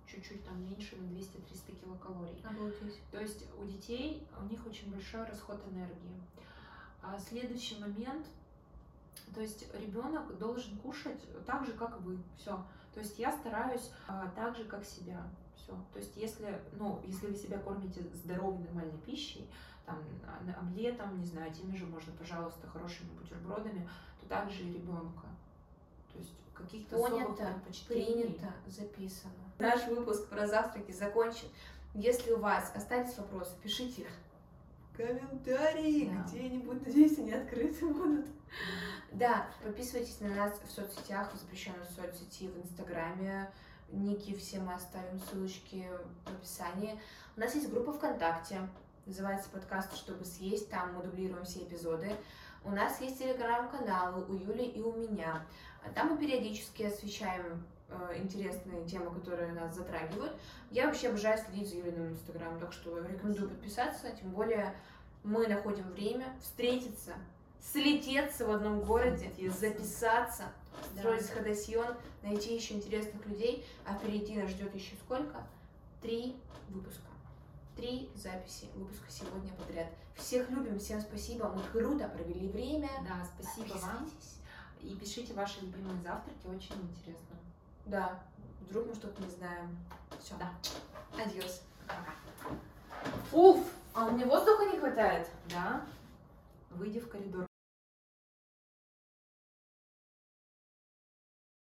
Чуть-чуть 0.06 0.44
там 0.46 0.64
меньше, 0.64 0.96
на 0.96 1.06
200-300 1.08 1.82
килокалорий. 1.82 2.42
Обалдеть. 2.44 3.00
То 3.12 3.20
есть 3.20 3.46
у 3.60 3.66
детей, 3.66 4.26
у 4.40 4.46
них 4.46 4.66
очень 4.66 4.90
большой 4.92 5.26
расход 5.26 5.62
энергии. 5.72 6.22
А 7.02 7.20
следующий 7.20 7.80
момент, 7.80 8.26
То 9.34 9.42
есть 9.42 9.68
ребенок 9.74 10.38
должен 10.38 10.78
кушать 10.78 11.20
так 11.46 11.66
же, 11.66 11.74
как 11.74 12.00
вы. 12.02 12.18
Все. 12.38 12.64
То 12.94 13.02
есть 13.02 13.20
я 13.20 13.32
стараюсь 13.32 13.92
а, 14.08 14.28
так 14.36 14.56
же, 14.56 14.64
как 14.64 14.84
себя. 14.86 15.22
Все. 15.56 15.74
То 15.94 16.00
есть 16.00 16.16
если, 16.16 16.60
ну, 16.74 17.02
если 17.06 17.28
вы 17.28 17.36
себя 17.36 17.60
кормите 17.60 18.02
здоровой, 18.14 18.64
нормальной 18.64 18.98
пищей, 19.00 19.48
там, 19.88 20.04
омлетом, 20.60 21.18
не 21.20 21.26
знаю, 21.26 21.52
теми 21.54 21.76
же 21.76 21.86
можно, 21.86 22.12
пожалуйста, 22.14 22.68
хорошими 22.68 23.10
бутербродами, 23.18 23.90
то 24.22 24.28
также 24.28 24.64
и 24.64 24.74
ребенка. 24.74 25.28
То 26.12 26.20
есть 26.20 26.34
каких-то 26.54 26.98
Понято, 26.98 27.62
принято, 27.88 28.54
записано. 28.68 29.34
Наш 29.58 29.88
выпуск 29.88 30.28
про 30.28 30.46
завтраки 30.46 30.92
закончен. 30.92 31.48
Если 31.94 32.32
у 32.32 32.40
вас 32.40 32.72
остались 32.76 33.18
вопросы, 33.18 33.56
пишите 33.64 34.02
их 34.04 34.10
в 34.92 34.98
комментарии 34.98 36.12
Да. 36.14 36.24
где-нибудь. 36.28 36.86
Надеюсь, 36.86 37.18
они 37.18 37.32
открыты 37.32 37.88
будут. 37.88 38.28
Да, 39.14 39.48
подписывайтесь 39.64 40.20
на 40.20 40.30
нас 40.36 40.60
в 40.68 40.72
соцсетях, 40.72 41.34
в 41.34 41.38
запрещенной 41.38 41.86
соцсети, 41.86 42.50
в 42.50 42.58
Инстаграме. 42.58 43.50
Ники 43.90 44.36
все 44.36 44.60
мы 44.60 44.74
оставим 44.74 45.18
ссылочки 45.20 45.88
в 46.26 46.30
описании. 46.30 47.00
У 47.38 47.40
нас 47.40 47.56
есть 47.56 47.70
группа 47.72 47.94
ВКонтакте, 47.94 48.68
называется 49.08 49.50
подкаст 49.50 49.96
«Чтобы 49.96 50.26
съесть», 50.26 50.70
там 50.70 50.94
мы 50.94 51.04
дублируем 51.04 51.46
все 51.46 51.60
эпизоды. 51.64 52.12
У 52.64 52.72
нас 52.72 53.00
есть 53.00 53.20
телеграм-каналы 53.20 54.26
у 54.26 54.34
Юли 54.34 54.66
и 54.66 54.82
у 54.82 54.94
меня. 54.94 55.46
А 55.84 55.90
Там 55.90 56.10
мы 56.12 56.18
периодически 56.18 56.84
освещаем 56.84 57.66
э, 57.88 58.18
интересные 58.18 58.86
темы, 58.86 59.12
которые 59.12 59.54
нас 59.54 59.74
затрагивают. 59.76 60.34
Я 60.72 60.88
вообще 60.88 61.08
обожаю 61.08 61.38
следить 61.38 61.70
за 61.70 61.78
Юлиным 61.78 62.10
инстаграмом, 62.10 62.60
так 62.60 62.74
что 62.74 63.00
рекомендую 63.00 63.50
подписаться, 63.50 64.12
тем 64.12 64.32
более 64.32 64.76
мы 65.24 65.48
находим 65.48 65.90
время 65.92 66.36
встретиться, 66.42 67.14
слететься 67.62 68.46
в 68.46 68.52
одном 68.52 68.82
городе, 68.82 69.32
записаться, 69.50 70.52
Да. 70.94 71.00
строить 71.00 71.30
ходосьон, 71.30 71.96
найти 72.24 72.56
еще 72.56 72.74
интересных 72.74 73.26
людей, 73.26 73.66
а 73.86 73.96
впереди 73.96 74.36
нас 74.38 74.50
ждет 74.50 74.76
еще 74.76 74.96
сколько? 75.06 75.38
Три 76.02 76.36
выпуска. 76.70 77.07
Три 77.78 78.10
записи 78.16 78.66
выпуска 78.74 79.06
сегодня 79.08 79.54
подряд. 79.54 79.88
Всех 80.16 80.50
любим, 80.50 80.80
всем 80.80 81.00
спасибо, 81.00 81.48
мы 81.50 81.62
круто 81.62 82.08
провели 82.10 82.50
время. 82.50 82.90
Да, 83.08 83.24
спасибо 83.36 83.78
вам. 83.78 84.10
И 84.82 84.96
пишите 84.96 85.34
ваши 85.34 85.62
любимые 85.62 86.02
завтраки, 86.02 86.48
очень 86.48 86.74
интересно. 86.74 87.36
Да, 87.86 88.20
вдруг 88.62 88.88
мы 88.88 88.96
что-то 88.96 89.22
не 89.22 89.30
знаем. 89.30 89.78
Все. 90.20 90.34
Да. 90.40 90.52
Адьос. 91.24 91.62
Пока. 91.86 92.16
Уф, 93.32 93.64
а 93.94 94.08
у 94.08 94.12
меня 94.12 94.26
воздуха 94.26 94.66
не 94.66 94.80
хватает. 94.80 95.30
Да, 95.50 95.86
выйди 96.72 97.00
в 97.00 97.10
коридор. 97.10 97.46